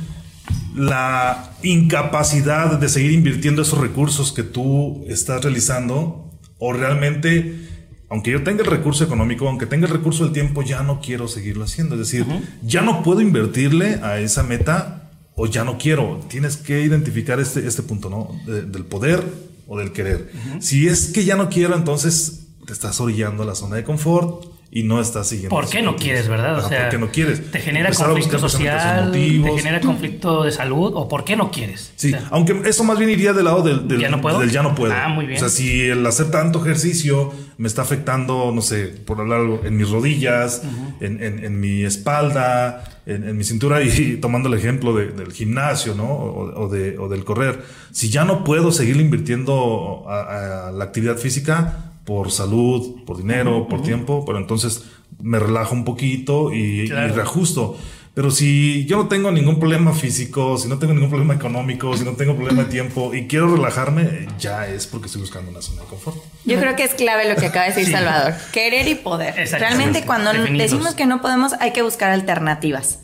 la 0.76 1.52
incapacidad 1.62 2.80
de 2.80 2.88
seguir 2.88 3.12
invirtiendo 3.12 3.64
esos 3.64 3.80
recursos 3.80 4.32
que 4.32 4.44
tú 4.44 5.04
estás 5.10 5.44
realizando 5.44 6.32
o 6.58 6.72
realmente 6.72 7.69
aunque 8.10 8.32
yo 8.32 8.44
tenga 8.44 8.64
el 8.64 8.70
recurso 8.70 9.04
económico, 9.04 9.48
aunque 9.48 9.66
tenga 9.66 9.88
el 9.88 9.94
recurso 9.94 10.24
del 10.24 10.34
tiempo, 10.34 10.64
ya 10.64 10.82
no 10.84 11.00
quiero 11.00 11.28
seguirlo 11.28 11.64
haciendo. 11.64 11.96
Es 11.96 12.02
decir, 12.02 12.26
ya 12.64 12.82
no 12.82 13.04
puedo 13.04 13.22
invertirle 13.22 14.00
a 14.02 14.20
esa 14.20 14.44
meta 14.44 15.12
o 15.36 15.46
ya 15.46 15.64
no 15.64 15.78
quiero. 15.78 16.20
Tienes 16.28 16.58
que 16.58 16.82
identificar 16.82 17.40
este, 17.40 17.68
este 17.68 17.84
punto, 17.84 18.10
¿no? 18.10 18.36
del 18.46 18.86
poder 18.86 19.24
o 19.68 19.78
del 19.78 19.92
querer. 19.92 20.32
Si 20.60 20.88
es 20.88 21.08
que 21.08 21.24
ya 21.24 21.36
no 21.36 21.50
quiero, 21.50 21.76
entonces 21.76 22.48
te 22.66 22.74
estás 22.74 23.00
orillando 23.00 23.44
a 23.44 23.46
la 23.46 23.56
zona 23.56 23.76
de 23.76 23.84
confort 23.84 24.59
y 24.72 24.84
no 24.84 25.02
estás 25.02 25.28
siguiendo. 25.28 25.56
¿Por 25.56 25.68
qué 25.68 25.82
no 25.82 25.96
quieres, 25.96 26.28
verdad? 26.28 26.64
O 26.64 26.70
sea, 26.70 26.82
¿por 26.82 26.90
qué 26.90 26.98
no 27.00 27.10
quieres? 27.10 27.52
Te 27.52 27.60
genera 27.60 27.92
conflicto 27.92 28.38
social, 28.38 29.12
te 29.12 29.58
genera 29.58 29.82
conflicto 29.82 30.44
de 30.44 30.52
salud 30.52 30.92
o 30.96 31.08
por 31.08 31.24
qué 31.24 31.36
no 31.36 31.50
quieres. 31.50 31.92
Sí, 31.96 32.14
aunque 32.30 32.62
eso 32.66 32.84
más 32.84 33.00
bien 33.00 33.10
iría 33.10 33.34
del 33.34 33.46
lado 33.46 33.64
del, 33.64 34.00
¿Ya 34.00 34.10
no 34.10 34.22
puedo? 34.22 34.40
del 34.40 34.52
ya 34.52 34.62
no 34.62 34.76
puedo. 34.76 34.94
Ah, 34.94 35.08
muy 35.08 35.26
bien. 35.26 35.38
O 35.38 35.40
sea, 35.40 35.50
si 35.50 35.82
el 35.82 36.06
hacer 36.06 36.30
tanto 36.30 36.62
ejercicio 36.62 37.34
me 37.58 37.68
está 37.68 37.82
afectando, 37.82 38.52
no 38.54 38.62
sé, 38.62 38.86
por 38.88 39.20
hablar 39.20 39.40
algo, 39.42 39.62
en 39.64 39.76
mis 39.76 39.90
rodillas, 39.90 40.62
en, 41.00 41.22
en, 41.22 41.60
mi 41.60 41.84
espalda, 41.84 42.84
en, 43.08 43.36
mi 43.36 43.44
cintura 43.44 43.82
y 43.82 44.18
tomando 44.22 44.50
el 44.50 44.58
ejemplo 44.58 44.94
del 44.94 45.34
gimnasio, 45.34 45.96
¿no? 45.96 46.10
O, 46.10 46.70
de, 46.70 46.98
o, 47.00 47.10
del 47.10 47.26
correr. 47.26 47.60
Si 47.92 48.10
ya 48.10 48.24
no 48.24 48.44
puedo 48.44 48.72
seguir 48.72 48.98
invirtiendo 48.98 50.06
a 50.08 50.72
la 50.72 50.84
actividad 50.84 51.18
física, 51.18 51.89
por 52.10 52.32
salud, 52.32 53.04
por 53.06 53.18
dinero, 53.18 53.68
por 53.68 53.84
tiempo, 53.84 54.26
pero 54.26 54.40
entonces 54.40 54.86
me 55.22 55.38
relajo 55.38 55.76
un 55.76 55.86
poquito 55.86 56.52
y, 56.52 56.88
reajusto. 56.88 57.78
Pero 58.16 58.32
si 58.32 58.88
yo 58.88 58.98
no 58.98 59.08
tengo 59.08 59.32
ningún 59.32 59.60
problema 59.60 59.94
físico, 59.94 60.58
si 60.58 60.68
no 60.68 60.80
tengo 60.80 60.96
ningún 60.96 61.12
problema 61.12 61.36
económico, 61.36 61.96
si 61.96 62.04
no 62.04 62.14
tengo 62.14 62.36
problema 62.36 62.64
de 62.64 62.70
tiempo 62.72 63.14
y 63.14 63.28
quiero 63.28 63.56
relajarme, 63.56 64.28
ya 64.40 64.68
es 64.68 64.88
porque 64.88 65.06
estoy 65.06 65.22
buscando 65.22 65.52
una 65.52 65.62
zona 65.62 65.84
de 65.84 65.88
confort. 65.88 66.18
Yo 66.46 66.60
creo 66.60 66.76
que 66.76 66.84
es 66.84 66.96
clave 66.96 67.30
lo 67.30 67.36
que 67.36 67.46
acaba 67.46 67.68
de 67.68 67.76
decir 67.76 67.94
Salvador, 67.94 68.34
querer 68.52 68.88
y 68.88 68.96
poder. 68.96 69.36
Realmente 69.52 70.04
cuando 70.04 70.34
decimos 70.34 70.96
que 70.96 71.06
no 71.06 71.22
podemos 71.22 71.54
hay 71.60 71.74
que 71.74 71.84
buscar 71.84 72.10
alternativas. 72.10 73.02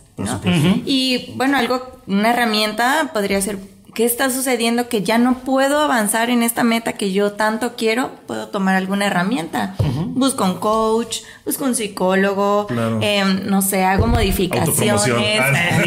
Y 0.84 1.32
bueno, 1.36 1.58
algo, 1.58 2.00
una 2.08 2.32
herramienta 2.32 3.12
podría 3.14 3.40
ser 3.40 3.60
¿qué 3.96 4.06
está 4.06 4.30
sucediendo 4.30 4.90
que 4.90 5.02
ya 5.02 5.18
no 5.18 5.40
puedo 5.40 5.80
avanzar 5.82 6.30
en 6.30 6.44
esta 6.44 6.64
meta 6.64 6.94
que 6.94 7.12
yo 7.12 7.32
tanto 7.32 7.76
quiero? 7.76 8.12
Puedo 8.28 8.50
tomar 8.50 8.76
alguna 8.76 9.08
herramienta. 9.08 9.76
Busco 10.10 10.44
un 10.44 10.60
coach, 10.60 11.22
busco 11.46 11.64
un 11.64 11.76
psicólogo, 11.76 12.68
em, 13.02 13.48
no 13.48 13.62
sé, 13.62 13.84
hago 13.84 14.06
modificaciones. 14.06 15.42
Ah, 15.42 15.82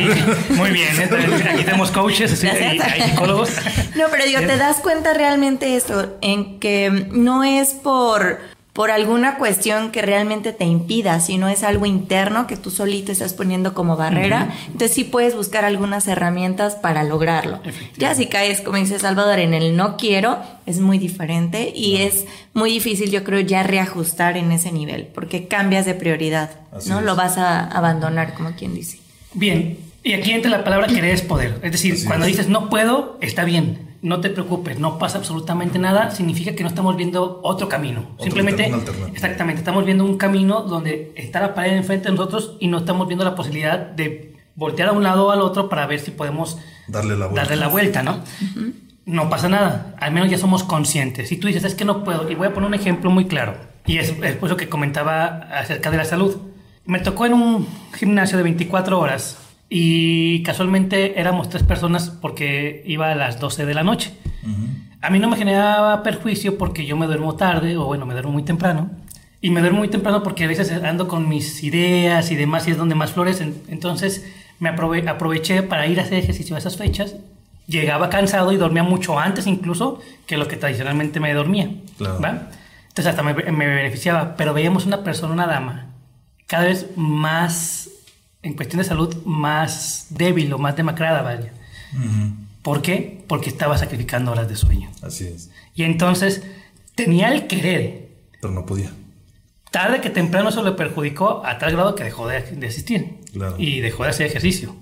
Muy 0.56 0.70
bien, 0.70 0.88
aquí 1.50 1.64
tenemos 1.64 1.90
coaches 1.90 2.42
y 2.42 2.48
hay 2.48 2.80
psicólogos. 3.10 3.50
No, 3.94 4.06
pero 4.10 4.24
digo, 4.24 4.40
te 4.40 4.56
das 4.56 4.78
cuenta 4.78 5.12
realmente 5.12 5.76
eso, 5.76 6.16
en 6.22 6.58
que 6.58 7.08
no 7.10 7.44
es 7.44 7.74
por 7.74 8.38
por 8.78 8.92
alguna 8.92 9.38
cuestión 9.38 9.90
que 9.90 10.02
realmente 10.02 10.52
te 10.52 10.64
impida, 10.64 11.18
si 11.18 11.36
no 11.36 11.48
es 11.48 11.64
algo 11.64 11.84
interno 11.84 12.46
que 12.46 12.56
tú 12.56 12.70
solito 12.70 13.10
estás 13.10 13.32
poniendo 13.32 13.74
como 13.74 13.96
barrera, 13.96 14.54
entonces 14.68 14.92
sí 14.92 15.02
puedes 15.02 15.34
buscar 15.34 15.64
algunas 15.64 16.06
herramientas 16.06 16.76
para 16.76 17.02
lograrlo. 17.02 17.60
Ya 17.96 18.14
si 18.14 18.26
caes, 18.26 18.60
como 18.60 18.78
dice 18.78 19.00
Salvador, 19.00 19.40
en 19.40 19.52
el 19.52 19.74
no 19.74 19.96
quiero, 19.96 20.38
es 20.64 20.78
muy 20.78 21.00
diferente 21.00 21.72
y 21.74 21.96
es 22.02 22.26
muy 22.54 22.70
difícil, 22.70 23.10
yo 23.10 23.24
creo, 23.24 23.40
ya 23.40 23.64
reajustar 23.64 24.36
en 24.36 24.52
ese 24.52 24.70
nivel, 24.70 25.08
porque 25.12 25.48
cambias 25.48 25.84
de 25.84 25.94
prioridad, 25.94 26.50
¿no? 26.86 27.00
Lo 27.00 27.16
vas 27.16 27.36
a 27.36 27.66
abandonar, 27.66 28.34
como 28.34 28.52
quien 28.52 28.76
dice. 28.76 29.00
Bien, 29.34 29.76
y 30.04 30.12
aquí 30.12 30.30
entra 30.30 30.52
la 30.52 30.62
palabra 30.62 30.86
querer 30.86 31.14
es 31.14 31.22
poder. 31.22 31.58
Es 31.64 31.72
decir, 31.72 31.96
cuando 32.06 32.26
dices 32.26 32.46
no 32.46 32.70
puedo, 32.70 33.18
está 33.20 33.42
bien 33.42 33.88
no 34.00 34.20
te 34.20 34.30
preocupes, 34.30 34.78
no 34.78 34.98
pasa 34.98 35.18
absolutamente 35.18 35.78
nada, 35.78 36.11
significa 36.11 36.54
que 36.54 36.62
no 36.62 36.68
estamos 36.68 36.96
viendo 36.96 37.40
otro 37.42 37.68
camino. 37.68 38.06
Simplemente, 38.20 38.72
exactamente, 39.12 39.61
estamos 39.61 39.84
viendo 39.84 40.04
un 40.04 40.16
camino 40.16 40.62
donde 40.62 41.12
está 41.16 41.40
la 41.40 41.54
pared 41.54 41.76
enfrente 41.76 42.08
de 42.08 42.16
nosotros 42.16 42.56
y 42.61 42.68
no 42.68 42.78
estamos 42.78 43.08
viendo 43.08 43.24
la 43.24 43.34
posibilidad 43.34 43.78
de 43.78 44.37
voltear 44.54 44.90
a 44.90 44.92
un 44.92 45.02
lado 45.02 45.26
o 45.26 45.30
al 45.30 45.40
otro 45.40 45.68
para 45.68 45.87
ver 45.87 46.00
si 46.00 46.11
podemos 46.11 46.58
darle 46.87 47.16
la 47.16 47.26
vuelta, 47.26 47.42
darle 47.42 47.56
la 47.56 47.68
vuelta 47.68 48.02
¿no? 48.02 48.20
No 49.04 49.30
pasa 49.30 49.48
nada, 49.48 49.94
al 49.98 50.12
menos 50.12 50.30
ya 50.30 50.38
somos 50.38 50.64
conscientes. 50.64 51.28
Si 51.28 51.37
tú 51.37 51.46
dices, 51.46 51.64
es 51.64 51.74
que 51.74 51.84
no 51.84 52.04
puedo, 52.04 52.30
y 52.30 52.34
voy 52.34 52.48
a 52.48 52.54
poner 52.54 52.68
un 52.68 52.74
ejemplo 52.74 53.11
muy 53.11 53.26
claro, 53.26 53.56
y 53.87 53.98
es, 53.98 54.14
es 54.22 54.40
lo 54.42 54.56
que 54.56 54.68
comentaba 54.68 55.48
acerca 55.50 55.90
de 55.90 55.96
la 55.96 56.04
salud. 56.04 56.37
Me 56.84 57.00
tocó 57.00 57.26
en 57.26 57.34
un 57.34 57.66
gimnasio 57.94 58.37
de 58.37 58.44
24 58.44 58.98
horas 58.98 59.47
y 59.68 60.42
casualmente 60.42 61.20
éramos 61.20 61.48
tres 61.48 61.62
personas 61.62 62.11
porque 62.11 62.83
iba 62.87 63.11
a 63.11 63.14
las 63.14 63.38
12 63.40 63.66
de 63.66 63.74
la 63.74 63.83
noche. 63.83 64.12
A 65.00 65.11
mí 65.11 65.18
no 65.18 65.28
me 65.28 65.37
generaba 65.37 66.02
perjuicio 66.02 66.59
porque 66.59 66.85
yo 66.87 66.96
me 66.96 67.07
duermo 67.07 67.37
tarde, 67.37 67.76
o 67.76 67.85
bueno, 67.85 68.07
me 68.07 68.14
duermo 68.14 68.33
muy 68.33 68.42
temprano. 68.42 68.90
Y 69.40 69.50
me 69.50 69.61
duermo 69.61 69.78
muy 69.78 69.88
temprano 69.88 70.22
porque 70.22 70.44
a 70.44 70.48
veces 70.48 70.72
ando 70.83 71.07
con 71.07 71.28
mis 71.28 71.62
ideas 71.62 72.31
y 72.33 72.35
demás 72.35 72.66
y 72.66 72.72
es 72.72 72.76
donde 72.76 72.96
más 72.96 73.12
florecen. 73.12 73.62
Entonces 73.68 74.26
me 74.59 74.68
aproveché 74.68 75.62
para 75.62 75.87
ir 75.87 76.00
a 76.00 76.02
hacer 76.02 76.18
ejercicio 76.18 76.57
a 76.57 76.59
esas 76.59 76.76
fechas. 76.76 77.14
Llegaba 77.66 78.09
cansado 78.09 78.50
y 78.52 78.57
dormía 78.57 78.83
mucho 78.83 79.18
antes 79.18 79.46
incluso 79.46 80.00
que 80.26 80.37
lo 80.37 80.48
que 80.48 80.57
tradicionalmente 80.57 81.20
me 81.20 81.33
dormía. 81.35 81.70
Entonces 82.88 83.07
hasta 83.07 83.22
me, 83.22 83.33
beneficiaba. 83.33 84.35
Pero 84.37 84.54
veíamos 84.54 84.87
una 84.87 85.04
persona, 85.04 85.33
una 85.33 85.46
dama, 85.46 85.87
cada 86.46 86.64
vez 86.64 86.88
más, 86.96 87.88
en 88.42 88.55
cuestión 88.55 88.79
de 88.79 88.85
salud, 88.85 89.16
más 89.24 90.07
débil 90.11 90.53
o 90.53 90.59
más 90.59 90.77
demacrada, 90.77 91.22
vaya. 91.22 91.53
¿Por 92.62 92.83
qué? 92.83 93.24
Porque 93.27 93.51
estaba 93.51 93.79
sacrificando 93.79 94.33
horas 94.33 94.48
de 94.48 94.57
sueño. 94.57 94.90
Así 95.03 95.27
es. 95.27 95.51
Y 95.74 95.85
entonces 95.85 96.42
tenía 96.94 97.33
el 97.33 97.46
querer. 97.46 98.09
Pero 98.40 98.53
no 98.53 98.66
podía. 98.66 98.92
Tarde 99.70 100.01
que 100.01 100.11
temprano 100.11 100.48
eso 100.48 100.62
le 100.62 100.72
perjudicó 100.72 101.44
a 101.44 101.59
tal 101.59 101.72
grado 101.72 101.94
que 101.94 102.05
dejó 102.05 102.27
de, 102.27 102.40
de 102.42 102.66
asistir. 102.66 103.18
Y 103.59 103.81
dejó 103.81 104.05
de 104.05 104.11
hacer 104.11 104.27
ejercicio. 104.27 104.74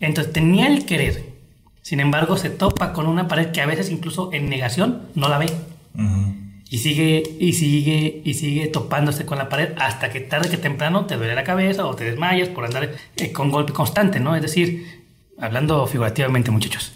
Entonces 0.00 0.32
tenía 0.32 0.66
el 0.66 0.84
querer. 0.84 1.34
Sin 1.82 2.00
embargo, 2.00 2.36
se 2.36 2.50
topa 2.50 2.92
con 2.92 3.06
una 3.06 3.28
pared 3.28 3.52
que 3.52 3.60
a 3.60 3.66
veces 3.66 3.90
incluso 3.90 4.32
en 4.32 4.48
negación 4.48 5.08
no 5.14 5.28
la 5.28 5.38
ve. 5.38 5.46
Y 6.74 6.78
sigue, 6.78 7.22
y 7.38 7.52
sigue, 7.52 8.20
y 8.24 8.34
sigue 8.34 8.66
topándose 8.66 9.24
con 9.24 9.38
la 9.38 9.48
pared 9.48 9.74
hasta 9.78 10.10
que 10.10 10.18
tarde 10.18 10.50
que 10.50 10.56
temprano 10.56 11.06
te 11.06 11.14
duele 11.14 11.36
la 11.36 11.44
cabeza 11.44 11.86
o 11.86 11.94
te 11.94 12.02
desmayas 12.02 12.48
por 12.48 12.64
andar 12.64 12.90
eh, 13.14 13.30
con 13.30 13.52
golpe 13.52 13.72
constante, 13.72 14.18
¿no? 14.18 14.34
Es 14.34 14.42
decir, 14.42 15.04
hablando 15.38 15.86
figurativamente, 15.86 16.50
muchachos. 16.50 16.92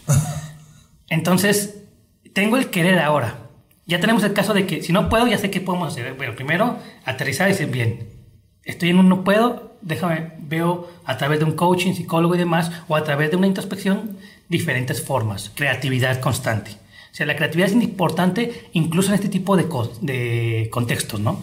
Entonces, 1.09 1.85
tengo 2.33 2.57
el 2.57 2.71
querer 2.71 2.99
ahora. 2.99 3.51
Ya 3.87 4.01
tenemos 4.01 4.25
el 4.25 4.33
caso 4.33 4.53
de 4.53 4.67
que 4.67 4.83
si 4.83 4.93
no 4.93 5.09
puedo, 5.09 5.29
ya 5.29 5.39
sé 5.39 5.49
qué 5.49 5.61
podemos 5.61 5.93
hacer. 5.93 6.13
Bueno, 6.15 6.35
primero, 6.35 6.77
aterrizar 7.05 7.47
y 7.47 7.53
decir, 7.53 7.69
bien, 7.69 8.09
estoy 8.65 8.89
en 8.89 8.99
un 8.99 9.09
no 9.09 9.23
puedo, 9.23 9.77
déjame, 9.81 10.33
veo 10.41 10.91
a 11.05 11.19
través 11.19 11.39
de 11.39 11.45
un 11.45 11.53
coaching, 11.53 11.93
psicólogo 11.93 12.35
y 12.35 12.39
demás, 12.39 12.73
o 12.89 12.97
a 12.97 13.05
través 13.05 13.31
de 13.31 13.37
una 13.37 13.47
introspección, 13.47 14.19
diferentes 14.49 15.01
formas, 15.01 15.53
creatividad 15.55 16.19
constante. 16.19 16.73
O 17.19 17.21
sea, 17.21 17.27
la 17.27 17.35
creatividad 17.35 17.69
es 17.69 17.75
importante 17.75 18.69
incluso 18.75 19.09
en 19.09 19.17
este 19.17 19.29
tipo 19.29 19.57
de, 19.57 19.67
de 20.03 20.69
contextos, 20.71 21.19
¿no? 21.19 21.43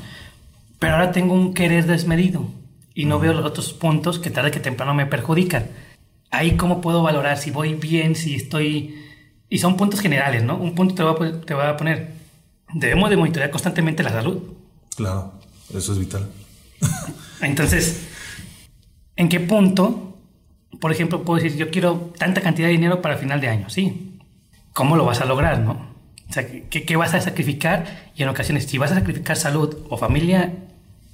Pero 0.79 0.93
ahora 0.93 1.11
tengo 1.11 1.33
un 1.33 1.53
querer 1.53 1.85
desmedido 1.85 2.47
y 2.93 3.03
no 3.03 3.19
veo 3.19 3.33
los 3.33 3.43
otros 3.43 3.73
puntos 3.73 4.17
que 4.17 4.29
tarde 4.29 4.51
que 4.51 4.61
temprano 4.61 4.93
me 4.93 5.05
perjudican. 5.05 5.67
Ahí 6.31 6.55
cómo 6.55 6.79
puedo 6.79 7.03
valorar 7.03 7.37
si 7.37 7.51
voy 7.51 7.73
bien, 7.73 8.15
si 8.15 8.35
estoy... 8.35 9.03
Y 9.49 9.57
son 9.57 9.75
puntos 9.75 9.99
generales, 9.99 10.43
¿no? 10.43 10.55
Un 10.55 10.75
punto 10.75 10.95
te 10.95 11.03
va 11.03 11.11
a, 11.11 11.41
te 11.41 11.53
va 11.53 11.71
a 11.71 11.75
poner, 11.75 12.13
debemos 12.73 13.09
de 13.09 13.17
monitorear 13.17 13.51
constantemente 13.51 14.01
la 14.01 14.11
salud. 14.11 14.43
Claro, 14.95 15.33
eso 15.73 15.91
es 15.91 15.99
vital. 15.99 16.25
Entonces, 17.41 18.07
¿en 19.17 19.27
qué 19.27 19.41
punto, 19.41 20.19
por 20.79 20.93
ejemplo, 20.93 21.23
puedo 21.23 21.43
decir, 21.43 21.59
yo 21.59 21.69
quiero 21.69 22.13
tanta 22.17 22.39
cantidad 22.39 22.69
de 22.69 22.75
dinero 22.75 23.01
para 23.01 23.17
final 23.17 23.41
de 23.41 23.49
año? 23.49 23.69
Sí. 23.69 24.14
¿Cómo 24.75 24.97
lo 24.97 25.05
vas 25.05 25.21
a 25.21 25.25
lograr, 25.25 25.61
no? 25.61 25.71
O 26.29 26.33
sea, 26.33 26.45
¿qué, 26.45 26.95
vas 26.97 27.13
a 27.13 27.21
sacrificar? 27.21 28.11
Y 28.13 28.23
en 28.23 28.27
ocasiones, 28.27 28.65
si 28.65 28.77
vas 28.77 28.91
a 28.91 28.95
sacrificar 28.95 29.37
salud 29.37 29.73
o 29.89 29.97
familia, 29.97 30.53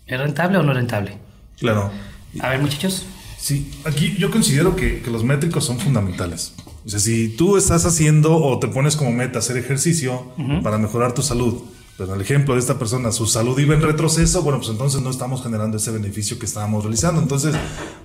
¿es 0.08 0.20
rentable 0.20 0.58
o 0.58 0.64
no 0.64 0.74
rentable? 0.74 1.20
Claro. 1.60 1.92
A 2.40 2.50
ver, 2.50 2.60
muchachos. 2.60 3.06
Sí, 3.38 3.72
aquí 3.86 4.16
yo 4.18 4.32
considero 4.32 4.76
que, 4.76 5.04
que 5.04 5.12
los 5.12 5.24
métricos 5.24 5.64
son 5.64 5.78
fundamentales. 5.78 6.56
O 6.84 6.90
sea, 6.90 7.00
si 7.00 7.30
tú 7.30 7.56
estás 7.56 7.86
haciendo 7.86 8.36
o 8.36 8.58
te 8.58 8.68
pones 8.68 8.96
como 8.96 9.12
meta 9.12 9.38
hacer 9.38 9.58
ejercicio 9.58 10.34
para 10.64 10.80
mejorar 10.80 11.14
tu 11.14 11.22
salud, 11.22 11.62
pero 11.98 12.16
el 12.16 12.22
ejemplo 12.22 12.56
de 12.56 12.60
esta 12.60 12.80
persona, 12.80 13.12
su 13.12 13.28
salud 13.28 13.58
iba 13.60 13.76
en 13.76 13.82
retroceso, 13.82 14.42
bueno, 14.42 14.60
pues 14.60 14.72
entonces 14.72 15.02
no 15.02 15.10
estamos 15.10 15.44
generando 15.44 15.78
ese 15.78 15.92
beneficio 15.92 16.40
que 16.40 16.46
estábamos 16.46 16.84
realizando. 16.84 17.22
Entonces, 17.22 17.54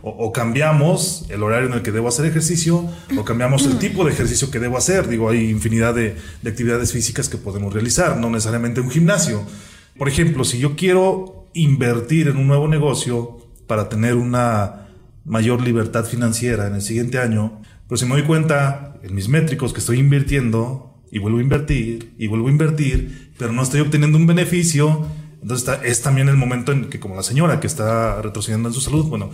o, 0.02 0.32
cambiamos 0.32 1.24
el 1.28 1.42
horario 1.42 1.68
en 1.68 1.74
el 1.74 1.82
que 1.82 1.92
debo 1.92 2.08
hacer 2.08 2.26
ejercicio, 2.26 2.84
o 3.16 3.24
cambiamos 3.24 3.64
el 3.64 3.78
tipo 3.78 4.04
de 4.04 4.12
ejercicio 4.12 4.50
que 4.50 4.58
debo 4.58 4.76
hacer. 4.76 5.08
Digo, 5.08 5.30
hay 5.30 5.50
infinidad 5.50 5.94
de, 5.94 6.16
de 6.42 6.50
actividades 6.50 6.92
físicas 6.92 7.28
que 7.28 7.38
podemos 7.38 7.72
realizar, 7.72 8.18
no 8.18 8.28
necesariamente 8.28 8.80
un 8.80 8.90
gimnasio. 8.90 9.42
Por 9.96 10.08
ejemplo, 10.08 10.44
si 10.44 10.58
yo 10.58 10.76
quiero 10.76 11.46
invertir 11.54 12.28
en 12.28 12.36
un 12.36 12.46
nuevo 12.48 12.68
negocio 12.68 13.38
para 13.66 13.88
tener 13.88 14.14
una 14.14 14.88
mayor 15.24 15.62
libertad 15.62 16.04
financiera 16.04 16.66
en 16.66 16.74
el 16.74 16.82
siguiente 16.82 17.18
año, 17.18 17.62
pero 17.88 17.96
si 17.96 18.04
me 18.04 18.12
doy 18.12 18.24
cuenta 18.24 18.98
en 19.02 19.14
mis 19.14 19.28
métricos 19.28 19.72
que 19.72 19.80
estoy 19.80 19.98
invirtiendo 19.98 21.02
y 21.10 21.18
vuelvo 21.18 21.38
a 21.38 21.42
invertir 21.42 22.14
y 22.18 22.26
vuelvo 22.26 22.48
a 22.48 22.50
invertir, 22.50 23.25
pero 23.38 23.52
no 23.52 23.62
estoy 23.62 23.80
obteniendo 23.80 24.18
un 24.18 24.26
beneficio, 24.26 25.06
entonces 25.42 25.78
es 25.84 26.02
también 26.02 26.28
el 26.28 26.36
momento 26.36 26.72
en 26.72 26.88
que 26.90 26.98
como 26.98 27.14
la 27.14 27.22
señora 27.22 27.60
que 27.60 27.66
está 27.66 28.20
retrocediendo 28.22 28.68
en 28.68 28.74
su 28.74 28.80
salud, 28.80 29.06
bueno, 29.06 29.30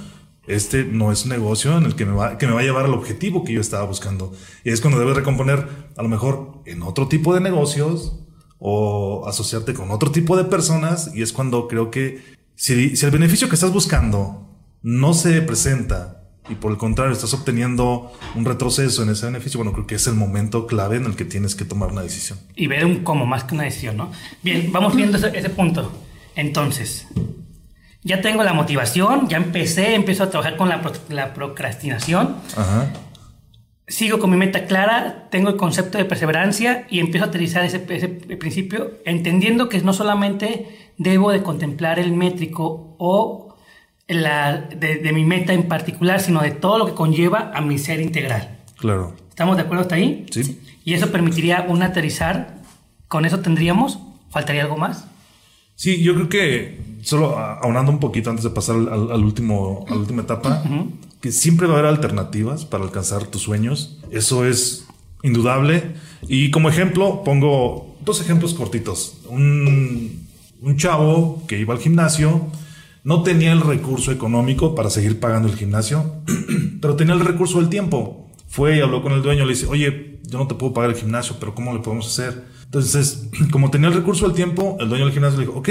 este 0.47 0.85
no 0.85 1.13
es 1.13 1.25
un 1.25 1.31
negocio 1.31 1.77
en 1.79 1.85
el 1.85 1.95
que 1.95 2.05
me, 2.05 2.13
va, 2.13 2.37
que 2.37 2.47
me 2.47 2.53
va 2.53 2.61
a 2.61 2.65
llevar 2.65 2.85
al 2.85 2.95
objetivo 2.95 3.45
que 3.45 3.53
yo 3.53 3.61
estaba 3.61 3.85
buscando. 3.85 4.33
Y 4.65 4.71
es 4.71 4.81
cuando 4.81 4.99
debes 4.99 5.17
recomponer 5.17 5.67
a 5.97 6.03
lo 6.03 6.09
mejor 6.09 6.63
en 6.67 6.83
otro 6.83 7.09
tipo 7.09 7.33
de 7.35 7.41
negocios 7.41 8.19
o 8.59 9.27
asociarte 9.27 9.75
con 9.75 9.91
otro 9.91 10.11
tipo 10.11 10.37
de 10.37 10.45
personas 10.45 11.11
y 11.15 11.23
es 11.23 11.33
cuando 11.33 11.69
creo 11.69 11.91
que 11.91 12.23
si, 12.55 12.97
si 12.97 13.05
el 13.05 13.11
beneficio 13.13 13.49
que 13.49 13.55
estás 13.55 13.73
buscando 13.73 14.49
no 14.83 15.15
se 15.15 15.43
presenta 15.43 16.22
y 16.53 16.55
por 16.55 16.71
el 16.71 16.77
contrario 16.77 17.13
estás 17.13 17.33
obteniendo 17.33 18.13
un 18.35 18.45
retroceso 18.45 19.03
en 19.03 19.09
ese 19.09 19.27
beneficio, 19.27 19.59
bueno, 19.59 19.73
creo 19.73 19.87
que 19.87 19.95
es 19.95 20.07
el 20.07 20.15
momento 20.15 20.67
clave 20.67 20.97
en 20.97 21.07
el 21.07 21.17
que 21.17 21.25
tienes 21.25 21.55
que 21.55 21.65
tomar 21.65 21.91
una 21.91 22.03
decisión. 22.03 22.39
Y 22.55 22.67
ver 22.67 22.85
un 22.85 23.03
cómo 23.03 23.25
más 23.25 23.45
que 23.45 23.55
una 23.55 23.65
decisión, 23.65 23.97
¿no? 23.97 24.13
Bien, 24.43 24.71
vamos 24.71 24.95
viendo 24.95 25.17
ese, 25.17 25.51
punto. 25.51 25.91
Entonces, 26.37 27.09
ya 28.03 28.21
tengo 28.21 28.43
la 28.45 28.53
motivación, 28.53 29.29
ya 29.29 29.39
empecé, 29.39 29.95
empiezo 29.95 30.25
a 30.25 30.31
trabajar 30.31 30.57
con 30.57 30.69
la, 30.69 30.83
la 31.09 31.33
procrastinación. 31.33 32.37
Ajá. 32.55 32.93
Sigo 33.89 34.19
con 34.19 34.31
mi 34.31 34.37
meta 34.37 34.67
clara, 34.67 35.29
tengo 35.31 35.49
el 35.49 35.57
concepto 35.57 35.97
de 35.97 36.05
perseverancia 36.05 36.87
y 36.91 37.01
empiezo 37.01 37.25
a 37.25 37.29
utilizar 37.29 37.65
ese, 37.65 37.85
ese 37.89 38.09
principio, 38.09 38.93
entendiendo 39.07 39.69
que 39.69 39.81
no 39.81 39.93
solamente 39.93 40.93
debo 40.99 41.33
de 41.33 41.43
contemplar 41.43 41.99
el 41.99 42.13
métrico 42.13 42.95
o 42.99 43.52
la, 44.15 44.57
de, 44.57 45.13
mi 45.13 45.25
meta 45.25 45.53
en 45.53 45.69
particular, 45.69 46.21
sino 46.21 46.41
de 46.43 46.51
todo 46.51 46.79
lo 46.79 46.87
que 46.87 46.95
conlleva 46.95 47.53
a 47.55 47.61
mi 47.61 47.79
ser 47.79 48.01
integral. 48.01 48.59
Claro. 48.77 49.15
¿Estamos 49.29 49.57
de 49.57 49.63
acuerdo 49.63 49.83
hasta 49.83 49.95
ahí? 49.95 50.27
Sí. 50.31 50.61
Y 50.85 50.95
eso 50.95 51.11
permitiría 51.11 51.67
un 51.69 51.83
aterrizar. 51.83 52.59
¿Con 53.09 53.25
eso 53.25 53.41
tendríamos? 53.41 53.99
¿Faltaría 54.31 54.63
algo 54.63 54.77
más? 54.77 55.07
Sí, 55.75 56.03
yo 56.03 56.15
creo 56.15 56.29
que 56.29 56.81
solo 57.03 57.39
aunando 57.39 57.91
un 57.91 57.99
poquito 57.99 58.31
antes 58.31 58.45
de 58.45 58.51
pasar 58.51 58.77
al, 58.77 59.25
último, 59.25 59.85
a 59.89 59.91
la 59.91 59.97
última 59.97 60.23
etapa, 60.23 60.63
que 61.21 61.33
siempre 61.33 61.67
va 61.67 61.75
a 61.75 61.79
haber 61.79 61.91
alternativas 61.91 62.65
para 62.65 62.85
alcanzar 62.85 63.27
tus 63.27 63.43
sueños. 63.43 63.99
Eso 64.11 64.47
es 64.47 64.87
indudable. 65.23 65.95
Y 66.29 66.51
como 66.51 66.69
ejemplo, 66.69 67.23
pongo 67.25 67.97
dos 68.01 68.21
ejemplos 68.21 68.55
cortitos. 68.55 69.19
Un, 69.29 70.27
un 70.61 70.77
chavo 70.77 71.43
que 71.47 71.59
iba 71.59 71.75
al 71.75 71.81
gimnasio, 71.81 72.47
no 73.05 73.23
tenía 73.23 73.53
el 73.53 73.61
recurso 73.61 74.13
económico 74.13 74.75
para 74.75 74.91
seguir 74.91 75.21
pagando 75.21 75.49
el 75.49 75.57
gimnasio, 75.57 76.23
pero 76.81 76.97
tenía 76.97 77.15
el 77.15 77.21
recurso 77.21 77.59
del 77.59 77.69
tiempo. 77.69 78.31
Fue 78.49 78.77
y 78.77 78.81
habló 78.81 79.03
con 79.03 79.13
el 79.13 79.23
dueño, 79.23 79.45
le 79.45 79.55
dice, 79.55 79.67
oye, 79.67 80.21
yo 80.25 80.39
no 80.39 80.47
te 80.47 80.55
puedo 80.55 80.73
pagar 80.73 80.91
el 80.91 80.97
gimnasio, 80.97 81.37
pero 81.41 81.55
¿cómo 81.55 81.73
le 81.73 81.81
podemos 81.81 82.07
hacer? 82.07 82.45
Entonces, 82.65 83.29
como 83.51 83.71
tenía 83.71 83.89
el 83.89 83.95
recurso 83.95 84.27
del 84.27 84.35
tiempo, 84.35 84.77
el 84.81 84.89
dueño 84.89 85.05
del 85.05 85.15
gimnasio 85.15 85.41
le 85.41 85.47
dijo, 85.47 85.59
ok, 85.59 85.69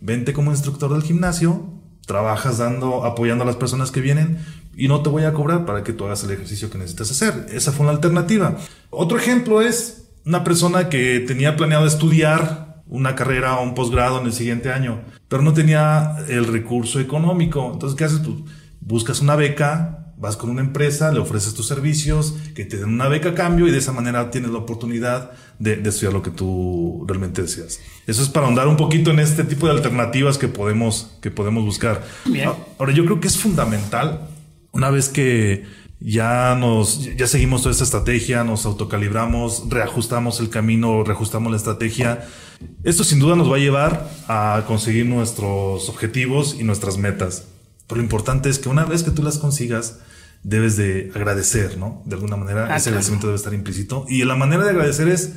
vente 0.00 0.32
como 0.32 0.50
instructor 0.50 0.92
del 0.92 1.02
gimnasio, 1.02 1.70
trabajas 2.06 2.58
dando, 2.58 3.04
apoyando 3.04 3.44
a 3.44 3.46
las 3.46 3.56
personas 3.56 3.90
que 3.90 4.00
vienen 4.00 4.38
y 4.76 4.88
no 4.88 5.02
te 5.02 5.08
voy 5.08 5.24
a 5.24 5.32
cobrar 5.32 5.64
para 5.64 5.84
que 5.84 5.92
tú 5.92 6.04
hagas 6.04 6.24
el 6.24 6.30
ejercicio 6.30 6.70
que 6.70 6.78
necesitas 6.78 7.10
hacer. 7.10 7.46
Esa 7.52 7.72
fue 7.72 7.86
una 7.86 7.94
alternativa. 7.94 8.56
Otro 8.90 9.18
ejemplo 9.18 9.62
es 9.62 10.08
una 10.26 10.44
persona 10.44 10.88
que 10.88 11.20
tenía 11.20 11.56
planeado 11.56 11.86
estudiar 11.86 12.63
una 12.86 13.14
carrera 13.14 13.56
o 13.56 13.62
un 13.62 13.74
posgrado 13.74 14.20
en 14.20 14.26
el 14.26 14.32
siguiente 14.32 14.72
año, 14.72 15.02
pero 15.28 15.42
no 15.42 15.52
tenía 15.52 16.16
el 16.28 16.46
recurso 16.46 17.00
económico. 17.00 17.70
Entonces, 17.72 17.96
¿qué 17.96 18.04
haces? 18.04 18.22
tú? 18.22 18.44
buscas 18.84 19.20
una 19.20 19.36
beca, 19.36 20.12
vas 20.16 20.36
con 20.36 20.50
una 20.50 20.60
empresa, 20.60 21.10
le 21.10 21.18
ofreces 21.18 21.54
tus 21.54 21.66
servicios, 21.66 22.36
que 22.54 22.64
te 22.64 22.76
den 22.76 22.88
una 22.88 23.08
beca 23.08 23.30
a 23.30 23.34
cambio 23.34 23.66
y 23.66 23.70
de 23.70 23.78
esa 23.78 23.92
manera 23.92 24.30
tienes 24.30 24.50
la 24.50 24.58
oportunidad 24.58 25.32
de, 25.58 25.80
estudiar 25.88 26.12
lo 26.12 26.22
que 26.22 26.30
tú 26.30 27.04
realmente 27.06 27.42
deseas. 27.42 27.80
Eso 28.06 28.22
es 28.22 28.28
para 28.28 28.46
ahondar 28.46 28.68
un 28.68 28.76
poquito 28.76 29.10
en 29.10 29.18
este 29.18 29.44
tipo 29.44 29.66
de 29.66 29.72
alternativas 29.72 30.38
que 30.38 30.48
podemos, 30.48 31.16
que 31.20 31.30
podemos 31.30 31.64
buscar. 31.64 32.04
Ahora, 32.78 32.92
yo 32.92 33.04
creo 33.04 33.20
que 33.20 33.28
es 33.28 33.38
fundamental, 33.38 34.28
una 34.72 34.90
vez 34.90 35.08
que 35.08 35.64
ya 36.00 36.54
nos, 36.54 37.04
ya 37.16 37.26
seguimos 37.26 37.62
toda 37.62 37.72
esta 37.72 37.84
estrategia, 37.84 38.44
nos 38.44 38.66
autocalibramos, 38.66 39.64
reajustamos 39.70 40.40
el 40.40 40.50
camino, 40.50 41.02
reajustamos 41.04 41.50
la 41.50 41.56
estrategia. 41.56 42.28
Esto 42.82 43.04
sin 43.04 43.20
duda 43.20 43.36
nos 43.36 43.50
va 43.50 43.56
a 43.56 43.60
llevar 43.60 44.10
a 44.28 44.64
conseguir 44.66 45.06
nuestros 45.06 45.88
objetivos 45.88 46.56
y 46.58 46.64
nuestras 46.64 46.98
metas. 46.98 47.44
Pero 47.86 47.98
lo 47.98 48.02
importante 48.02 48.48
es 48.48 48.58
que 48.58 48.68
una 48.68 48.84
vez 48.84 49.02
que 49.02 49.10
tú 49.10 49.22
las 49.22 49.38
consigas, 49.38 50.00
debes 50.42 50.76
de 50.76 51.10
agradecer, 51.14 51.78
¿no? 51.78 52.02
De 52.04 52.14
alguna 52.14 52.36
manera, 52.36 52.68
ah, 52.70 52.76
ese 52.76 52.90
agradecimiento 52.90 53.26
debe 53.26 53.36
estar 53.36 53.54
implícito. 53.54 54.04
Y 54.08 54.24
la 54.24 54.36
manera 54.36 54.64
de 54.64 54.70
agradecer 54.70 55.08
es 55.08 55.32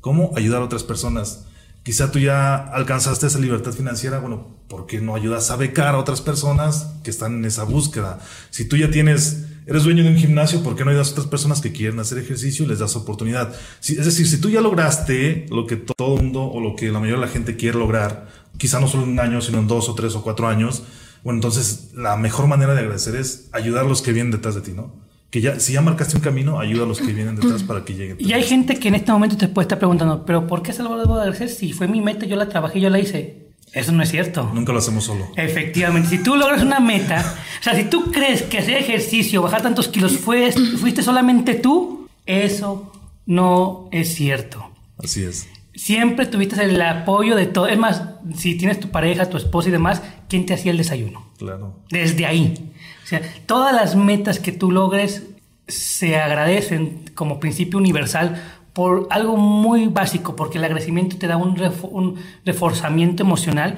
cómo 0.00 0.32
ayudar 0.36 0.62
a 0.62 0.64
otras 0.64 0.84
personas. 0.84 1.46
Quizá 1.82 2.12
tú 2.12 2.20
ya 2.20 2.56
alcanzaste 2.56 3.26
esa 3.26 3.40
libertad 3.40 3.72
financiera, 3.72 4.20
bueno, 4.20 4.56
¿por 4.68 4.86
qué 4.86 5.00
no 5.00 5.16
ayudas 5.16 5.50
a 5.50 5.56
becar 5.56 5.96
a 5.96 5.98
otras 5.98 6.20
personas 6.20 6.92
que 7.02 7.10
están 7.10 7.34
en 7.34 7.44
esa 7.44 7.64
búsqueda? 7.64 8.20
Si 8.50 8.68
tú 8.68 8.76
ya 8.76 8.88
tienes 8.88 9.46
eres 9.66 9.84
dueño 9.84 10.02
de 10.02 10.10
un 10.10 10.16
gimnasio, 10.16 10.62
¿por 10.62 10.76
qué 10.76 10.84
no 10.84 10.90
ayudas 10.90 11.08
a 11.08 11.12
otras 11.12 11.26
personas 11.26 11.60
que 11.60 11.72
quieren 11.72 11.98
hacer 12.00 12.18
ejercicio 12.18 12.64
y 12.64 12.68
les 12.68 12.78
das 12.78 12.96
oportunidad? 12.96 13.54
es 13.80 14.04
decir, 14.04 14.26
si 14.26 14.40
tú 14.40 14.50
ya 14.50 14.60
lograste 14.60 15.46
lo 15.50 15.66
que 15.66 15.76
todo 15.76 16.16
el 16.16 16.22
mundo 16.22 16.44
o 16.44 16.60
lo 16.60 16.76
que 16.76 16.86
la 16.90 16.98
mayoría 16.98 17.20
de 17.20 17.26
la 17.26 17.32
gente 17.32 17.56
quiere 17.56 17.78
lograr, 17.78 18.28
quizá 18.58 18.80
no 18.80 18.88
solo 18.88 19.04
en 19.04 19.10
un 19.10 19.20
año, 19.20 19.40
sino 19.40 19.58
en 19.58 19.68
dos 19.68 19.88
o 19.88 19.94
tres 19.94 20.14
o 20.14 20.22
cuatro 20.22 20.48
años, 20.48 20.82
bueno, 21.22 21.38
entonces 21.38 21.90
la 21.94 22.16
mejor 22.16 22.46
manera 22.46 22.74
de 22.74 22.80
agradecer 22.80 23.14
es 23.14 23.48
ayudar 23.52 23.84
a 23.84 23.88
los 23.88 24.02
que 24.02 24.12
vienen 24.12 24.32
detrás 24.32 24.54
de 24.54 24.60
ti, 24.60 24.72
¿no? 24.72 25.00
Que 25.30 25.40
ya, 25.40 25.58
si 25.60 25.72
ya 25.72 25.80
marcaste 25.80 26.16
un 26.16 26.22
camino, 26.22 26.60
ayuda 26.60 26.84
a 26.84 26.86
los 26.86 27.00
que 27.00 27.12
vienen 27.12 27.36
detrás 27.36 27.62
para 27.62 27.84
que 27.84 27.94
lleguen. 27.94 28.18
Y 28.20 28.32
hay 28.32 28.42
gente 28.42 28.78
que 28.78 28.88
en 28.88 28.96
este 28.96 29.12
momento 29.12 29.38
te 29.38 29.48
puede 29.48 29.64
estar 29.64 29.78
preguntando, 29.78 30.26
pero 30.26 30.46
¿por 30.46 30.62
qué 30.62 30.74
Salvador 30.74 31.06
debo 31.06 31.14
agradecer? 31.14 31.48
Si 31.48 31.72
fue 31.72 31.88
mi 31.88 32.02
meta, 32.02 32.26
yo 32.26 32.36
la 32.36 32.50
trabajé, 32.50 32.80
yo 32.80 32.90
la 32.90 32.98
hice. 32.98 33.51
Eso 33.72 33.92
no 33.92 34.02
es 34.02 34.10
cierto. 34.10 34.50
Nunca 34.52 34.72
lo 34.72 34.78
hacemos 34.78 35.04
solo. 35.04 35.28
Efectivamente. 35.36 36.08
Si 36.08 36.22
tú 36.22 36.36
logras 36.36 36.62
una 36.62 36.80
meta, 36.80 37.36
o 37.60 37.62
sea, 37.62 37.74
si 37.74 37.84
tú 37.84 38.10
crees 38.12 38.42
que 38.42 38.58
hacer 38.58 38.76
ejercicio, 38.76 39.42
bajar 39.42 39.62
tantos 39.62 39.88
kilos, 39.88 40.18
fue, 40.18 40.52
fuiste 40.52 41.02
solamente 41.02 41.54
tú, 41.54 42.08
eso 42.26 42.92
no 43.26 43.88
es 43.90 44.14
cierto. 44.14 44.70
Así 45.02 45.24
es. 45.24 45.48
Siempre 45.74 46.26
tuviste 46.26 46.62
el 46.62 46.80
apoyo 46.82 47.34
de 47.34 47.46
todo. 47.46 47.66
Es 47.66 47.78
más, 47.78 48.02
si 48.36 48.56
tienes 48.56 48.78
tu 48.78 48.90
pareja, 48.90 49.30
tu 49.30 49.38
esposa 49.38 49.70
y 49.70 49.72
demás, 49.72 50.02
¿quién 50.28 50.44
te 50.44 50.52
hacía 50.52 50.70
el 50.70 50.78
desayuno? 50.78 51.26
Claro. 51.38 51.80
Desde 51.90 52.26
ahí. 52.26 52.72
O 53.02 53.06
sea, 53.06 53.22
todas 53.46 53.74
las 53.74 53.96
metas 53.96 54.38
que 54.38 54.52
tú 54.52 54.70
logres 54.70 55.22
se 55.66 56.16
agradecen 56.16 57.10
como 57.14 57.40
principio 57.40 57.78
universal 57.78 58.42
por 58.72 59.06
algo 59.10 59.36
muy 59.36 59.88
básico, 59.88 60.34
porque 60.36 60.58
el 60.58 60.64
agradecimiento 60.64 61.16
te 61.18 61.26
da 61.26 61.36
un, 61.36 62.16
reforzamiento 62.44 63.22
emocional, 63.22 63.76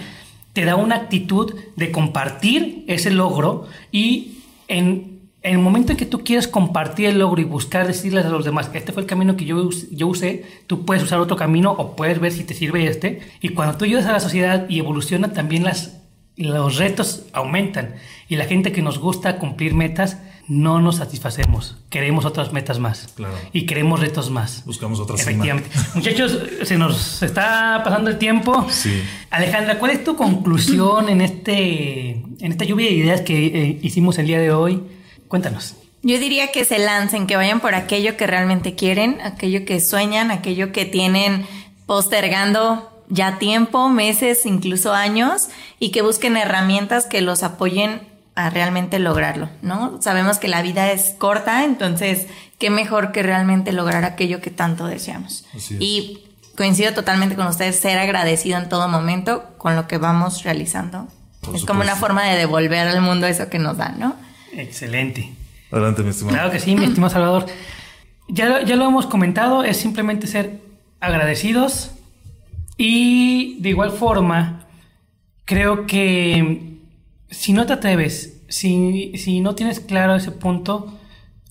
te 0.52 0.64
da 0.64 0.76
una 0.76 0.96
actitud 0.96 1.54
de 1.76 1.90
compartir 1.90 2.84
ese 2.86 3.10
logro 3.10 3.66
y 3.90 4.38
en, 4.68 5.14
el 5.42 5.58
momento 5.58 5.92
en 5.92 5.98
que 5.98 6.06
tú 6.06 6.24
quieres 6.24 6.48
compartir 6.48 7.06
el 7.06 7.18
logro 7.18 7.40
y 7.40 7.44
buscar 7.44 7.86
decirles 7.86 8.24
a 8.24 8.30
los 8.30 8.44
demás, 8.44 8.70
este 8.72 8.92
fue 8.92 9.02
el 9.02 9.08
camino 9.08 9.36
que 9.36 9.44
yo, 9.44 9.68
yo 9.90 10.06
usé, 10.06 10.44
tú 10.66 10.86
puedes 10.86 11.02
usar 11.02 11.18
otro 11.20 11.36
camino 11.36 11.72
o 11.72 11.96
puedes 11.96 12.18
ver 12.18 12.32
si 12.32 12.44
te 12.44 12.54
sirve 12.54 12.86
este. 12.86 13.20
Y 13.42 13.50
cuando 13.50 13.76
tú 13.76 13.84
ayudas 13.84 14.06
a 14.06 14.12
la 14.12 14.20
sociedad 14.20 14.66
y 14.70 14.78
evoluciona, 14.78 15.34
también 15.34 15.64
las, 15.64 16.00
los 16.36 16.78
retos 16.78 17.26
aumentan. 17.34 17.96
Y 18.26 18.36
la 18.36 18.46
gente 18.46 18.72
que 18.72 18.80
nos 18.80 18.98
gusta 18.98 19.36
cumplir 19.36 19.74
metas, 19.74 20.18
no 20.48 20.80
nos 20.80 20.96
satisfacemos. 20.96 21.76
Queremos 21.90 22.24
otras 22.24 22.52
metas 22.52 22.78
más. 22.78 23.08
Claro. 23.14 23.34
Y 23.52 23.66
queremos 23.66 24.00
retos 24.00 24.30
más. 24.30 24.64
Buscamos 24.66 25.00
otras 25.00 25.20
Efectivamente. 25.20 25.70
Muchachos, 25.94 26.38
se 26.62 26.76
nos 26.76 27.22
está 27.22 27.80
pasando 27.84 28.10
el 28.10 28.18
tiempo. 28.18 28.66
Sí. 28.70 29.02
Alejandra, 29.30 29.78
¿cuál 29.78 29.92
es 29.92 30.04
tu 30.04 30.16
conclusión 30.16 31.08
en, 31.08 31.20
este, 31.20 32.22
en 32.40 32.52
esta 32.52 32.64
lluvia 32.64 32.86
de 32.86 32.92
ideas 32.92 33.20
que 33.22 33.46
eh, 33.46 33.78
hicimos 33.82 34.18
el 34.18 34.26
día 34.26 34.38
de 34.38 34.52
hoy? 34.52 34.82
Cuéntanos. 35.28 35.76
Yo 36.02 36.18
diría 36.18 36.52
que 36.52 36.66
se 36.66 36.78
lancen, 36.78 37.26
que 37.26 37.36
vayan 37.36 37.60
por 37.60 37.74
aquello 37.74 38.18
que 38.18 38.26
realmente 38.26 38.74
quieren, 38.74 39.18
aquello 39.22 39.64
que 39.64 39.80
sueñan, 39.80 40.30
aquello 40.30 40.70
que 40.70 40.84
tienen 40.84 41.46
postergando 41.86 42.90
ya 43.08 43.38
tiempo, 43.38 43.88
meses, 43.88 44.44
incluso 44.44 44.92
años, 44.92 45.48
y 45.78 45.90
que 45.90 46.02
busquen 46.02 46.36
herramientas 46.36 47.06
que 47.06 47.22
los 47.22 47.42
apoyen 47.42 48.13
a 48.36 48.50
realmente 48.50 48.98
lograrlo, 48.98 49.48
¿no? 49.62 50.00
Sabemos 50.02 50.38
que 50.38 50.48
la 50.48 50.62
vida 50.62 50.90
es 50.90 51.14
corta, 51.18 51.64
entonces, 51.64 52.26
qué 52.58 52.68
mejor 52.70 53.12
que 53.12 53.22
realmente 53.22 53.72
lograr 53.72 54.04
aquello 54.04 54.40
que 54.40 54.50
tanto 54.50 54.86
deseamos. 54.86 55.44
Y 55.78 56.24
coincido 56.56 56.92
totalmente 56.94 57.36
con 57.36 57.46
ustedes, 57.46 57.78
ser 57.78 57.98
agradecido 57.98 58.58
en 58.58 58.68
todo 58.68 58.88
momento 58.88 59.44
con 59.56 59.76
lo 59.76 59.86
que 59.86 59.98
vamos 59.98 60.42
realizando. 60.42 61.08
es 61.54 61.64
como 61.64 61.82
una 61.82 61.96
forma 61.96 62.24
de 62.24 62.36
devolver 62.36 62.88
al 62.88 63.00
mundo 63.00 63.26
eso 63.26 63.48
que 63.48 63.58
nos 63.58 63.76
dan, 63.76 64.00
¿no? 64.00 64.16
Excelente. 64.52 65.32
Adelante, 65.70 66.02
mi 66.02 66.10
estimado. 66.10 66.36
Claro 66.36 66.50
que 66.50 66.60
sí, 66.60 66.74
mi 66.74 66.84
estimado 66.86 67.12
Salvador. 67.12 67.46
Ya, 68.28 68.62
ya 68.62 68.76
lo 68.76 68.86
hemos 68.86 69.06
comentado, 69.06 69.64
es 69.64 69.76
simplemente 69.76 70.26
ser 70.26 70.60
agradecidos 70.98 71.90
y 72.76 73.60
de 73.60 73.68
igual 73.68 73.92
forma, 73.92 74.66
creo 75.44 75.86
que 75.86 76.73
si 77.34 77.52
no 77.52 77.66
te 77.66 77.72
atreves, 77.72 78.40
si, 78.48 79.12
si 79.16 79.40
no 79.40 79.54
tienes 79.54 79.80
claro 79.80 80.14
ese 80.14 80.30
punto, 80.30 80.98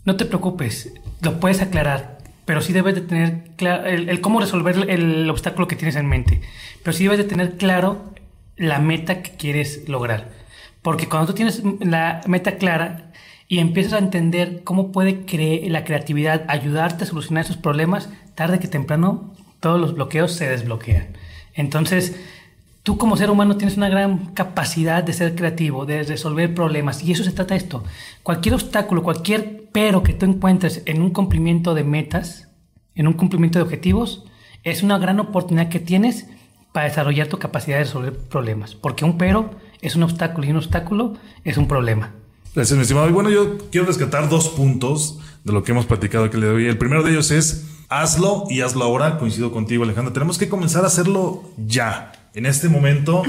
no 0.05 0.15
te 0.15 0.25
preocupes, 0.25 0.93
lo 1.21 1.39
puedes 1.39 1.61
aclarar, 1.61 2.17
pero 2.45 2.61
sí 2.61 2.73
debes 2.73 2.95
de 2.95 3.01
tener 3.01 3.51
claro 3.55 3.85
el, 3.85 4.21
cómo 4.21 4.39
resolver 4.39 4.89
el 4.89 5.29
obstáculo 5.29 5.67
que 5.67 5.75
tienes 5.75 5.95
en 5.95 6.07
mente, 6.07 6.41
pero 6.83 6.95
sí 6.95 7.03
debes 7.03 7.19
de 7.19 7.25
tener 7.25 7.57
claro 7.57 8.13
la 8.55 8.79
meta 8.79 9.21
que 9.21 9.31
quieres 9.31 9.87
lograr. 9.87 10.29
Porque 10.81 11.07
cuando 11.07 11.27
tú 11.27 11.33
tienes 11.33 11.61
la 11.79 12.21
meta 12.27 12.57
clara 12.57 13.11
y 13.47 13.59
empiezas 13.59 13.93
a 13.93 13.97
entender 13.99 14.63
cómo 14.63 14.91
puede 14.91 15.25
la 15.69 15.85
creatividad 15.85 16.45
ayudarte 16.47 17.03
a 17.03 17.07
solucionar 17.07 17.45
esos 17.45 17.57
problemas, 17.57 18.09
tarde 18.35 18.59
que 18.59 18.67
temprano 18.67 19.33
todos 19.59 19.79
los 19.79 19.95
bloqueos 19.95 20.33
se 20.33 20.49
desbloquean. 20.49 21.17
Entonces, 21.53 22.15
Tú 22.83 22.97
como 22.97 23.15
ser 23.15 23.31
humano 23.31 23.55
tienes 23.55 23.77
una 23.77 23.87
gran 23.87 24.33
capacidad 24.33 25.05
de 25.05 25.13
ser 25.13 25.35
creativo, 25.35 25.85
de 25.85 26.03
resolver 26.03 26.53
problemas, 26.53 27.01
y 27.01 27.13
eso 27.13 27.23
se 27.23 27.31
trata 27.31 27.53
de 27.53 27.59
esto. 27.59 27.85
Cualquier 28.23 28.55
obstáculo, 28.55 29.03
cualquier 29.03 29.69
pero 29.71 30.03
que 30.03 30.11
tú 30.11 30.25
encuentres 30.25 30.83
en 30.85 31.01
un 31.01 31.11
cumplimiento 31.11 31.73
de 31.75 31.85
metas, 31.85 32.49
en 32.93 33.07
un 33.07 33.13
cumplimiento 33.13 33.57
de 33.57 33.63
objetivos, 33.63 34.25
es 34.65 34.83
una 34.83 34.97
gran 34.97 35.21
oportunidad 35.21 35.69
que 35.69 35.79
tienes 35.79 36.27
para 36.73 36.87
desarrollar 36.87 37.27
tu 37.27 37.39
capacidad 37.39 37.77
de 37.77 37.85
resolver 37.85 38.17
problemas, 38.17 38.75
porque 38.75 39.05
un 39.05 39.17
pero 39.17 39.51
es 39.81 39.95
un 39.95 40.03
obstáculo 40.03 40.45
y 40.45 40.51
un 40.51 40.57
obstáculo 40.57 41.13
es 41.45 41.55
un 41.55 41.69
problema. 41.69 42.11
Gracias, 42.53 42.75
mi 42.75 42.81
estimado. 42.81 43.07
Y 43.07 43.13
bueno, 43.13 43.29
yo 43.29 43.57
quiero 43.71 43.87
rescatar 43.87 44.27
dos 44.27 44.49
puntos 44.49 45.19
de 45.45 45.53
lo 45.53 45.63
que 45.63 45.71
hemos 45.71 45.85
platicado 45.85 46.25
aquí 46.25 46.37
le 46.37 46.47
doy. 46.47 46.67
El 46.67 46.77
primero 46.77 47.01
de 47.01 47.11
ellos 47.11 47.31
es 47.31 47.65
hazlo 47.87 48.43
y 48.49 48.59
hazlo 48.59 48.83
ahora. 48.83 49.17
Coincido 49.17 49.53
contigo, 49.53 49.83
Alejandro. 49.83 50.13
Tenemos 50.13 50.37
que 50.37 50.49
comenzar 50.49 50.83
a 50.83 50.87
hacerlo 50.87 51.43
ya 51.57 52.11
en 52.35 52.45
este 52.45 52.69
momento, 52.69 53.23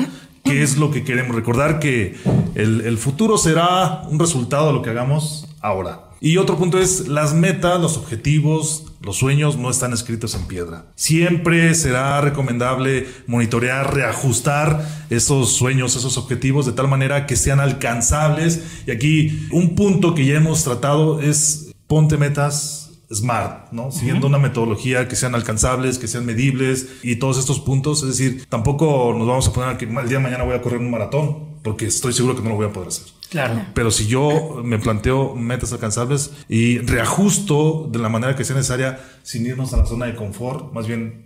¿qué 0.45 0.63
es 0.63 0.77
lo 0.77 0.91
que 0.91 1.05
queremos? 1.05 1.37
Recordar 1.37 1.79
que 1.79 2.15
el, 2.55 2.99
futuro 2.99 3.37
será 3.39 4.03
un 4.09 4.19
resultado 4.19 4.69
de 4.69 4.73
lo 4.73 4.83
que 4.83 4.91
hagamos 4.91 5.47
ahora. 5.61 6.11
Y 6.21 6.39
otro 6.39 6.57
punto 6.57 6.79
es, 6.79 7.09
las 7.09 7.35
metas, 7.35 7.79
los 7.81 7.99
objetivos, 7.99 8.87
los 9.03 9.17
sueños 9.17 9.59
no 9.59 9.69
están 9.69 9.93
escritos 9.93 10.35
en 10.35 10.47
piedra. 10.47 10.87
Siempre 10.95 11.75
será 11.75 12.21
recomendable 12.23 13.07
monitorear, 13.27 13.95
reajustar 13.95 14.89
esos 15.11 15.53
sueños, 15.53 15.97
esos 15.97 16.17
objetivos 16.17 16.65
de 16.65 16.73
tal 16.73 16.89
manera 16.89 17.27
que 17.27 17.37
sean 17.37 17.61
alcanzables. 17.61 18.63
Y 18.87 18.91
aquí 18.91 19.49
un 19.53 19.75
punto 19.75 20.15
que 20.15 20.25
ya 20.25 20.37
hemos 20.37 20.65
tratado 20.65 21.21
es 21.21 21.73
ponte 21.87 22.17
metas 22.17 22.84
SMART, 23.13 23.73
¿no? 23.73 23.91
Siguiendo 23.91 24.27
una 24.27 24.39
metodología 24.39 25.09
que 25.09 25.17
sean 25.17 25.35
alcanzables, 25.35 25.99
que 25.99 26.09
sean 26.09 26.27
medibles 26.27 26.89
y 27.03 27.17
todos 27.17 27.39
estos 27.39 27.61
puntos. 27.61 28.03
Es 28.03 28.19
decir, 28.19 28.47
tampoco 28.49 29.15
nos 29.17 29.27
vamos 29.27 29.49
a 29.49 29.53
poner 29.53 29.77
que 29.77 29.85
el 29.85 30.09
día 30.09 30.19
de 30.19 30.25
mañana 30.25 30.45
voy 30.45 30.55
a 30.55 30.63
correr 30.63 30.81
un 30.81 30.91
maratón, 30.91 31.55
porque 31.63 31.87
estoy 31.87 32.13
seguro 32.13 32.37
que 32.37 32.43
no 32.43 32.51
lo 32.51 32.57
voy 32.57 32.67
a 32.67 32.73
poder 32.73 32.89
hacer. 32.89 33.07
Claro. 33.31 33.63
Pero 33.75 33.91
si 33.91 34.07
yo 34.07 34.63
me 34.65 34.79
planteo 34.79 35.35
metas 35.35 35.73
alcanzables 35.73 36.31
y 36.49 36.79
reajusto 36.79 37.89
de 37.91 37.99
la 37.99 38.09
manera 38.09 38.37
que 38.37 38.45
sea 38.45 38.55
necesaria, 38.55 39.01
sin 39.23 39.47
irnos 39.47 39.73
a 39.75 39.79
la 39.79 39.87
zona 39.87 40.07
de 40.07 40.15
confort, 40.15 40.73
más 40.73 40.87
bien 40.87 41.25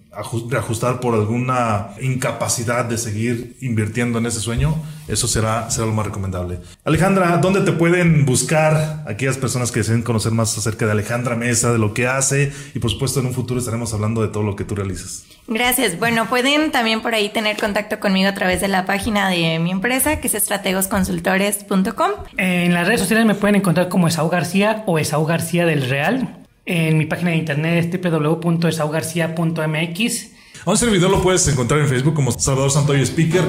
reajustar 0.51 1.01
por 1.01 1.15
alguna 1.15 1.89
incapacidad 2.01 2.85
de 2.85 2.99
seguir 2.99 3.57
invirtiendo 3.61 4.19
en 4.19 4.27
ese 4.27 4.41
sueño, 4.41 4.75
eso 5.07 5.29
será, 5.29 5.71
será 5.71 5.87
lo 5.87 5.93
más 5.93 6.07
recomendable. 6.07 6.59
Alejandra, 6.85 7.37
¿dónde 7.39 7.61
te 7.61 7.73
pueden 7.73 8.27
buscar 8.27 9.05
aquellas 9.07 9.39
personas 9.39 9.71
que 9.71 9.81
deseen 9.81 10.03
conocer 10.03 10.33
más 10.33 10.57
acerca 10.57 10.87
de 10.87 10.93
Alejandra 10.93 11.37
Mesa, 11.37 11.73
de 11.73 11.79
lo 11.79 11.95
que 11.95 12.07
hace? 12.07 12.53
Y 12.75 12.79
por 12.79 12.91
supuesto, 12.91 13.21
en 13.21 13.27
un 13.27 13.35
futuro 13.35 13.61
estaremos 13.61 13.95
hablando 13.95 14.23
de 14.23 14.29
todo 14.29 14.43
lo 14.43 14.57
que 14.57 14.65
tú 14.65 14.75
realizas. 14.75 15.25
Gracias. 15.47 15.99
Bueno, 15.99 16.29
pueden 16.29 16.73
también 16.73 17.01
por 17.01 17.15
ahí 17.15 17.31
tener 17.31 17.57
contacto 17.57 18.01
conmigo 18.01 18.29
a 18.29 18.35
través 18.35 18.61
de 18.61 18.69
la 18.69 18.87
página 18.87 19.29
de 19.31 19.59
mi 19.59 19.71
empresa, 19.71 20.21
que 20.21 20.27
es 20.27 20.35
estrategosconsultores.com. 20.35 22.11
En 22.37 22.75
las 22.75 22.87
redes 22.87 23.01
sociales 23.01 23.25
me 23.25 23.35
pueden 23.35 23.57
encontrar 23.57 23.89
como 23.89 24.09
Esau 24.09 24.29
García 24.29 24.83
o 24.87 24.99
Esau 24.99 25.25
García 25.25 25.65
del 25.65 25.89
Real. 25.89 26.39
En 26.71 26.99
mi 26.99 27.07
página 27.07 27.31
de 27.31 27.39
internet 27.39 27.95
es 27.95 28.13
www.esaugarcia.mx. 28.13 30.27
A 30.67 30.71
un 30.71 30.77
servidor 30.77 31.11
lo 31.11 31.23
puedes 31.23 31.49
encontrar 31.49 31.81
en 31.81 31.89
Facebook 31.89 32.13
como 32.13 32.31
Salvador 32.31 32.71
Santoyo 32.71 33.03
Speaker. 33.03 33.41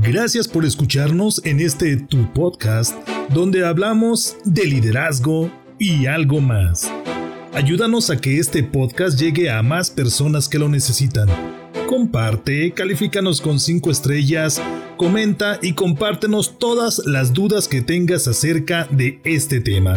Gracias 0.00 0.46
por 0.46 0.64
escucharnos 0.64 1.44
en 1.44 1.58
este 1.58 1.96
tu 1.96 2.32
podcast 2.32 2.96
donde 3.30 3.66
hablamos 3.66 4.36
de 4.44 4.66
liderazgo 4.66 5.50
y 5.80 6.06
algo 6.06 6.40
más. 6.40 6.88
Ayúdanos 7.54 8.08
a 8.10 8.16
que 8.16 8.38
este 8.38 8.62
podcast 8.62 9.18
llegue 9.18 9.50
a 9.50 9.60
más 9.64 9.90
personas 9.90 10.48
que 10.48 10.60
lo 10.60 10.68
necesitan. 10.68 11.28
Comparte, 11.88 12.70
califícanos 12.70 13.40
con 13.40 13.58
5 13.58 13.90
estrellas, 13.90 14.62
comenta 14.96 15.58
y 15.60 15.72
compártenos 15.72 16.56
todas 16.60 17.02
las 17.04 17.32
dudas 17.32 17.66
que 17.66 17.82
tengas 17.82 18.28
acerca 18.28 18.86
de 18.92 19.18
este 19.24 19.60
tema. 19.60 19.96